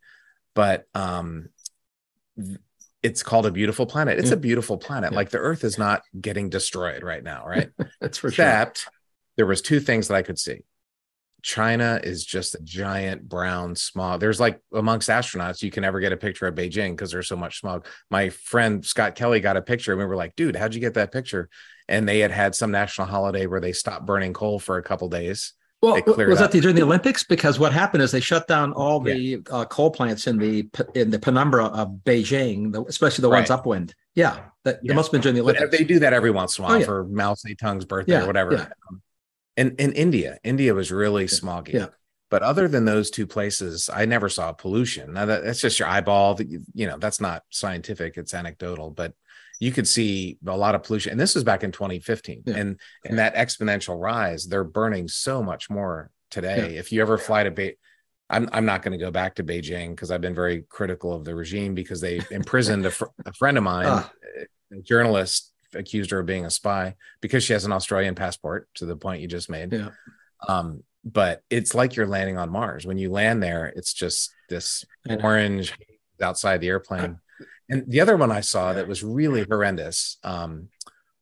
but 0.53 0.85
um 0.93 1.49
it's 3.03 3.23
called 3.23 3.45
a 3.45 3.51
beautiful 3.51 3.85
planet 3.85 4.19
it's 4.19 4.29
yeah. 4.29 4.35
a 4.35 4.39
beautiful 4.39 4.77
planet 4.77 5.11
yeah. 5.11 5.17
like 5.17 5.29
the 5.29 5.37
earth 5.37 5.63
is 5.63 5.77
not 5.77 6.03
getting 6.19 6.49
destroyed 6.49 7.03
right 7.03 7.23
now 7.23 7.45
right 7.45 7.69
that's 8.01 8.17
for 8.17 8.27
Except, 8.27 8.79
sure 8.79 8.91
there 9.37 9.45
was 9.45 9.61
two 9.61 9.79
things 9.79 10.07
that 10.07 10.15
i 10.15 10.21
could 10.21 10.39
see 10.39 10.61
China 11.41 11.99
is 12.03 12.23
just 12.23 12.55
a 12.55 12.61
giant 12.61 13.27
brown 13.27 13.75
smog. 13.75 14.19
There's 14.19 14.39
like 14.39 14.59
amongst 14.73 15.09
astronauts, 15.09 15.61
you 15.61 15.71
can 15.71 15.81
never 15.81 15.99
get 15.99 16.11
a 16.11 16.17
picture 16.17 16.47
of 16.47 16.55
Beijing 16.55 16.91
because 16.91 17.11
there's 17.11 17.27
so 17.27 17.35
much 17.35 17.59
smog. 17.59 17.87
My 18.09 18.29
friend 18.29 18.85
Scott 18.85 19.15
Kelly 19.15 19.39
got 19.39 19.57
a 19.57 19.61
picture, 19.61 19.91
and 19.91 19.99
we 19.99 20.05
were 20.05 20.15
like, 20.15 20.35
"Dude, 20.35 20.55
how'd 20.55 20.75
you 20.75 20.81
get 20.81 20.93
that 20.95 21.11
picture?" 21.11 21.49
And 21.87 22.07
they 22.07 22.19
had 22.19 22.31
had 22.31 22.55
some 22.55 22.71
national 22.71 23.07
holiday 23.07 23.47
where 23.47 23.59
they 23.59 23.73
stopped 23.73 24.05
burning 24.05 24.33
coal 24.33 24.59
for 24.59 24.77
a 24.77 24.83
couple 24.83 25.09
days. 25.09 25.53
Well, 25.81 25.99
was 26.05 26.37
that 26.39 26.51
during 26.51 26.75
the 26.75 26.83
Olympics? 26.83 27.23
Because 27.23 27.57
what 27.57 27.73
happened 27.73 28.03
is 28.03 28.11
they 28.11 28.19
shut 28.19 28.47
down 28.47 28.71
all 28.73 28.99
the 28.99 29.17
yeah. 29.17 29.37
uh, 29.49 29.65
coal 29.65 29.89
plants 29.89 30.27
in 30.27 30.37
the 30.37 30.69
in 30.93 31.09
the 31.09 31.17
penumbra 31.17 31.65
of 31.65 31.89
Beijing, 32.05 32.87
especially 32.87 33.23
the 33.23 33.29
right. 33.29 33.39
ones 33.39 33.49
upwind. 33.49 33.95
Yeah, 34.13 34.41
that, 34.63 34.79
yeah. 34.83 34.93
must 34.93 35.07
have 35.07 35.13
been 35.13 35.21
during 35.21 35.35
the 35.35 35.41
Olympics. 35.41 35.71
But 35.71 35.77
they 35.77 35.83
do 35.83 35.97
that 35.99 36.13
every 36.13 36.29
once 36.29 36.59
in 36.59 36.63
a 36.63 36.67
while 36.67 36.75
oh, 36.75 36.79
yeah. 36.79 36.85
for 36.85 37.05
Mao 37.05 37.33
Zedong's 37.33 37.85
birthday 37.85 38.21
or 38.21 38.27
whatever. 38.27 38.71
Um, 38.89 39.01
and 39.57 39.79
in 39.79 39.93
India, 39.93 40.37
India 40.43 40.73
was 40.73 40.91
really 40.91 41.25
smoggy. 41.25 41.73
Yeah. 41.73 41.87
But 42.29 42.43
other 42.43 42.67
than 42.67 42.85
those 42.85 43.09
two 43.09 43.27
places, 43.27 43.89
I 43.91 44.05
never 44.05 44.29
saw 44.29 44.53
pollution. 44.53 45.13
Now 45.13 45.25
that, 45.25 45.43
that's 45.43 45.61
just 45.61 45.79
your 45.79 45.87
eyeball. 45.87 46.35
That 46.35 46.47
you, 46.47 46.61
you 46.73 46.87
know, 46.87 46.97
that's 46.97 47.19
not 47.19 47.43
scientific; 47.49 48.17
it's 48.17 48.33
anecdotal. 48.33 48.91
But 48.91 49.13
you 49.61 49.71
could 49.71 49.87
see 49.87 50.39
a 50.47 50.57
lot 50.57 50.73
of 50.73 50.81
pollution, 50.81 51.11
and 51.11 51.19
this 51.19 51.35
was 51.35 51.43
back 51.43 51.63
in 51.63 51.71
2015. 51.71 52.43
Yeah. 52.47 52.55
And 52.55 52.79
and 53.05 53.19
that 53.19 53.35
exponential 53.35 54.01
rise, 54.01 54.47
they're 54.47 54.63
burning 54.63 55.07
so 55.07 55.43
much 55.43 55.69
more 55.69 56.09
today. 56.31 56.73
Yeah. 56.73 56.79
If 56.79 56.91
you 56.91 56.99
ever 57.01 57.19
fly 57.19 57.43
to 57.43 57.51
Be- 57.51 57.75
I'm 58.27 58.49
I'm 58.51 58.65
not 58.65 58.81
going 58.81 58.97
to 58.97 59.05
go 59.05 59.11
back 59.11 59.35
to 59.35 59.43
Beijing 59.43 59.91
because 59.91 60.09
I've 60.09 60.19
been 60.19 60.33
very 60.33 60.63
critical 60.67 61.13
of 61.13 61.25
the 61.25 61.35
regime 61.35 61.75
because 61.75 62.01
they 62.01 62.21
imprisoned 62.31 62.87
a, 62.87 62.91
fr- 62.91 63.05
a 63.27 63.33
friend 63.33 63.55
of 63.55 63.63
mine, 63.63 63.85
uh. 63.85 64.07
a 64.71 64.81
journalist 64.81 65.53
accused 65.75 66.09
her 66.09 66.19
of 66.19 66.25
being 66.25 66.45
a 66.45 66.49
spy 66.49 66.95
because 67.21 67.43
she 67.43 67.53
has 67.53 67.63
an 67.63 67.71
Australian 67.71 68.15
passport 68.15 68.67
to 68.75 68.87
the 68.87 68.95
point 68.95 69.21
you 69.21 69.27
just 69.27 69.49
made. 69.49 69.71
Yeah. 69.71 69.89
Um, 70.47 70.83
but 71.05 71.43
it's 71.51 71.75
like 71.75 71.95
you're 71.95 72.07
landing 72.07 72.39
on 72.39 72.49
Mars. 72.49 72.83
When 72.83 72.97
you 72.97 73.11
land 73.11 73.43
there, 73.43 73.71
it's 73.75 73.93
just 73.93 74.33
this 74.49 74.83
orange 75.07 75.73
outside 76.19 76.61
the 76.61 76.69
airplane. 76.69 77.19
And 77.71 77.89
the 77.89 78.01
other 78.01 78.17
one 78.17 78.31
I 78.31 78.41
saw 78.41 78.73
that 78.73 78.87
was 78.87 79.03
really 79.03 79.45
horrendous 79.49 80.17
um, 80.23 80.69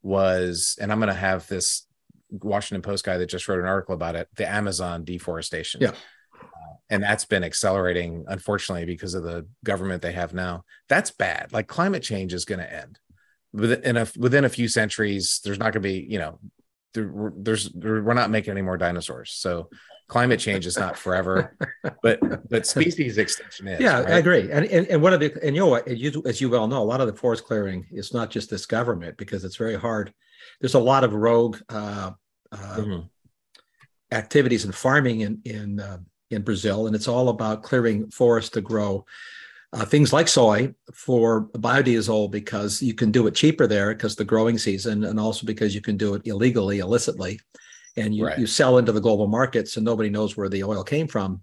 was, 0.01 0.77
and 0.81 0.91
I'm 0.91 0.99
going 0.99 1.07
to 1.07 1.13
have 1.13 1.47
this 1.47 1.85
Washington 2.29 2.81
Post 2.81 3.05
guy 3.05 3.17
that 3.17 3.27
just 3.27 3.47
wrote 3.47 3.59
an 3.59 3.65
article 3.65 3.95
about 3.95 4.15
it, 4.15 4.27
the 4.35 4.49
Amazon 4.49 5.05
deforestation. 5.05 5.81
Yeah. 5.81 5.93
Uh, 6.35 6.75
and 6.89 7.03
that's 7.03 7.25
been 7.25 7.43
accelerating, 7.43 8.25
unfortunately, 8.27 8.85
because 8.85 9.13
of 9.13 9.23
the 9.23 9.47
government 9.63 10.01
they 10.01 10.11
have 10.11 10.33
now. 10.33 10.65
That's 10.89 11.11
bad. 11.11 11.53
Like 11.53 11.67
climate 11.67 12.03
change 12.03 12.33
is 12.33 12.45
going 12.45 12.59
to 12.59 12.73
end 12.73 12.99
within 13.53 13.97
a 13.97 14.07
within 14.17 14.45
a 14.45 14.49
few 14.49 14.67
centuries 14.67 15.41
there's 15.43 15.57
not 15.57 15.73
going 15.73 15.73
to 15.73 15.79
be 15.79 16.05
you 16.07 16.19
know 16.19 16.39
there, 16.93 17.31
there's 17.35 17.69
there, 17.69 18.03
we're 18.03 18.13
not 18.13 18.29
making 18.29 18.51
any 18.51 18.61
more 18.61 18.77
dinosaurs 18.77 19.31
so 19.31 19.69
climate 20.09 20.39
change 20.39 20.65
is 20.65 20.77
not 20.77 20.97
forever 20.97 21.55
but 22.03 22.19
but 22.49 22.65
species 22.75 23.17
extinction 23.17 23.67
is 23.67 23.79
yeah 23.79 24.01
right? 24.01 24.13
i 24.13 24.17
agree 24.17 24.51
and, 24.51 24.65
and 24.65 24.87
and 24.87 25.01
one 25.01 25.13
of 25.13 25.19
the 25.19 25.31
and 25.45 25.55
you 25.55 25.61
know 25.61 25.81
you, 25.87 26.21
as 26.25 26.41
you 26.41 26.49
well 26.49 26.67
know 26.67 26.81
a 26.81 26.83
lot 26.83 26.99
of 26.99 27.07
the 27.07 27.13
forest 27.13 27.45
clearing 27.45 27.85
is 27.91 28.13
not 28.13 28.29
just 28.29 28.49
this 28.49 28.65
government 28.65 29.15
because 29.17 29.45
it's 29.45 29.55
very 29.55 29.75
hard 29.75 30.13
there's 30.59 30.73
a 30.73 30.79
lot 30.79 31.03
of 31.03 31.13
rogue 31.13 31.57
uh, 31.69 32.11
uh, 32.51 32.57
mm-hmm. 32.77 33.05
activities 34.11 34.65
in 34.65 34.71
farming 34.71 35.21
in 35.21 35.39
in 35.45 35.79
uh, 35.79 35.99
in 36.31 36.41
brazil 36.41 36.87
and 36.87 36.95
it's 36.95 37.07
all 37.07 37.29
about 37.29 37.63
clearing 37.63 38.09
forests 38.09 38.49
to 38.49 38.61
grow 38.61 39.05
uh, 39.71 39.85
things 39.85 40.11
like 40.11 40.27
soy 40.27 40.73
for 40.91 41.47
biodiesel 41.49 42.31
because 42.31 42.81
you 42.81 42.95
can 42.95 43.11
do 43.11 43.27
it 43.27 43.35
cheaper 43.35 43.67
there 43.67 43.93
because 43.93 44.15
the 44.15 44.25
growing 44.25 44.57
season 44.57 45.03
and 45.03 45.19
also 45.19 45.45
because 45.45 45.75
you 45.75 45.81
can 45.81 45.95
do 45.95 46.15
it 46.15 46.23
illegally 46.25 46.79
illicitly 46.79 47.39
and 47.99 48.15
you, 48.15 48.25
right. 48.25 48.39
you 48.39 48.47
sell 48.47 48.77
into 48.77 48.91
the 48.91 49.01
global 49.01 49.27
markets 49.27 49.77
and 49.77 49.85
nobody 49.85 50.09
knows 50.09 50.35
where 50.35 50.49
the 50.49 50.63
oil 50.63 50.83
came 50.83 51.07
from 51.07 51.41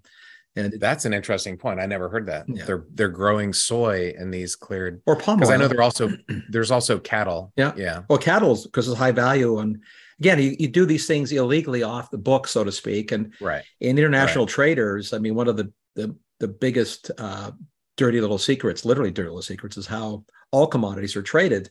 and 0.57 0.73
that's 0.79 1.05
an 1.05 1.13
interesting 1.13 1.55
point. 1.55 1.79
I 1.79 1.85
never 1.85 2.09
heard 2.09 2.25
that. 2.25 2.45
Yeah. 2.49 2.65
They're 2.65 2.85
they're 2.93 3.09
growing 3.09 3.53
soy 3.53 4.13
in 4.17 4.31
these 4.31 4.55
cleared 4.55 5.01
or 5.05 5.15
palm 5.15 5.37
because 5.37 5.51
I 5.51 5.57
know 5.57 5.67
they're 5.67 5.83
also 5.83 6.09
there's 6.49 6.71
also 6.71 6.99
cattle. 6.99 7.53
Yeah, 7.55 7.73
yeah. 7.77 8.01
Well, 8.09 8.17
cattle 8.17 8.57
because 8.63 8.87
it's 8.87 8.97
high 8.97 9.11
value, 9.11 9.59
and 9.59 9.81
again, 10.19 10.39
you, 10.39 10.55
you 10.59 10.67
do 10.67 10.85
these 10.85 11.05
things 11.05 11.31
illegally 11.31 11.83
off 11.83 12.09
the 12.09 12.17
book, 12.17 12.47
so 12.47 12.63
to 12.63 12.71
speak. 12.71 13.11
And 13.11 13.33
right 13.39 13.63
in 13.79 13.97
international 13.97 14.45
right. 14.45 14.53
traders, 14.53 15.13
I 15.13 15.19
mean, 15.19 15.35
one 15.35 15.47
of 15.47 15.57
the 15.57 15.71
the 15.95 16.15
the 16.39 16.47
biggest 16.47 17.11
uh, 17.19 17.51
dirty 17.95 18.19
little 18.19 18.39
secrets, 18.39 18.83
literally 18.83 19.11
dirty 19.11 19.29
little 19.29 19.41
secrets, 19.43 19.77
is 19.77 19.85
how 19.85 20.25
all 20.51 20.67
commodities 20.67 21.15
are 21.15 21.23
traded 21.23 21.69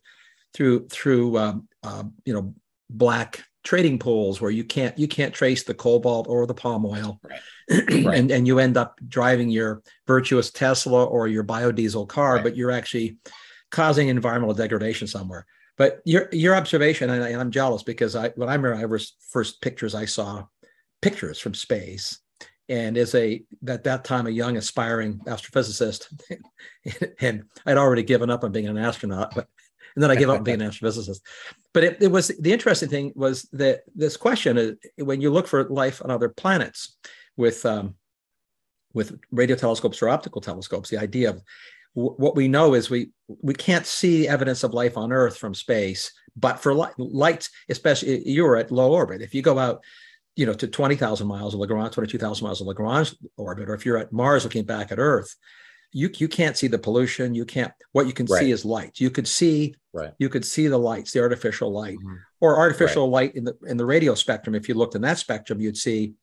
through 0.54 0.86
through 0.88 1.36
um, 1.38 1.68
uh, 1.82 2.04
you 2.24 2.32
know 2.32 2.54
black 2.88 3.44
trading 3.66 3.98
pools 3.98 4.40
where 4.40 4.50
you 4.50 4.62
can't 4.64 4.96
you 4.96 5.08
can't 5.08 5.34
trace 5.34 5.64
the 5.64 5.74
cobalt 5.74 6.28
or 6.28 6.46
the 6.46 6.54
palm 6.54 6.86
oil, 6.86 7.20
Right. 7.68 8.16
and 8.16 8.30
and 8.30 8.46
you 8.46 8.60
end 8.60 8.76
up 8.76 8.98
driving 9.08 9.50
your 9.50 9.82
virtuous 10.06 10.50
Tesla 10.52 11.04
or 11.04 11.26
your 11.26 11.44
biodiesel 11.44 12.06
car, 12.08 12.36
Right. 12.36 12.44
but 12.44 12.56
you're 12.56 12.70
actually 12.70 13.18
causing 13.72 14.08
environmental 14.08 14.54
degradation 14.54 15.08
somewhere. 15.08 15.44
But 15.76 16.00
your 16.04 16.28
your 16.32 16.54
observation, 16.54 17.10
and, 17.10 17.22
I, 17.22 17.28
and 17.30 17.40
I'm 17.40 17.50
jealous 17.50 17.82
because 17.82 18.14
I 18.14 18.28
when 18.36 18.48
I 18.48 18.54
remember 18.54 18.76
I 18.80 18.86
was 18.86 19.16
first 19.30 19.60
pictures 19.60 19.94
I 19.94 20.04
saw 20.06 20.44
pictures 21.02 21.40
from 21.40 21.54
space, 21.54 22.20
and 22.68 22.96
as 22.96 23.14
a 23.16 23.44
at 23.68 23.82
that 23.84 24.04
time 24.04 24.28
a 24.28 24.30
young 24.30 24.56
aspiring 24.56 25.18
astrophysicist, 25.26 26.06
and 27.20 27.42
I'd 27.66 27.76
already 27.76 28.04
given 28.04 28.30
up 28.30 28.44
on 28.44 28.52
being 28.52 28.68
an 28.68 28.78
astronaut, 28.78 29.34
but 29.34 29.48
and 29.96 30.02
then 30.02 30.10
I 30.10 30.14
gave 30.14 30.28
up 30.28 30.44
being 30.44 30.60
an 30.60 30.70
astrophysicist. 30.70 31.20
But 31.72 31.84
it, 31.84 32.02
it 32.02 32.08
was 32.08 32.28
the 32.28 32.52
interesting 32.52 32.88
thing 32.88 33.12
was 33.16 33.42
that 33.52 33.80
this 33.94 34.16
question 34.16 34.58
is 34.58 34.74
when 34.98 35.20
you 35.20 35.30
look 35.30 35.48
for 35.48 35.64
life 35.64 36.00
on 36.04 36.10
other 36.10 36.28
planets 36.28 36.96
with 37.36 37.66
um, 37.66 37.96
with 38.92 39.18
radio 39.32 39.56
telescopes 39.56 40.00
or 40.00 40.08
optical 40.08 40.40
telescopes, 40.40 40.90
the 40.90 40.98
idea 40.98 41.30
of 41.30 41.42
wh- 41.94 42.18
what 42.20 42.36
we 42.36 42.46
know 42.46 42.74
is 42.74 42.90
we 42.90 43.10
we 43.42 43.54
can't 43.54 43.86
see 43.86 44.28
evidence 44.28 44.62
of 44.62 44.74
life 44.74 44.96
on 44.96 45.12
Earth 45.12 45.38
from 45.38 45.54
space, 45.54 46.12
but 46.36 46.60
for 46.60 46.74
light, 46.74 46.94
lights, 46.98 47.50
especially 47.68 48.28
you're 48.28 48.56
at 48.56 48.70
low 48.70 48.92
orbit. 48.92 49.22
If 49.22 49.34
you 49.34 49.42
go 49.42 49.58
out, 49.58 49.82
you 50.36 50.44
know, 50.44 50.54
to 50.54 50.68
twenty 50.68 50.96
thousand 50.96 51.26
miles 51.26 51.54
of 51.54 51.60
Lagrange, 51.60 51.94
twenty 51.94 52.10
two 52.10 52.18
thousand 52.18 52.44
miles 52.44 52.60
of 52.60 52.66
Lagrange 52.66 53.14
orbit, 53.36 53.68
or 53.68 53.74
if 53.74 53.86
you're 53.86 53.98
at 53.98 54.12
Mars 54.12 54.44
looking 54.44 54.64
back 54.64 54.92
at 54.92 54.98
Earth, 54.98 55.34
you 55.92 56.10
you 56.18 56.28
can't 56.28 56.56
see 56.56 56.66
the 56.66 56.78
pollution. 56.78 57.34
You 57.34 57.44
can't. 57.44 57.72
What 57.92 58.06
you 58.06 58.12
can 58.12 58.26
Right. 58.26 58.40
see 58.40 58.50
is 58.50 58.64
light. 58.64 59.00
You 59.00 59.10
could 59.10 59.26
see 59.28 59.74
Right. 59.92 60.12
you 60.18 60.28
could 60.28 60.44
see 60.44 60.66
the 60.68 60.78
lights, 60.78 61.12
the 61.12 61.20
artificial 61.20 61.72
light, 61.72 61.98
Mhm. 61.98 62.18
or 62.40 62.58
artificial 62.58 63.08
light 63.08 63.34
in 63.34 63.44
the 63.44 63.56
in 63.66 63.76
the 63.76 63.86
radio 63.86 64.14
spectrum. 64.14 64.54
If 64.54 64.68
you 64.68 64.74
looked 64.74 64.94
in 64.94 65.02
that 65.02 65.18
spectrum, 65.18 65.60
you'd 65.60 65.76
see 65.78 66.14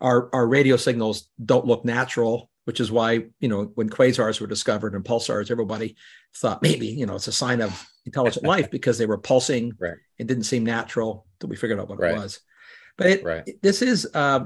our 0.00 0.28
our 0.34 0.46
radio 0.46 0.76
signals 0.76 1.28
don't 1.44 1.66
look 1.66 1.84
natural, 1.84 2.50
which 2.64 2.80
is 2.80 2.90
why 2.90 3.26
you 3.40 3.48
know 3.48 3.64
when 3.74 3.90
quasars 3.90 4.40
were 4.40 4.46
discovered 4.46 4.94
and 4.94 5.04
pulsars, 5.04 5.50
everybody 5.50 5.96
thought 6.36 6.62
maybe 6.62 6.86
you 6.86 7.04
know 7.06 7.16
it's 7.16 7.28
a 7.28 7.32
sign 7.32 7.60
of 7.60 7.86
intelligent 8.06 8.46
life 8.46 8.70
because 8.76 8.96
they 8.98 9.06
were 9.06 9.18
pulsing 9.18 9.72
Right. 9.78 9.98
and 10.18 10.26
didn't 10.28 10.44
seem 10.44 10.64
natural 10.64 11.26
until 11.34 11.50
we 11.50 11.56
figured 11.56 11.78
out 11.80 11.88
what 11.88 11.98
Right. 11.98 12.14
it 12.14 12.18
was. 12.18 12.40
But 12.96 13.06
it, 13.08 13.24
Right. 13.24 13.58
this 13.62 13.82
is. 13.82 14.08
T- 14.12 14.40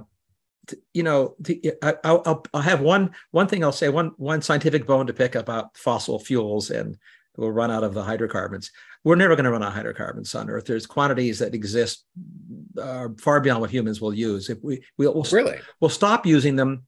you 0.92 1.02
know, 1.02 1.36
I, 1.82 1.94
I'll, 2.04 2.22
I'll, 2.26 2.46
I'll 2.54 2.60
have 2.62 2.80
one 2.80 3.10
one 3.30 3.48
thing 3.48 3.62
I'll 3.62 3.72
say 3.72 3.88
one 3.88 4.12
one 4.16 4.42
scientific 4.42 4.86
bone 4.86 5.06
to 5.06 5.12
pick 5.12 5.34
about 5.34 5.76
fossil 5.76 6.18
fuels, 6.18 6.70
and 6.70 6.96
we'll 7.36 7.50
run 7.50 7.70
out 7.70 7.84
of 7.84 7.94
the 7.94 8.02
hydrocarbons. 8.02 8.70
We're 9.02 9.16
never 9.16 9.36
going 9.36 9.44
to 9.44 9.50
run 9.50 9.62
out 9.62 9.68
of 9.68 9.74
hydrocarbons 9.74 10.34
on 10.34 10.48
Earth. 10.48 10.64
There's 10.64 10.86
quantities 10.86 11.38
that 11.40 11.54
exist 11.54 12.04
uh, 12.80 13.08
far 13.18 13.40
beyond 13.40 13.60
what 13.60 13.70
humans 13.70 14.00
will 14.00 14.14
use. 14.14 14.48
If 14.48 14.58
we 14.62 14.82
we'll, 14.96 15.12
we'll, 15.12 15.26
Really? 15.30 15.58
we'll 15.80 15.90
stop 15.90 16.24
using 16.24 16.56
them 16.56 16.84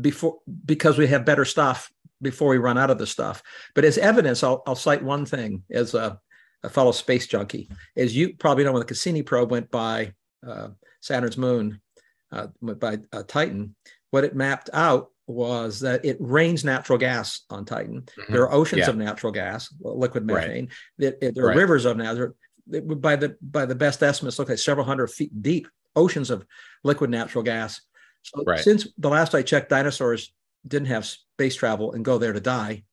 before 0.00 0.38
because 0.64 0.98
we 0.98 1.06
have 1.06 1.24
better 1.24 1.44
stuff 1.44 1.90
before 2.20 2.48
we 2.48 2.58
run 2.58 2.78
out 2.78 2.90
of 2.90 2.98
the 2.98 3.06
stuff. 3.06 3.42
But 3.74 3.84
as 3.84 3.98
evidence, 3.98 4.42
I'll, 4.42 4.62
I'll 4.66 4.74
cite 4.76 5.02
one 5.02 5.24
thing 5.26 5.62
as 5.70 5.94
a, 5.94 6.18
a 6.62 6.68
fellow 6.68 6.92
space 6.92 7.26
junkie. 7.26 7.70
As 7.96 8.16
you 8.16 8.34
probably 8.36 8.64
know, 8.64 8.72
when 8.72 8.80
the 8.80 8.86
Cassini 8.86 9.22
probe 9.22 9.50
went 9.50 9.70
by 9.70 10.12
uh, 10.46 10.68
Saturn's 11.00 11.36
moon, 11.36 11.80
uh, 12.34 12.74
by 12.74 12.98
uh, 13.12 13.22
Titan, 13.26 13.74
what 14.10 14.24
it 14.24 14.34
mapped 14.34 14.70
out 14.72 15.10
was 15.26 15.80
that 15.80 16.04
it 16.04 16.16
rains 16.20 16.64
natural 16.64 16.98
gas 16.98 17.42
on 17.48 17.64
Titan. 17.64 18.02
Mhm. 18.02 18.32
There 18.32 18.42
are 18.42 18.52
oceans 18.52 18.80
Yeah. 18.80 18.90
of 18.90 18.96
natural 18.96 19.32
gas, 19.32 19.72
liquid 19.80 20.28
Right. 20.30 20.46
methane. 20.48 20.68
There, 20.98 21.14
there 21.20 21.44
are 21.44 21.48
Right. 21.48 21.56
rivers 21.56 21.84
of 21.86 21.96
now. 21.96 22.14
There, 22.14 22.34
by 22.66 23.16
the 23.16 23.36
by 23.40 23.64
the 23.66 23.74
best 23.74 24.02
estimates, 24.02 24.38
look 24.38 24.48
like 24.48 24.58
several 24.58 24.86
hundred 24.86 25.08
feet 25.08 25.42
deep 25.42 25.68
oceans 25.96 26.30
of 26.30 26.44
liquid 26.82 27.10
natural 27.10 27.44
gas. 27.44 27.80
So 28.22 28.42
Right. 28.44 28.60
since 28.60 28.86
the 28.98 29.08
last 29.10 29.34
I 29.34 29.42
checked, 29.42 29.70
dinosaurs 29.70 30.34
didn't 30.66 30.88
have 30.88 31.04
space 31.06 31.54
travel 31.56 31.92
and 31.92 32.04
go 32.04 32.18
there 32.18 32.32
to 32.32 32.40
die. 32.40 32.84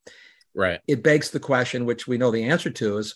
Right. 0.53 0.81
It 0.87 1.03
begs 1.03 1.31
the 1.31 1.39
question, 1.39 1.85
which 1.85 2.05
we 2.07 2.17
know 2.17 2.31
the 2.31 2.43
answer 2.43 2.69
to, 2.69 2.97
is 2.97 3.15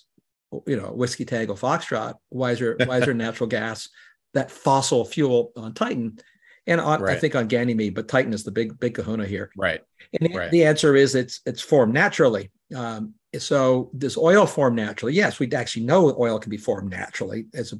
you 0.65 0.77
know 0.77 0.91
whiskey 0.93 1.25
tango 1.25 1.53
foxtrot. 1.55 2.15
Why 2.29 2.51
is 2.51 2.59
there 2.59 2.75
why 2.85 2.99
is 2.99 3.05
there 3.05 3.13
natural 3.27 3.47
gas, 3.47 3.89
that 4.35 4.51
fossil 4.51 5.03
fuel 5.05 5.51
on 5.57 5.73
Titan, 5.73 6.19
and 6.67 6.79
on, 6.79 7.07
I 7.07 7.15
think 7.15 7.35
on 7.35 7.47
Ganymede, 7.47 7.95
but 7.95 8.07
Titan 8.07 8.33
is 8.33 8.43
the 8.43 8.51
big 8.51 8.79
big 8.79 8.93
Kahuna 8.93 9.25
here. 9.25 9.49
Right. 9.57 9.81
And 10.13 10.29
the, 10.29 10.37
Right. 10.37 10.51
the 10.51 10.65
answer 10.65 10.95
is 10.95 11.15
it's 11.15 11.41
it's 11.45 11.61
formed 11.61 11.93
naturally. 11.93 12.51
Um, 12.75 13.15
so 13.37 13.91
does 13.97 14.17
oil 14.17 14.45
form 14.45 14.75
naturally? 14.75 15.13
Yes, 15.13 15.39
we 15.39 15.51
actually 15.51 15.85
know 15.85 16.15
oil 16.19 16.39
can 16.39 16.49
be 16.49 16.57
formed 16.57 16.91
naturally. 16.91 17.47
As 17.53 17.73
a, 17.73 17.77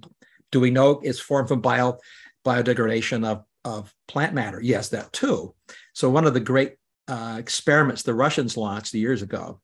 do 0.51 0.59
we 0.59 0.71
know 0.71 1.01
it's 1.03 1.19
formed 1.19 1.47
from 1.47 1.61
bio 1.61 1.97
biodegradation 2.45 3.25
of 3.25 3.43
of 3.63 3.93
plant 4.07 4.33
matter? 4.33 4.61
Yes, 4.61 4.89
that 4.89 5.11
too. 5.13 5.53
So 5.93 6.09
one 6.09 6.25
of 6.25 6.33
the 6.33 6.39
great 6.39 6.75
uh, 7.07 7.35
experiments 7.37 8.03
the 8.03 8.13
Russians 8.13 8.57
launched 8.57 8.93
years 8.93 9.21
ago, 9.21 9.61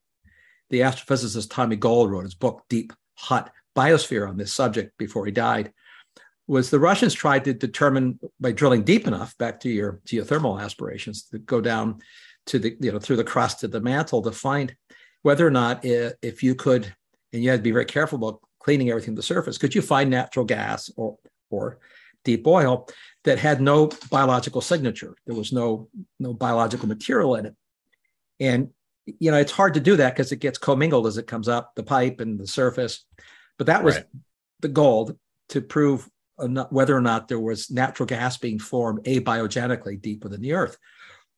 the 0.70 0.82
astrophysicist 0.82 1.50
Tommy 1.52 1.76
Gold 1.76 2.12
wrote 2.12 2.24
his 2.24 2.36
book 2.36 2.64
Deep 2.70 2.94
Hot 3.16 3.52
Biosphere 3.76 4.28
on 4.28 4.38
this 4.38 4.54
subject 4.54 4.98
before 4.98 5.26
he 5.26 5.32
died. 5.32 5.72
Was 6.52 6.70
the 6.70 6.80
Russians 6.82 7.14
tried 7.14 7.46
to 7.46 7.54
determine 7.54 8.20
by 8.42 8.52
drilling 8.52 8.84
deep 8.84 9.08
enough 9.08 9.38
back 9.38 9.58
to 9.62 9.70
your 9.70 10.02
geothermal 10.06 10.62
aspirations 10.62 11.24
to 11.30 11.40
go 11.40 11.62
down 11.62 12.02
to 12.48 12.60
the 12.60 12.76
you 12.82 12.92
know 12.92 13.00
through 13.00 13.16
the 13.16 13.24
crust 13.24 13.64
of 13.64 13.72
the 13.72 13.80
mantle 13.80 14.22
to 14.24 14.34
find 14.34 14.76
whether 15.22 15.48
or 15.48 15.52
not 15.52 15.86
i- 15.86 16.12
if 16.22 16.44
you 16.44 16.54
could 16.54 16.94
and 17.32 17.42
you 17.42 17.50
had 17.50 17.60
to 17.62 17.64
be 17.64 17.72
very 17.72 17.86
careful 17.86 18.18
about 18.18 18.42
cleaning 18.60 18.90
everything 18.90 19.16
to 19.16 19.20
the 19.20 19.24
surface 19.24 19.58
could 19.58 19.74
you 19.74 19.82
find 19.82 20.10
natural 20.10 20.44
gas 20.44 20.92
or 20.98 21.18
or 21.52 21.80
deep 22.26 22.46
oil 22.46 22.86
that 23.24 23.40
had 23.40 23.62
no 23.62 23.88
biological 24.10 24.60
signature 24.60 25.16
there 25.26 25.36
was 25.36 25.54
no 25.54 25.88
no 26.20 26.34
biological 26.34 26.88
material 26.90 27.36
in 27.36 27.46
it 27.46 27.56
and 28.42 28.70
you 29.06 29.32
know 29.32 29.38
it's 29.38 29.54
hard 29.54 29.74
to 29.76 29.80
do 29.80 29.96
that 29.96 30.14
because 30.14 30.34
it 30.34 30.40
gets 30.48 30.58
commingled 30.58 31.08
as 31.08 31.18
it 31.18 31.28
comes 31.28 31.48
up 31.48 31.72
the 31.76 31.84
pipe 31.84 32.20
and 32.20 32.38
the 32.38 32.48
surface 32.48 33.06
but 33.58 33.68
that 33.68 33.86
was 33.86 33.96
Right. 33.96 34.06
the 34.60 34.68
goal 34.82 35.18
to 35.50 35.62
prove 35.62 36.10
Uh, 36.42 36.66
whether 36.72 36.96
or 36.96 37.02
not 37.02 37.28
there 37.28 37.40
was 37.40 37.70
natural 37.70 38.08
gas 38.08 38.38
being 38.38 38.58
formed 38.58 39.04
abiogenically 39.06 40.02
deep 40.02 40.24
within 40.24 40.42
the 40.42 40.54
earth 40.54 40.78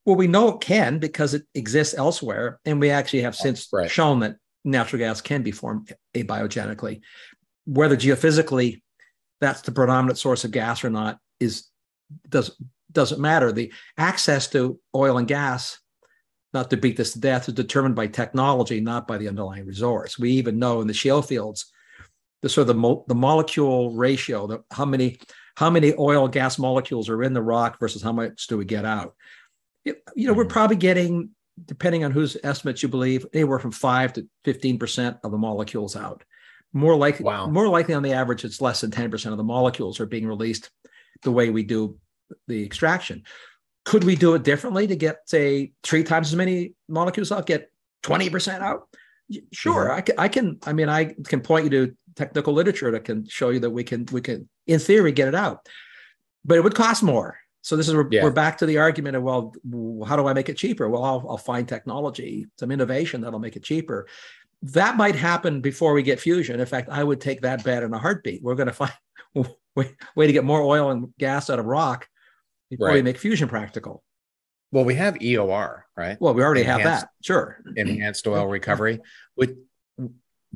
well, 0.04 0.16
we 0.16 0.26
know 0.26 0.48
it 0.48 0.60
can 0.60 0.98
because 0.98 1.34
it 1.34 1.44
exists 1.54 1.94
elsewhere, 1.94 2.60
and 2.64 2.80
we 2.80 2.90
actually 2.90 3.22
have 3.22 3.34
since 3.34 3.68
Right. 3.72 3.90
shown 3.90 4.20
that 4.20 4.36
natural 4.64 4.98
gas 4.98 5.20
can 5.20 5.42
be 5.42 5.50
formed 5.50 5.92
abiogenically. 6.14 7.00
Whether 7.66 7.96
geophysically 7.96 8.82
that's 9.40 9.62
the 9.62 9.72
predominant 9.72 10.18
source 10.18 10.44
of 10.44 10.50
gas 10.50 10.84
or 10.84 10.90
not 10.90 11.18
is 11.40 11.68
does 12.28 12.56
doesn't 12.92 13.20
matter. 13.20 13.50
The 13.50 13.72
access 13.96 14.46
to 14.48 14.78
oil 14.94 15.18
and 15.18 15.26
gas, 15.26 15.80
not 16.52 16.70
to 16.70 16.76
beat 16.76 16.96
this 16.96 17.12
to 17.14 17.20
death, 17.20 17.48
is 17.48 17.54
determined 17.54 17.96
by 17.96 18.06
technology, 18.06 18.80
not 18.80 19.08
by 19.08 19.18
the 19.18 19.28
underlying 19.28 19.66
resource. 19.66 20.18
We 20.18 20.32
even 20.32 20.58
know 20.58 20.80
in 20.80 20.86
the 20.86 20.94
shale 20.94 21.22
fields, 21.22 21.72
the 22.44 22.48
sort 22.50 22.64
of 22.64 22.66
the, 22.68 22.74
mo- 22.74 23.04
the 23.08 23.14
molecule 23.14 23.90
ratio, 23.92 24.46
the, 24.46 24.62
how 24.70 24.84
many 24.84 25.18
how 25.56 25.70
many 25.70 25.94
oil 25.98 26.28
gas 26.28 26.58
molecules 26.58 27.08
are 27.08 27.22
in 27.22 27.32
the 27.32 27.40
rock 27.40 27.80
versus 27.80 28.02
how 28.02 28.12
much 28.12 28.48
do 28.48 28.58
we 28.58 28.64
get 28.66 28.84
out 28.84 29.14
you 29.84 29.94
you 30.14 30.26
know, 30.26 30.34
we're 30.34 30.44
Mhm. 30.44 30.48
probably 30.50 30.76
getting, 30.76 31.30
depending 31.66 32.04
on 32.04 32.10
whose 32.10 32.36
estimates 32.42 32.82
you 32.82 32.88
believe, 32.90 33.24
anywhere 33.32 33.58
from 33.58 33.70
five 33.70 34.12
to 34.14 34.26
fifteen 34.44 34.78
percent 34.78 35.16
of 35.24 35.30
the 35.30 35.38
molecules 35.38 35.94
out. 35.96 36.22
More 36.74 36.96
likely, 36.96 37.24
Wow. 37.24 37.46
more 37.48 37.68
likely 37.68 37.94
on 37.94 38.02
the 38.02 38.12
average, 38.12 38.44
it's 38.44 38.60
less 38.60 38.80
than 38.82 38.90
ten 38.90 39.10
percent 39.10 39.32
of 39.32 39.38
the 39.38 39.44
molecules 39.44 40.00
are 40.00 40.06
being 40.06 40.26
released 40.26 40.70
the 41.22 41.32
way 41.32 41.48
we 41.50 41.62
do 41.62 41.98
the 42.48 42.62
extraction. 42.64 43.22
Could 43.84 44.04
we 44.04 44.16
do 44.16 44.34
it 44.34 44.42
differently 44.42 44.86
to 44.86 44.96
get, 44.96 45.16
say, 45.26 45.72
three 45.82 46.02
times 46.04 46.28
as 46.28 46.36
many 46.36 46.74
molecules 46.88 47.30
out, 47.32 47.46
get 47.46 47.70
twenty 48.02 48.28
percent 48.30 48.62
out? 48.62 48.88
Sure, 49.52 49.90
I 49.90 50.00
can. 50.00 50.14
I 50.18 50.28
can. 50.28 50.58
I 50.66 50.72
mean, 50.72 50.88
I 50.88 51.14
can 51.26 51.40
point 51.40 51.64
you 51.64 51.70
to 51.70 51.96
technical 52.16 52.52
literature 52.52 52.90
that 52.92 53.04
can 53.04 53.26
show 53.28 53.50
you 53.50 53.60
that 53.60 53.70
we 53.70 53.84
can. 53.84 54.06
We 54.12 54.20
can, 54.20 54.48
in 54.66 54.78
theory, 54.80 55.12
get 55.12 55.28
it 55.28 55.34
out, 55.34 55.66
but 56.44 56.56
it 56.56 56.64
would 56.64 56.74
cost 56.74 57.02
more. 57.02 57.38
So 57.62 57.76
this 57.76 57.88
is 57.88 57.94
we're, 57.94 58.08
Yeah. 58.10 58.22
we're 58.24 58.30
back 58.30 58.58
to 58.58 58.66
the 58.66 58.78
argument 58.78 59.16
of 59.16 59.22
well, 59.22 59.52
how 60.06 60.16
do 60.16 60.26
I 60.26 60.34
make 60.34 60.48
it 60.48 60.56
cheaper? 60.56 60.88
Well, 60.88 61.02
I'll, 61.02 61.26
I'll 61.30 61.38
find 61.38 61.66
technology, 61.66 62.46
some 62.58 62.70
innovation 62.70 63.22
that'll 63.22 63.38
make 63.38 63.56
it 63.56 63.62
cheaper. 63.64 64.06
That 64.62 64.96
might 64.96 65.14
happen 65.14 65.60
before 65.60 65.92
we 65.94 66.02
get 66.02 66.20
fusion. 66.20 66.60
In 66.60 66.66
fact, 66.66 66.88
I 66.90 67.02
would 67.02 67.20
take 67.20 67.40
that 67.42 67.64
bet 67.64 67.82
in 67.82 67.92
a 67.94 67.98
heartbeat. 67.98 68.42
We're 68.42 68.54
going 68.54 68.66
to 68.68 68.72
find 68.74 68.92
a 69.34 69.44
way, 69.76 69.90
way 70.14 70.26
to 70.26 70.32
get 70.32 70.44
more 70.44 70.62
oil 70.62 70.90
and 70.90 71.08
gas 71.18 71.48
out 71.50 71.58
of 71.58 71.64
rock 71.66 72.06
before 72.70 72.92
we 72.92 73.02
make 73.02 73.18
fusion 73.18 73.48
practical. 73.48 74.02
Well, 74.72 74.84
we 74.84 74.94
have 74.96 75.14
EOR, 75.14 75.82
right? 75.96 76.20
Well, 76.20 76.34
we 76.34 76.42
already 76.42 76.64
have 76.64 76.82
that. 76.82 77.08
Sure. 77.22 77.60
Enhanced 77.76 78.26
oil 78.26 78.46
recovery, 78.46 79.00
with 79.36 79.56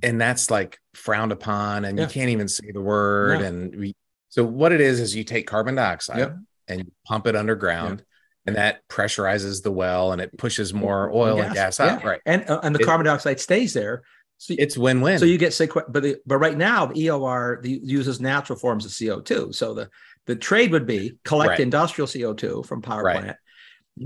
and 0.02 0.20
that's 0.20 0.50
like 0.50 0.78
frowned 0.94 1.32
upon, 1.32 1.84
and 1.84 1.98
Yeah. 1.98 2.04
you 2.04 2.10
can't 2.10 2.30
even 2.30 2.48
say 2.48 2.70
the 2.72 2.80
word. 2.80 3.40
No. 3.40 3.46
And 3.46 3.76
we, 3.76 3.94
so 4.28 4.44
what 4.44 4.72
it 4.72 4.80
is 4.80 5.00
is 5.00 5.14
you 5.16 5.24
take 5.24 5.46
carbon 5.46 5.74
dioxide 5.74 6.18
Yep. 6.18 6.36
and 6.68 6.80
you 6.80 6.92
pump 7.06 7.26
it 7.26 7.34
underground, 7.36 8.04
and 8.46 8.56
that 8.56 8.86
pressurizes 8.88 9.62
the 9.62 9.72
well, 9.72 10.12
and 10.12 10.20
it 10.20 10.36
pushes 10.38 10.72
more 10.74 11.10
oil 11.12 11.40
and 11.40 11.54
gas, 11.54 11.80
out. 11.80 12.00
Yeah. 12.02 12.08
Right. 12.08 12.20
And 12.26 12.48
uh, 12.48 12.60
and 12.62 12.74
the 12.74 12.80
It- 12.80 12.84
carbon 12.86 13.06
dioxide 13.06 13.40
stays 13.40 13.72
there 13.74 14.02
So, 14.38 14.54
it's 14.58 14.76
win-win. 14.78 15.18
so 15.18 15.24
you 15.24 15.38
get 15.38 15.50
sequ- 15.52 15.90
but 15.92 16.02
the, 16.02 16.16
but 16.26 16.38
right 16.38 16.56
now 16.56 16.86
the 16.86 16.94
EOR 16.94 17.60
the, 17.62 17.80
uses 17.82 18.20
natural 18.20 18.58
forms 18.58 18.84
of 18.84 18.92
CO2. 18.92 19.54
So 19.54 19.74
the 19.74 19.88
the 20.26 20.36
trade 20.36 20.72
would 20.72 20.86
be 20.86 21.18
collect 21.24 21.50
Right. 21.50 21.60
industrial 21.60 22.06
CO2 22.06 22.62
from 22.66 22.82
power 22.82 23.02
Right. 23.02 23.20
plant. 23.20 23.36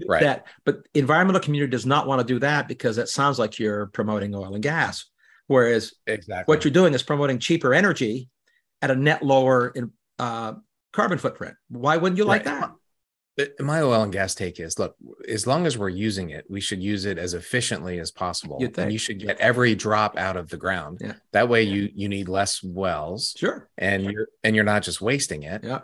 Right. 0.08 0.22
That, 0.22 0.46
but 0.64 0.86
environmental 0.94 1.42
community 1.42 1.70
does 1.70 1.84
not 1.84 2.06
want 2.06 2.20
to 2.20 2.24
do 2.34 2.38
that 2.40 2.66
because 2.66 2.96
it 2.96 3.08
sounds 3.10 3.38
like 3.38 3.58
you're 3.58 3.86
promoting 3.88 4.34
oil 4.34 4.54
and 4.54 4.62
gas. 4.62 5.04
Whereas 5.52 5.92
exactly. 6.06 6.50
what 6.52 6.64
you're 6.64 6.72
doing 6.72 6.94
is 6.94 7.02
promoting 7.02 7.38
cheaper 7.38 7.74
energy 7.74 8.28
at 8.80 8.90
a 8.90 8.94
net 8.96 9.22
lower 9.22 9.68
in, 9.68 9.92
uh, 10.18 10.54
carbon 10.92 11.18
footprint. 11.18 11.54
Why 11.68 11.96
wouldn't 11.98 12.18
you 12.18 12.24
like 12.24 12.46
Right. 12.46 12.60
that? 12.60 12.72
My 13.60 13.80
oil 13.80 14.02
and 14.02 14.12
gas 14.12 14.34
take 14.34 14.60
is 14.60 14.78
look, 14.78 14.94
as 15.26 15.46
long 15.46 15.64
as 15.66 15.78
we're 15.78 15.88
using 15.88 16.30
it, 16.30 16.44
we 16.50 16.60
should 16.60 16.82
use 16.82 17.06
it 17.06 17.16
as 17.16 17.32
efficiently 17.32 17.98
as 17.98 18.10
possible. 18.10 18.58
Think. 18.60 18.76
And 18.78 18.92
you 18.92 18.98
should 18.98 19.18
get 19.20 19.38
every 19.40 19.74
drop 19.74 20.18
out 20.18 20.36
of 20.36 20.50
the 20.50 20.58
ground. 20.58 20.98
Yeah. 21.00 21.14
That 21.32 21.48
way 21.48 21.62
you 21.62 21.88
you 21.94 22.08
need 22.10 22.28
less 22.28 22.62
wells 22.62 23.34
Sure. 23.36 23.68
and 23.78 24.04
you're 24.04 24.28
and 24.44 24.54
you're 24.54 24.66
not 24.66 24.82
just 24.82 25.00
wasting 25.00 25.44
it. 25.44 25.64
Yeah. 25.64 25.80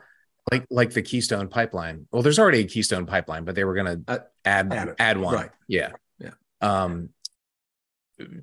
Like 0.52 0.66
like 0.70 0.90
the 0.92 1.00
Keystone 1.02 1.48
pipeline. 1.48 2.06
Well, 2.12 2.20
there's 2.22 2.38
already 2.38 2.60
a 2.60 2.64
Keystone 2.66 3.06
pipeline, 3.06 3.44
but 3.44 3.54
they 3.54 3.64
were 3.64 3.74
gonna 3.74 4.00
Uh, 4.06 4.18
add 4.44 4.70
add 4.72 4.94
add, 4.98 5.18
one. 5.18 5.34
Right. 5.34 5.50
Yeah. 5.68 5.92
Yeah. 6.18 6.32
Um 6.60 7.10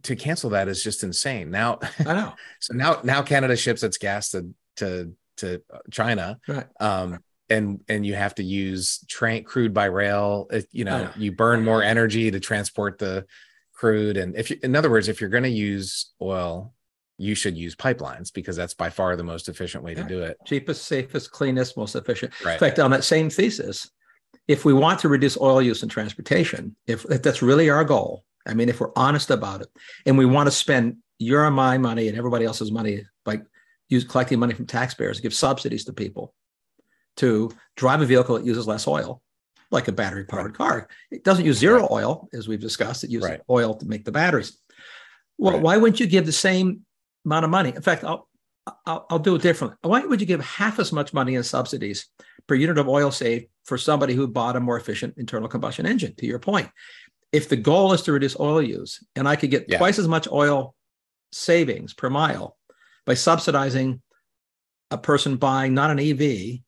to 0.03 0.15
cancel 0.15 0.51
that 0.51 0.67
is 0.67 0.84
just 0.84 1.03
insane. 1.03 1.51
Now 1.51 1.80
I 1.99 2.03
know. 2.13 2.34
so 2.59 2.73
now 2.73 2.99
now 3.03 3.21
Canada 3.21 3.55
ships 3.55 3.84
its 3.84 3.97
gas 3.97 4.32
to 4.32 4.49
to 4.78 5.13
to 5.38 5.61
China 5.91 6.39
Right. 6.47 6.65
um 6.80 7.19
and 7.49 7.82
and 7.89 8.05
you 8.05 8.15
have 8.15 8.36
to 8.36 8.43
use 8.43 9.03
train 9.07 9.43
crude 9.43 9.73
by 9.73 9.86
rail 9.86 10.47
It- 10.51 10.67
you 10.71 10.86
know 10.86 11.03
know. 11.05 11.11
you 11.17 11.32
burn 11.34 11.63
more 11.63 11.84
energy 11.84 12.32
to 12.32 12.39
transport 12.39 12.97
the 12.99 13.26
crude 13.73 14.15
and 14.17 14.36
if 14.38 14.49
you, 14.49 14.57
in 14.63 14.76
other 14.76 14.89
words 14.89 15.09
if 15.09 15.19
you're 15.19 15.30
going 15.30 15.43
to 15.43 15.49
use 15.49 16.11
oil 16.21 16.73
you 17.17 17.36
should 17.36 17.57
use 17.57 17.76
pipelines 17.76 18.34
because 18.34 18.55
that's 18.55 18.73
by 18.73 18.89
far 18.89 19.15
the 19.17 19.23
most 19.23 19.49
efficient 19.49 19.84
way 19.84 19.93
to 19.93 20.03
do 20.03 20.21
it 20.21 20.38
Cheapest, 20.45 20.86
safest, 20.86 21.32
cleanest, 21.32 21.76
most 21.78 21.95
efficient. 21.95 22.32
right 22.45 22.53
In 22.53 22.59
fact, 22.59 22.80
on 22.80 22.91
that 22.91 23.03
same 23.03 23.30
thesis, 23.30 23.89
if 24.47 24.63
we 24.65 24.73
want 24.73 24.99
to 24.99 25.09
reduce 25.09 25.38
oil 25.39 25.61
use 25.61 25.82
in 25.84 25.89
transportation, 25.89 26.76
if, 26.88 27.05
if 27.09 27.21
that's 27.21 27.41
really 27.41 27.69
our 27.69 27.84
goal, 27.86 28.23
I 28.47 28.53
mean, 28.53 28.69
if 28.69 28.79
we're 28.79 28.91
honest 28.95 29.31
about 29.31 29.61
it, 29.61 29.67
and 30.05 30.17
we 30.17 30.25
want 30.25 30.47
to 30.47 30.51
spend 30.51 30.97
your 31.19 31.45
and 31.45 31.55
my 31.55 31.77
money 31.77 32.07
and 32.07 32.17
everybody 32.17 32.45
else's 32.45 32.71
money 32.71 33.03
by 33.23 33.41
use 33.89 34.03
collecting 34.03 34.39
money 34.39 34.53
from 34.53 34.65
taxpayers, 34.65 35.19
give 35.19 35.33
subsidies 35.33 35.85
to 35.85 35.93
people 35.93 36.33
to 37.17 37.51
drive 37.77 38.01
a 38.01 38.05
vehicle 38.05 38.35
that 38.35 38.45
uses 38.45 38.67
less 38.67 38.87
oil, 38.87 39.21
like 39.71 39.87
a 39.87 39.91
battery 39.91 40.25
powered 40.25 40.53
car. 40.55 40.87
It 41.11 41.23
doesn't 41.23 41.45
use 41.45 41.57
zero 41.57 41.87
oil, 41.89 42.27
as 42.33 42.47
we've 42.47 42.59
discussed. 42.59 43.03
It 43.03 43.09
uses 43.09 43.29
Right. 43.29 43.41
oil 43.49 43.75
to 43.75 43.85
make 43.85 44.03
the 44.05 44.11
batteries. 44.11 44.57
Well, 45.37 45.53
Right. 45.53 45.61
why 45.61 45.77
wouldn't 45.77 45.99
you 45.99 46.07
give 46.07 46.25
the 46.25 46.31
same 46.31 46.85
amount 47.25 47.45
of 47.45 47.51
money? 47.51 47.69
In 47.75 47.81
fact, 47.81 48.03
I'll, 48.03 48.27
I'll, 48.85 49.05
I'll 49.09 49.19
do 49.19 49.35
it 49.35 49.41
differently. 49.41 49.77
Why 49.81 50.01
would 50.05 50.19
you 50.19 50.27
give 50.27 50.41
half 50.41 50.79
as 50.79 50.91
much 50.91 51.13
money 51.13 51.35
in 51.35 51.43
subsidies 51.43 52.07
per 52.47 52.55
unit 52.55 52.77
of 52.77 52.87
oil 52.89 53.11
saved 53.11 53.45
for 53.63 53.77
somebody 53.77 54.13
who 54.13 54.27
bought 54.27 54.55
a 54.55 54.59
more 54.59 54.77
efficient 54.77 55.13
internal 55.17 55.47
combustion 55.47 55.85
engine? 55.85 56.15
To 56.15 56.25
your 56.25 56.39
point, 56.39 56.69
if 57.36 57.49
the 57.49 57.57
goal 57.71 57.93
is 57.93 58.01
to 58.03 58.11
reduce 58.13 58.39
oil 58.39 58.61
use, 58.61 59.03
and 59.17 59.27
I 59.27 59.36
could 59.36 59.51
get 59.51 59.65
Yeah. 59.67 59.77
twice 59.77 59.99
as 59.99 60.07
much 60.07 60.27
oil 60.31 60.75
savings 61.31 61.93
per 61.93 62.09
mile 62.09 62.57
by 63.05 63.13
subsidizing 63.15 64.01
a 64.91 64.97
person 64.97 65.36
buying 65.38 65.73
not 65.73 65.91
an 65.91 65.99
EV, 65.99 66.59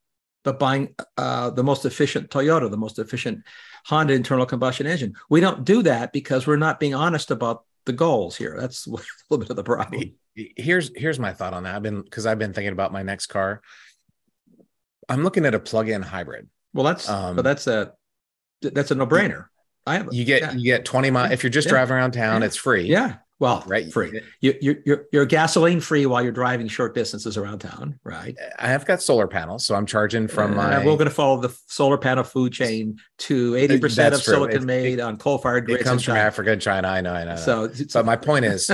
but 0.43 0.59
buying 0.59 0.83
uh, 1.17 1.49
the 1.51 1.63
most 1.63 1.85
efficient 1.85 2.29
Toyota, 2.29 2.69
the 2.69 2.77
most 2.85 2.99
efficient 2.99 3.37
Honda 3.85 4.13
internal 4.13 4.45
combustion 4.45 4.85
engine. 4.87 5.13
We 5.29 5.39
don't 5.39 5.63
do 5.63 5.81
that 5.83 6.11
because 6.11 6.45
we're 6.47 6.57
not 6.67 6.79
being 6.79 6.93
honest 6.95 7.31
about 7.31 7.63
the 7.85 7.93
goals 7.93 8.35
here. 8.35 8.57
That's 8.59 8.85
a 8.87 8.91
little 8.91 9.37
bit 9.43 9.49
of 9.49 9.55
the 9.55 9.63
problem. 9.63 10.03
here's 10.35 10.91
here's 10.95 11.19
my 11.19 11.33
thought 11.33 11.53
on 11.55 11.63
that 11.63 11.73
i've 11.75 11.81
been 11.81 11.99
because 12.03 12.27
i've 12.27 12.37
been 12.37 12.53
thinking 12.53 12.71
about 12.77 12.91
my 12.93 13.01
next 13.01 13.25
car 13.25 13.59
i'm 15.09 15.23
looking 15.23 15.45
at 15.47 15.55
a 15.55 15.59
plug-in 15.59 16.03
hybrid 16.03 16.47
Well, 16.75 16.85
that's 16.85 17.09
Um, 17.09 17.35
but 17.35 17.41
that's 17.41 17.65
a 17.65 17.93
that's 18.61 18.91
a 18.91 18.95
no 18.95 19.07
brainer. 19.07 19.45
I 19.87 19.95
have 19.97 20.07
you 20.11 20.25
get 20.25 20.41
yeah. 20.41 20.51
you 20.53 20.63
get 20.65 20.85
20 20.85 21.09
miles 21.11 21.31
if 21.31 21.43
you're 21.43 21.49
just 21.49 21.67
Yeah. 21.67 21.71
driving 21.71 21.95
around 21.95 22.11
town 22.11 22.41
Yeah. 22.41 22.45
it's 22.47 22.55
free 22.57 22.83
yeah. 22.85 23.15
Well, 23.39 23.63
right 23.67 23.93
free. 23.93 24.19
You, 24.41 24.55
you're 24.61 24.75
you're 24.83 25.05
you're 25.13 25.25
gasoline 25.27 25.79
free 25.79 26.07
while 26.07 26.23
you're 26.23 26.31
driving 26.31 26.67
short 26.67 26.95
distances 26.95 27.37
around 27.37 27.59
town, 27.59 27.99
right? 28.03 28.35
i 28.57 28.67
have 28.67 28.83
got 28.83 28.99
solar 28.99 29.27
panels 29.27 29.63
so 29.63 29.75
i'm 29.75 29.85
charging 29.85 30.27
from 30.27 30.53
Uh, 30.53 30.55
my 30.63 30.77
we're 30.79 30.93
going 30.97 31.05
to 31.05 31.11
follow 31.11 31.39
the 31.39 31.55
solar 31.67 31.99
panel 31.99 32.23
food 32.23 32.51
chain 32.51 32.97
to 33.19 33.55
eighty 33.55 33.79
percent 33.79 34.15
of 34.15 34.23
true. 34.23 34.33
silicon 34.33 34.63
It- 34.63 34.65
made 34.65 34.99
on 34.99 35.17
coal 35.17 35.37
fired 35.37 35.69
it 35.69 35.83
comes 35.83 36.03
from 36.03 36.13
China. 36.15 36.25
africa 36.25 36.51
and 36.53 36.61
china 36.61 36.87
i 36.87 36.99
know 36.99 37.13
i 37.13 37.23
know, 37.25 37.35
So, 37.35 37.69
but 37.93 38.05
my 38.07 38.15
point 38.15 38.45
is 38.45 38.71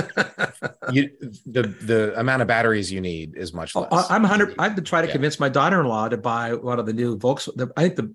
you 0.92 1.10
the 1.44 1.62
the 1.82 2.18
amount 2.18 2.40
of 2.40 2.48
batteries 2.48 2.90
you 2.90 3.02
need 3.02 3.36
is 3.36 3.52
much 3.52 3.74
less. 3.74 3.88
Oh, 3.92 4.06
I- 4.08 4.14
I'm 4.14 4.24
hundred. 4.24 4.54
I've 4.58 4.74
been 4.74 4.84
trying 4.84 5.02
to 5.02 5.08
Yeah. 5.08 5.12
convince 5.12 5.38
my 5.38 5.50
daughter-in-law 5.50 6.08
to 6.08 6.16
buy 6.16 6.54
one 6.54 6.78
of 6.78 6.86
the 6.86 6.92
new 6.94 7.18
Volks. 7.18 7.48
I 7.76 7.82
think 7.82 7.96
the 7.96 8.14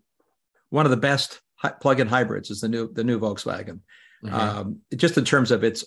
one 0.71 0.85
of 0.85 0.89
the 0.91 0.97
best 0.97 1.41
plug-in 1.81 2.07
hybrids 2.07 2.49
is 2.49 2.61
the 2.61 2.69
new 2.69 2.91
the 2.93 3.03
new 3.03 3.19
Volkswagen. 3.19 3.79
Mhm. 4.23 4.33
Um, 4.33 4.79
just 4.95 5.17
in 5.17 5.23
terms 5.25 5.51
of 5.51 5.63
its 5.63 5.85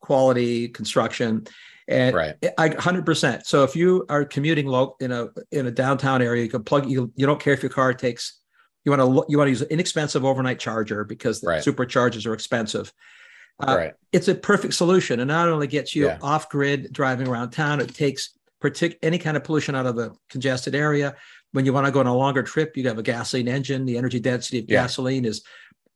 quality, 0.00 0.68
construction, 0.68 1.46
and 1.88 2.14
right. 2.14 2.34
I 2.58 2.68
100%. 2.70 3.46
So 3.46 3.64
if 3.64 3.74
you 3.74 4.04
are 4.08 4.24
commuting 4.24 4.66
low 4.66 4.96
in 5.00 5.12
a 5.12 5.28
in 5.50 5.66
a 5.66 5.70
downtown 5.70 6.22
area, 6.22 6.42
you 6.42 6.50
can 6.50 6.62
plug 6.62 6.88
you 6.90 7.10
you 7.16 7.26
don't 7.26 7.40
care 7.40 7.54
if 7.54 7.62
your 7.62 7.70
car 7.70 7.94
takes 7.94 8.38
you 8.84 8.92
want 8.92 9.00
to 9.02 9.24
you 9.30 9.36
want 9.38 9.46
to 9.46 9.50
use 9.50 9.62
an 9.62 9.68
inexpensive 9.70 10.24
overnight 10.24 10.58
charger 10.58 11.04
because 11.04 11.40
the 11.40 11.48
Right. 11.48 11.62
superchargers 11.62 12.26
are 12.26 12.34
expensive. 12.34 12.92
Uh, 13.62 13.74
right. 13.76 13.92
It's 14.12 14.28
a 14.28 14.34
perfect 14.34 14.72
solution 14.74 15.20
and 15.20 15.28
not 15.28 15.48
only 15.48 15.66
gets 15.66 15.94
you 15.94 16.06
Yeah. 16.06 16.18
off 16.22 16.48
grid 16.48 16.90
driving 16.92 17.28
around 17.28 17.50
town, 17.50 17.80
it 17.80 17.94
takes 17.94 18.30
partic- 18.62 18.96
any 19.02 19.18
kind 19.18 19.36
of 19.36 19.44
pollution 19.44 19.74
out 19.74 19.84
of 19.86 19.96
the 19.96 20.12
congested 20.30 20.74
area. 20.74 21.14
When 21.52 21.64
you 21.66 21.72
want 21.72 21.86
to 21.86 21.92
go 21.92 22.00
on 22.00 22.06
a 22.06 22.14
longer 22.14 22.42
trip, 22.42 22.76
you 22.76 22.86
have 22.88 22.98
a 22.98 23.02
gasoline 23.02 23.48
engine. 23.48 23.84
The 23.84 23.98
energy 23.98 24.20
density 24.20 24.60
of 24.60 24.64
Yeah. 24.68 24.82
gasoline 24.82 25.24
is 25.24 25.42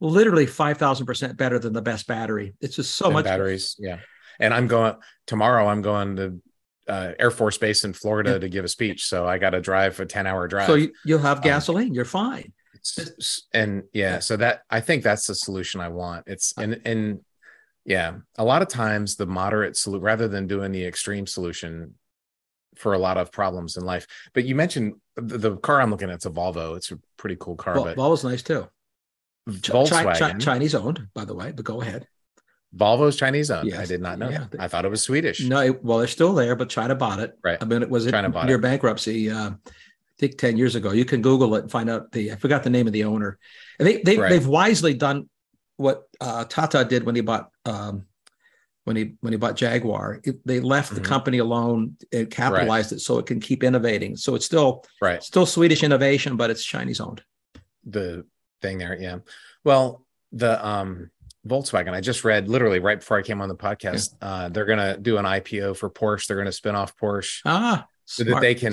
literally 0.00 0.46
5,000% 0.46 1.36
better 1.36 1.58
than 1.58 1.72
the 1.72 1.82
best 1.82 2.06
battery. 2.06 2.54
It's 2.60 2.76
just 2.76 2.96
so 2.96 3.06
And 3.06 3.14
much 3.14 3.24
batteries. 3.24 3.76
Yeah. 3.78 3.98
And 4.40 4.52
I'm 4.52 4.66
going 4.66 4.96
tomorrow. 5.26 5.66
I'm 5.68 5.82
going 5.82 6.16
to 6.16 6.42
uh, 6.88 7.12
Air 7.18 7.30
Force 7.30 7.56
Base 7.56 7.84
in 7.84 7.92
Florida 7.92 8.32
Yeah. 8.32 8.38
to 8.38 8.48
give 8.48 8.64
a 8.64 8.68
speech. 8.68 9.06
So 9.06 9.26
I 9.26 9.38
got 9.38 9.50
to 9.50 9.60
drive 9.60 9.98
a 10.00 10.06
10 10.06 10.26
hour 10.26 10.48
drive. 10.48 10.66
So 10.66 10.74
you, 10.74 10.92
you'll 11.04 11.20
have 11.20 11.38
Um, 11.38 11.42
gasoline. 11.44 11.94
You're 11.94 12.04
fine. 12.04 12.52
And 13.54 13.84
yeah, 13.94 14.18
so 14.18 14.36
that 14.36 14.62
I 14.68 14.80
think 14.80 15.02
that's 15.04 15.26
the 15.26 15.34
solution 15.34 15.80
I 15.80 15.88
want. 15.88 16.24
It's 16.26 16.52
and 16.58 16.82
and 16.84 17.20
yeah, 17.86 18.16
a 18.36 18.44
lot 18.44 18.60
of 18.60 18.68
times 18.68 19.16
the 19.16 19.24
moderate 19.24 19.76
solution 19.78 20.02
rather 20.04 20.28
than 20.28 20.46
doing 20.46 20.70
the 20.72 20.84
extreme 20.84 21.26
solution 21.26 21.94
for 22.76 22.92
a 22.94 22.98
lot 22.98 23.16
of 23.16 23.30
problems 23.32 23.76
in 23.76 23.84
life. 23.84 24.06
But 24.32 24.44
you 24.44 24.54
mentioned 24.54 24.94
the, 25.16 25.38
the 25.38 25.56
car 25.56 25.80
I'm 25.80 25.90
looking 25.90 26.08
at, 26.10 26.16
it's 26.16 26.26
a 26.26 26.30
Volvo. 26.30 26.76
It's 26.76 26.90
a 26.90 26.98
pretty 27.16 27.36
cool 27.38 27.56
car, 27.56 27.74
Well, 27.74 27.84
but 27.84 27.96
Volvo's 27.96 28.24
nice 28.24 28.42
too. 28.42 28.68
Ch- 29.48 29.70
Volkswagen, 29.70 30.18
Chi- 30.18 30.38
Chinese 30.38 30.74
owned, 30.74 31.08
by 31.14 31.24
the 31.24 31.34
way, 31.34 31.52
but 31.52 31.64
go 31.64 31.80
ahead. 31.82 32.06
Volvo's 32.76 33.16
Chinese 33.16 33.50
owned. 33.50 33.72
I 33.74 33.84
did 33.86 34.00
not 34.00 34.18
know 34.18 34.28
Yeah. 34.30 34.46
that. 34.50 34.60
I 34.60 34.68
thought 34.68 34.84
it 34.84 34.90
was 34.90 35.02
Swedish. 35.02 35.40
No, 35.42 35.60
it- 35.60 35.84
well, 35.84 35.98
they're 35.98 36.08
still 36.08 36.32
there, 36.34 36.56
but 36.56 36.68
China 36.68 36.94
bought 36.94 37.20
it. 37.20 37.38
Right. 37.44 37.58
I 37.60 37.64
mean, 37.64 37.82
it 37.82 37.90
was 37.90 38.10
China 38.10 38.30
bought 38.30 38.46
near 38.46 38.56
it. 38.56 38.62
bankruptcy. 38.62 39.30
Uh, 39.30 39.50
I 39.50 40.16
think 40.18 40.38
ten 40.38 40.56
years 40.56 40.74
ago. 40.76 40.92
You 40.92 41.04
can 41.04 41.22
Google 41.22 41.54
it 41.56 41.62
and 41.62 41.70
find 41.70 41.90
out 41.90 42.10
the. 42.12 42.32
I 42.32 42.36
forgot 42.36 42.62
the 42.62 42.70
name 42.70 42.86
of 42.86 42.92
the 42.92 43.04
owner. 43.04 43.38
And 43.78 43.86
they 43.86 44.00
they 44.02 44.16
Right. 44.16 44.28
they've 44.30 44.46
wisely 44.46 44.94
done 44.94 45.28
what 45.76 46.04
uh, 46.20 46.44
Tata 46.44 46.84
did 46.84 47.02
when 47.04 47.16
he 47.16 47.20
bought 47.20 47.50
um, 47.64 48.06
when 48.84 48.96
he 48.96 49.14
when 49.20 49.32
he 49.32 49.36
bought 49.38 49.56
Jaguar. 49.56 50.20
It- 50.24 50.46
they 50.46 50.60
left 50.60 50.94
the 50.94 51.00
Mhm. 51.00 51.04
company 51.04 51.38
alone 51.38 51.96
and 52.12 52.30
capitalized 52.30 52.92
it 52.92 53.00
so 53.00 53.18
it 53.18 53.26
can 53.26 53.40
keep 53.40 53.62
innovating. 53.64 54.16
So 54.16 54.34
it's 54.34 54.44
still 54.44 54.84
Right. 55.00 55.22
still 55.22 55.46
Swedish 55.46 55.82
innovation, 55.82 56.36
but 56.36 56.50
it's 56.50 56.64
Chinese 56.64 57.00
owned. 57.00 57.22
the 57.86 58.24
thing 58.62 58.78
there. 58.78 58.96
Yeah. 58.98 59.18
Well, 59.62 60.06
the 60.32 60.64
um 60.66 61.10
Volkswagen, 61.46 61.92
I 61.92 62.00
just 62.00 62.24
read 62.24 62.48
literally 62.48 62.78
right 62.78 62.98
before 62.98 63.18
I 63.18 63.22
came 63.22 63.42
on 63.42 63.50
the 63.50 63.54
podcast. 63.54 64.14
Uh, 64.22 64.48
they're 64.48 64.64
gonna 64.64 64.96
do 64.96 65.18
an 65.18 65.26
IPO 65.26 65.74
for 65.76 65.90
Porsche. 65.90 66.26
They're 66.26 66.38
gonna 66.38 66.50
spin 66.52 66.74
off 66.74 66.96
Porsche 66.96 67.40
Ah, 67.44 67.86
so 68.06 68.24
that 68.24 68.40
they 68.40 68.54
can 68.54 68.72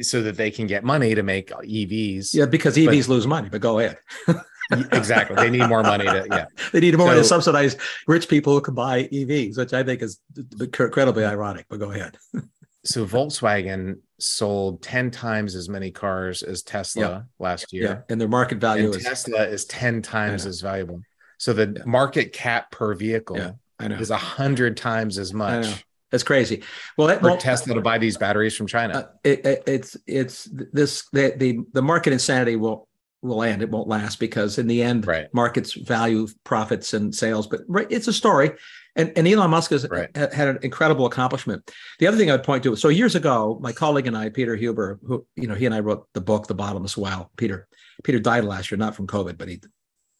so 0.00 0.22
that 0.22 0.38
they 0.38 0.50
can 0.50 0.66
get 0.66 0.82
money 0.82 1.14
to 1.14 1.22
make 1.22 1.50
EVs. 1.50 2.32
Yeah, 2.32 2.46
because 2.46 2.78
EVs 2.78 3.08
lose 3.08 3.26
money. 3.26 3.50
But 3.50 3.60
go 3.60 3.78
ahead. 3.78 3.98
exactly. 4.70 5.36
They 5.36 5.50
need 5.50 5.68
more 5.68 5.82
money 5.82 6.04
to 6.04 6.26
yeah. 6.30 6.46
They 6.72 6.80
need 6.80 6.96
more 6.96 7.08
money 7.08 7.20
to 7.20 7.24
subsidize 7.24 7.76
rich 8.06 8.28
people 8.28 8.52
who 8.54 8.60
can 8.60 8.74
buy 8.74 9.04
EVs, 9.04 9.58
which 9.58 9.72
I 9.72 9.82
think 9.82 10.02
is 10.02 10.18
incredibly 10.60 11.24
ironic. 11.24 11.66
But 11.68 11.78
go 11.80 11.90
ahead. 11.90 12.16
So 12.82 13.04
Volkswagen 13.04 13.96
sold 14.18 14.80
10 14.82 15.10
times 15.10 15.54
as 15.54 15.68
many 15.68 15.90
cars 15.90 16.42
as 16.42 16.62
Tesla 16.62 17.02
Yeah. 17.02 17.20
last 17.38 17.74
Yeah, 17.74 17.80
year. 17.82 18.04
and 18.08 18.18
their 18.18 18.26
market 18.26 18.56
value 18.56 18.86
And 18.86 18.94
is. 18.94 19.04
Tesla 19.04 19.42
is 19.46 19.66
10 19.66 20.00
times 20.00 20.46
as 20.46 20.62
valuable. 20.62 21.02
So 21.36 21.52
the 21.52 21.74
Yeah. 21.76 21.82
market 21.84 22.32
cap 22.32 22.70
per 22.70 22.94
vehicle 22.94 23.36
Yeah, 23.36 23.98
is 23.98 24.08
a 24.10 24.16
hundred 24.16 24.78
times 24.78 25.18
as 25.18 25.34
much. 25.34 25.84
That's 26.10 26.22
crazy. 26.24 26.62
Well, 26.96 27.08
that, 27.08 27.20
for 27.20 27.26
well, 27.28 27.36
Tesla 27.36 27.74
to 27.74 27.82
buy 27.82 27.98
these 27.98 28.16
batteries 28.16 28.56
from 28.56 28.66
China. 28.66 28.94
uh, 28.98 29.04
it, 29.24 29.44
it, 29.44 29.62
it's 29.66 29.96
it's 30.06 30.48
this 30.72 31.04
the, 31.12 31.34
the 31.36 31.58
the 31.74 31.82
market 31.82 32.14
insanity 32.14 32.56
will 32.56 32.88
will 33.22 33.42
end. 33.42 33.62
It 33.62 33.70
won't 33.70 33.88
last 33.88 34.18
because 34.18 34.58
in 34.58 34.66
the 34.66 34.82
end, 34.82 35.06
Right. 35.06 35.32
markets 35.34 35.72
value 35.74 36.26
profits 36.44 36.94
and 36.94 37.14
sales. 37.14 37.46
But 37.46 37.60
right, 37.68 37.86
it's 37.90 38.08
a 38.08 38.12
story. 38.12 38.52
And, 38.96 39.12
and 39.16 39.28
Elon 39.28 39.50
Musk 39.50 39.70
has 39.70 39.86
Right. 39.88 40.08
ha- 40.16 40.28
had 40.32 40.48
an 40.48 40.58
incredible 40.62 41.06
accomplishment. 41.06 41.70
The 41.98 42.06
other 42.06 42.16
thing 42.16 42.30
I'd 42.30 42.42
point 42.42 42.64
to, 42.64 42.74
so 42.76 42.88
years 42.88 43.14
ago, 43.14 43.58
my 43.62 43.72
colleague 43.72 44.06
and 44.06 44.16
I, 44.16 44.30
Peter 44.30 44.56
Huber, 44.56 44.98
who 45.06 45.26
you 45.36 45.46
know, 45.46 45.54
he 45.54 45.66
and 45.66 45.74
I 45.74 45.80
wrote 45.80 46.06
the 46.14 46.20
book, 46.20 46.46
The 46.46 46.54
Bottomless 46.54 46.96
Well. 46.96 47.30
Peter, 47.36 47.68
Peter 48.04 48.18
died 48.18 48.44
last 48.44 48.70
year, 48.70 48.78
not 48.78 48.96
from 48.96 49.06
COVID, 49.06 49.36
but 49.38 49.48
he 49.48 49.60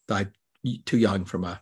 died 0.07 0.31
too 0.85 0.99
young 0.99 1.25
from 1.25 1.45
a 1.45 1.61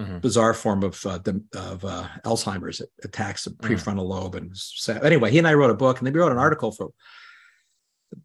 Mhm. 0.00 0.22
bizarre 0.22 0.54
form 0.54 0.82
of 0.84 1.04
uh, 1.04 1.18
the, 1.18 1.44
of 1.54 1.84
uh, 1.84 2.06
Alzheimer's. 2.24 2.80
It 2.80 2.88
attacks 3.04 3.44
the 3.44 3.50
Mm. 3.50 3.68
prefrontal 3.68 4.06
lobe, 4.06 4.36
and 4.36 4.56
sad. 4.56 5.04
anyway, 5.04 5.30
he 5.30 5.38
and 5.38 5.46
I 5.46 5.52
wrote 5.54 5.70
a 5.70 5.74
book, 5.74 5.98
and 5.98 6.06
then 6.06 6.14
we 6.14 6.20
wrote 6.20 6.32
an 6.32 6.38
article 6.38 6.72
for 6.72 6.90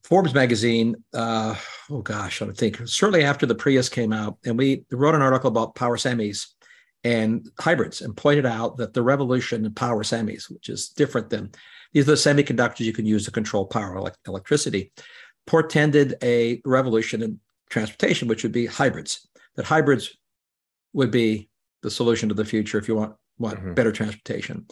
Forbes 0.03 0.33
magazine. 0.33 0.95
Uh, 1.13 1.55
oh 1.89 2.01
gosh, 2.01 2.41
I 2.41 2.47
think 2.51 2.87
shortly 2.87 3.23
after 3.23 3.45
the 3.45 3.55
Prius 3.55 3.89
came 3.89 4.13
out, 4.13 4.37
and 4.45 4.57
we 4.57 4.83
wrote 4.91 5.15
an 5.15 5.21
article 5.21 5.49
about 5.49 5.75
power 5.75 5.97
semis 5.97 6.47
and 7.03 7.47
hybrids, 7.59 8.01
and 8.01 8.15
pointed 8.15 8.45
out 8.45 8.77
that 8.77 8.93
the 8.93 9.01
revolution 9.03 9.65
in 9.65 9.73
power 9.73 10.03
semis, 10.03 10.49
which 10.49 10.69
is 10.69 10.89
different 10.89 11.29
than 11.29 11.51
these 11.93 12.03
are 12.07 12.11
the 12.11 12.13
semiconductors 12.15 12.81
you 12.81 12.93
can 12.93 13.05
use 13.05 13.25
to 13.25 13.31
control 13.31 13.65
power 13.65 13.95
elec- 13.95 14.15
electricity, 14.27 14.91
portended 15.45 16.15
a 16.21 16.61
revolution 16.65 17.21
in 17.21 17.39
transportation, 17.69 18.27
which 18.27 18.43
would 18.43 18.51
be 18.51 18.65
hybrids. 18.65 19.27
That 19.55 19.65
hybrids 19.65 20.15
would 20.93 21.11
be 21.11 21.49
the 21.81 21.91
solution 21.91 22.29
to 22.29 22.35
the 22.35 22.45
future 22.45 22.77
if 22.77 22.87
you 22.87 22.95
want 22.95 23.15
want 23.39 23.59
Mhm. 23.59 23.75
better 23.75 23.91
transportation. 23.91 24.65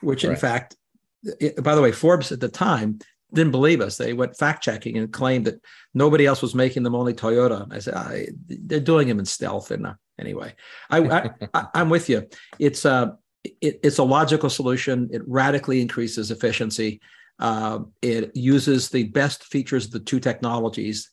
Which, 0.00 0.24
in 0.24 0.34
fact, 0.34 0.76
it- 1.22 1.62
by 1.62 1.76
the 1.76 1.80
way, 1.82 1.92
Forbes 1.92 2.32
at 2.32 2.40
the 2.40 2.48
time 2.48 2.98
didn't 3.32 3.52
believe 3.52 3.80
us. 3.80 3.96
They 3.96 4.12
went 4.12 4.36
fact 4.36 4.62
checking 4.62 4.96
and 4.98 5.12
claimed 5.12 5.46
that 5.46 5.62
nobody 5.94 6.26
else 6.26 6.42
was 6.42 6.54
making 6.54 6.82
them, 6.82 6.94
only 6.94 7.14
Toyota. 7.14 7.66
I 7.72 7.78
said 7.78 7.94
I, 7.94 8.28
they're 8.46 8.80
doing 8.80 9.08
them 9.08 9.18
in 9.18 9.24
stealth. 9.24 9.70
And 9.70 9.86
uh, 9.86 9.94
anyway, 10.18 10.54
I, 10.90 10.98
I, 10.98 11.30
I 11.54 11.66
I'm 11.74 11.88
with 11.90 12.08
you. 12.08 12.26
It's 12.58 12.84
a 12.84 13.16
it, 13.44 13.80
it's 13.82 13.98
a 13.98 14.04
logical 14.04 14.50
solution. 14.50 15.08
It 15.12 15.22
radically 15.26 15.80
increases 15.80 16.30
efficiency. 16.30 17.00
Uh, 17.38 17.80
it 18.02 18.36
uses 18.36 18.90
the 18.90 19.04
best 19.04 19.44
features 19.44 19.86
of 19.86 19.92
the 19.92 20.00
two 20.00 20.20
technologies. 20.20 21.10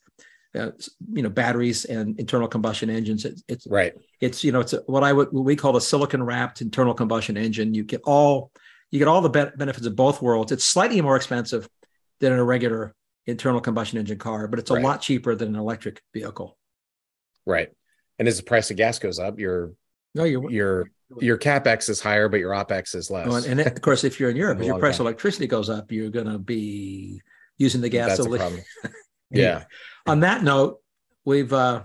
Uh, 0.55 0.71
you 1.13 1.21
know, 1.21 1.29
batteries 1.29 1.85
and 1.85 2.19
internal 2.19 2.47
combustion 2.47 2.89
engines. 2.89 3.25
It, 3.25 3.39
it's 3.47 3.67
Right. 3.67 3.93
it's 4.21 4.43
you 4.43 4.51
know 4.51 4.61
it's 4.61 4.73
a, 4.73 4.77
what 4.87 5.03
I 5.03 5.13
would 5.13 5.31
what 5.31 5.43
we 5.43 5.55
call 5.55 5.75
a 5.75 5.81
silicon 5.81 6.23
wrapped 6.23 6.61
internal 6.61 6.93
combustion 6.93 7.37
engine. 7.37 7.73
You 7.73 7.83
get 7.83 8.01
all 8.05 8.51
you 8.89 8.99
get 8.99 9.07
all 9.07 9.21
the 9.21 9.29
be- 9.29 9.57
benefits 9.57 9.85
of 9.85 9.95
both 9.95 10.21
worlds. 10.21 10.51
It's 10.51 10.63
slightly 10.63 10.99
more 11.01 11.15
expensive 11.15 11.69
than 12.19 12.33
a 12.33 12.43
regular 12.43 12.93
internal 13.25 13.59
combustion 13.61 13.99
engine 13.99 14.17
car, 14.17 14.47
but 14.47 14.59
it's 14.59 14.71
a 14.71 14.75
Right. 14.75 14.83
lot 14.83 15.01
cheaper 15.01 15.35
than 15.35 15.49
an 15.49 15.55
electric 15.59 16.01
vehicle. 16.13 16.57
Right. 17.45 17.69
And 18.19 18.27
as 18.27 18.37
the 18.37 18.43
price 18.43 18.71
of 18.71 18.77
gas 18.77 18.99
goes 18.99 19.19
up, 19.19 19.39
your 19.39 19.73
No, 20.15 20.23
you're 20.23 20.49
your 20.51 20.89
your 21.21 21.37
capex 21.37 21.89
is 21.89 22.01
higher, 22.01 22.27
but 22.27 22.39
your 22.39 22.51
opex 22.51 22.95
is 22.95 23.09
less. 23.11 23.27
Oh, 23.29 23.35
and, 23.35 23.59
and 23.59 23.61
of 23.61 23.81
course, 23.81 24.03
if 24.03 24.19
you're 24.19 24.29
in 24.29 24.35
Europe, 24.35 24.57
A 24.57 24.61
if 24.61 24.67
your 24.67 24.79
price 24.79 24.95
of 24.95 25.01
electricity 25.01 25.47
goes 25.47 25.69
up, 25.69 25.91
you're 25.91 26.09
going 26.09 26.27
to 26.27 26.37
be 26.39 27.21
using 27.57 27.81
the 27.81 27.89
That's 27.89 28.19
a 28.19 28.29
problem. 28.29 28.61
Yeah. 29.29 29.65
On 30.05 30.21
that 30.21 30.41
note, 30.43 30.79
we've 31.25 31.51
uh, 31.51 31.83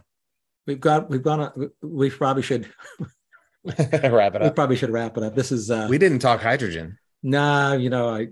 we've 0.67 0.81
got 0.81 1.11
we've 1.11 1.23
gone. 1.23 1.41
uh, 1.41 1.51
We 1.83 2.09
probably 2.11 2.43
should 2.45 2.73
Wrap 3.65 4.35
it 4.35 4.43
up. 4.43 4.43
we 4.43 4.51
probably 4.51 4.77
should 4.77 4.91
wrap 4.91 5.17
it 5.17 5.23
up. 5.23 5.35
This 5.37 5.53
is 5.53 5.71
uh, 5.71 5.87
We 5.91 5.99
didn't 5.99 6.19
talk 6.21 6.41
hydrogen. 6.41 6.99
Nah. 7.23 7.73
You 7.75 7.91
know, 7.91 8.09
I 8.09 8.29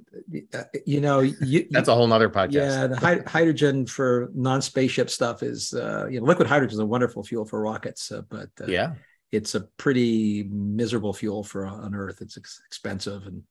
uh, 0.55 0.65
you 0.87 1.01
know 1.01 1.21
you, 1.21 1.67
That's 1.71 1.89
a 1.89 1.95
whole 1.95 2.07
nother 2.07 2.29
podcast. 2.31 2.53
Yeah, 2.53 2.87
the 2.89 2.97
hy- 2.97 3.23
hydrogen 3.27 3.87
for 3.87 4.31
non-spaceship 4.35 5.11
stuff 5.11 5.43
is, 5.43 5.73
uh, 5.75 6.07
you 6.11 6.21
know, 6.21 6.27
liquid 6.27 6.49
hydrogen 6.49 6.75
is 6.75 6.79
a 6.81 6.87
wonderful 6.87 7.23
fuel 7.23 7.45
for 7.45 7.61
rockets, 7.61 8.11
uh, 8.13 8.23
but 8.29 8.51
uh, 8.61 8.67
Yeah. 8.67 8.95
it's 9.33 9.55
a 9.55 9.61
pretty 9.77 10.45
miserable 10.51 11.13
fuel 11.13 11.43
for 11.45 11.67
uh, 11.67 11.73
on 11.73 11.95
Earth. 11.95 12.21
It's 12.21 12.37
ex- 12.37 12.61
expensive, 12.67 13.27
and 13.27 13.43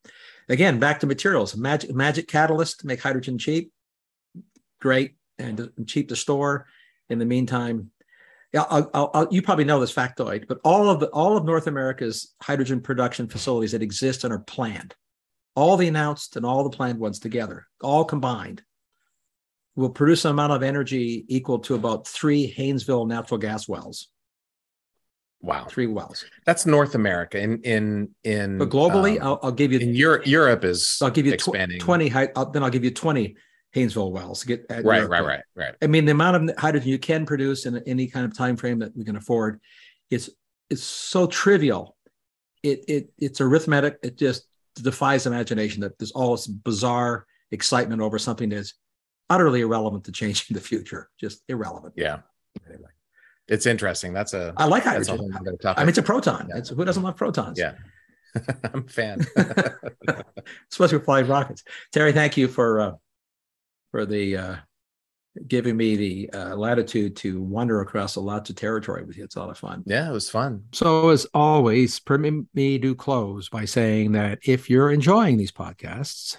again, 0.49 0.79
back 0.79 0.99
to 1.01 1.07
materials. 1.07 1.55
Magic 1.55 1.93
magic 1.93 2.27
catalyst 2.27 2.81
to 2.81 2.87
make 2.87 3.01
hydrogen 3.01 3.37
cheap, 3.37 3.71
great 4.81 5.15
and, 5.37 5.59
and 5.77 5.87
cheap 5.87 6.09
to 6.09 6.15
store. 6.15 6.65
In 7.09 7.17
the 7.17 7.25
meantime, 7.25 7.89
yeah, 8.53 8.65
I'll, 8.69 8.89
I'll, 8.93 9.11
I'll, 9.15 9.27
you 9.31 9.41
probably 9.41 9.63
know 9.65 9.79
this 9.79 9.93
factoid, 9.93 10.47
but 10.47 10.59
all 10.63 10.89
of 10.89 10.99
the 10.99 11.07
all 11.07 11.37
of 11.37 11.45
North 11.45 11.65
America's 11.67 12.35
hydrogen 12.41 12.81
production 12.81 13.27
facilities 13.27 13.71
that 13.71 13.81
exist 13.81 14.23
and 14.23 14.33
are 14.33 14.39
planned, 14.39 14.93
all 15.59 15.75
the 15.75 15.89
announced 15.89 16.37
and 16.37 16.45
all 16.45 16.63
the 16.63 16.69
planned 16.69 16.99
ones 16.99 17.19
together, 17.19 17.67
all 17.81 18.05
combined, 18.05 18.63
will 19.75 19.89
produce 19.89 20.23
an 20.23 20.31
amount 20.31 20.53
of 20.53 20.63
energy 20.63 21.25
equal 21.27 21.59
to 21.59 21.75
about 21.75 22.07
three 22.07 22.53
Haynesville 22.57 23.05
natural 23.05 23.37
gas 23.37 23.67
wells. 23.67 24.07
Wow. 25.41 25.65
Three 25.69 25.87
wells. 25.87 26.23
That's 26.45 26.65
North 26.65 26.95
America. 26.95 27.39
In 27.39 27.61
in 27.63 28.09
in 28.23 28.57
But 28.57 28.69
globally, 28.69 29.19
um, 29.19 29.27
I'll, 29.27 29.39
I'll 29.43 29.51
give 29.51 29.73
you 29.73 29.79
in 29.79 29.93
Europe, 29.93 30.25
Europe 30.25 30.63
is 30.63 30.97
I'll 31.01 31.09
give 31.09 31.25
you 31.25 31.35
tw- 31.35 31.79
20 31.79 32.11
I'll, 32.35 32.51
then 32.51 32.63
I'll 32.63 32.69
give 32.69 32.85
you 32.85 32.91
20 32.91 33.35
Haynesville 33.75 34.11
wells 34.11 34.43
get 34.45 34.65
Right, 34.69 34.83
Europe. 34.83 35.11
right, 35.11 35.25
right, 35.25 35.43
right. 35.55 35.75
I 35.81 35.87
mean, 35.87 36.05
the 36.05 36.11
amount 36.11 36.49
of 36.49 36.57
hydrogen 36.57 36.89
you 36.89 36.99
can 36.99 37.25
produce 37.25 37.65
in 37.65 37.77
any 37.85 38.07
kind 38.07 38.25
of 38.25 38.35
time 38.35 38.55
frame 38.55 38.79
that 38.79 38.95
we 38.95 39.03
can 39.03 39.17
afford 39.17 39.59
is 40.09 40.33
is 40.69 40.83
so 40.83 41.27
trivial. 41.27 41.97
It 42.63 42.85
it 42.87 43.09
it's 43.17 43.41
arithmetic. 43.41 43.99
It 44.03 44.17
just 44.17 44.45
defies 44.75 45.25
imagination 45.25 45.81
that 45.81 45.97
there's 45.97 46.11
all 46.11 46.35
this 46.35 46.47
bizarre 46.47 47.25
excitement 47.51 48.01
over 48.01 48.19
something 48.19 48.49
that's 48.49 48.73
utterly 49.29 49.61
irrelevant 49.61 50.03
to 50.05 50.11
changing 50.11 50.53
the 50.55 50.61
future. 50.61 51.09
Just 51.19 51.43
irrelevant. 51.47 51.93
Yeah. 51.95 52.19
Anyway. 52.67 52.89
It's 53.47 53.65
interesting. 53.65 54.13
That's 54.13 54.33
a 54.33 54.53
I 54.57 54.65
like 54.65 54.83
hydrogen. 54.83 55.17
whole 55.17 55.31
other 55.35 55.57
topic. 55.57 55.79
I 55.79 55.81
mean, 55.81 55.89
it's 55.89 55.97
a 55.97 56.03
proton. 56.03 56.47
Yeah. 56.49 56.57
It's, 56.57 56.69
who 56.69 56.85
doesn't 56.85 57.01
love 57.01 57.15
protons? 57.15 57.57
Yeah. 57.57 57.73
I'm 58.73 58.85
a 58.85 58.89
fan. 58.89 59.25
especially 60.71 60.97
with 60.97 61.05
flying 61.05 61.27
rockets. 61.27 61.63
Terry, 61.91 62.11
thank 62.11 62.37
you 62.37 62.47
for 62.47 62.79
uh, 62.79 62.91
for 63.91 64.05
the 64.05 64.37
uh, 64.37 64.55
giving 65.47 65.77
me 65.77 65.95
the 65.95 66.29
uh, 66.33 66.55
latitude 66.55 67.15
to 67.17 67.41
wander 67.41 67.81
across 67.81 68.15
a 68.15 68.21
lot 68.21 68.49
of 68.49 68.55
territory 68.55 69.03
with 69.03 69.17
you. 69.17 69.23
It's 69.23 69.35
a 69.35 69.39
lot 69.39 69.49
of 69.49 69.57
fun. 69.57 69.83
yeah, 69.85 70.09
it 70.09 70.13
was 70.13 70.29
fun. 70.29 70.63
So, 70.71 71.09
as 71.09 71.25
always, 71.33 71.99
permit 71.99 72.45
me 72.53 72.79
to 72.79 72.95
close 72.95 73.49
by 73.49 73.65
saying 73.65 74.13
that 74.13 74.39
if 74.43 74.69
you're 74.69 74.91
enjoying 74.91 75.37
these 75.37 75.51
podcasts, 75.51 76.37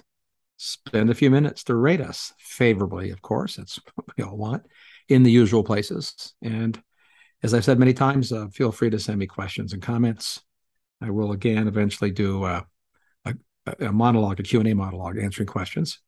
spend 0.57 1.09
a 1.11 1.14
few 1.14 1.30
minutes 1.30 1.64
to 1.64 1.74
rate 1.74 2.01
us 2.01 2.34
favorably, 2.38 3.11
of 3.11 3.22
course. 3.22 3.57
That's 3.57 3.80
what 3.94 4.07
we 4.16 4.24
all 4.24 4.36
want 4.36 4.66
in 5.09 5.22
the 5.22 5.30
usual 5.30 5.64
places. 5.64 6.34
And 6.42 6.80
as 7.42 7.55
I've 7.55 7.64
said 7.64 7.78
many 7.78 7.94
times, 7.94 8.32
uh, 8.32 8.48
feel 8.48 8.70
free 8.72 8.90
to 8.90 8.98
send 8.98 9.18
me 9.18 9.26
questions 9.26 9.72
and 9.72 9.82
comments. 9.82 10.40
I 11.01 11.11
will 11.11 11.32
again 11.32 11.66
eventually 11.66 12.11
do 12.11 12.44
uh, 12.44 12.62
a, 13.24 13.34
a 13.80 13.92
monologue, 13.92 14.40
a 14.40 14.42
Q&A 14.42 14.74
monologue 14.74 15.18
answering 15.18 15.46
questions. 15.46 16.01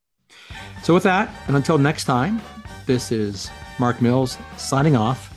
So 0.83 0.95
with 0.95 1.03
that, 1.05 1.35
and 1.47 1.57
until 1.57 1.79
next 1.79 2.05
time, 2.05 2.41
this 2.87 3.13
is 3.13 3.51
Mark 3.79 4.03
Mills 4.03 4.39
signing 4.57 4.97
off 4.97 5.33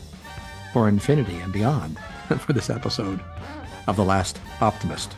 for 0.74 0.88
infinity 0.90 1.38
and 1.38 1.54
beyond 1.54 1.98
for 2.40 2.54
this 2.54 2.70
episode 2.70 3.20
of 3.88 3.96
The 3.96 4.04
Last 4.04 4.40
Optimist. 4.62 5.16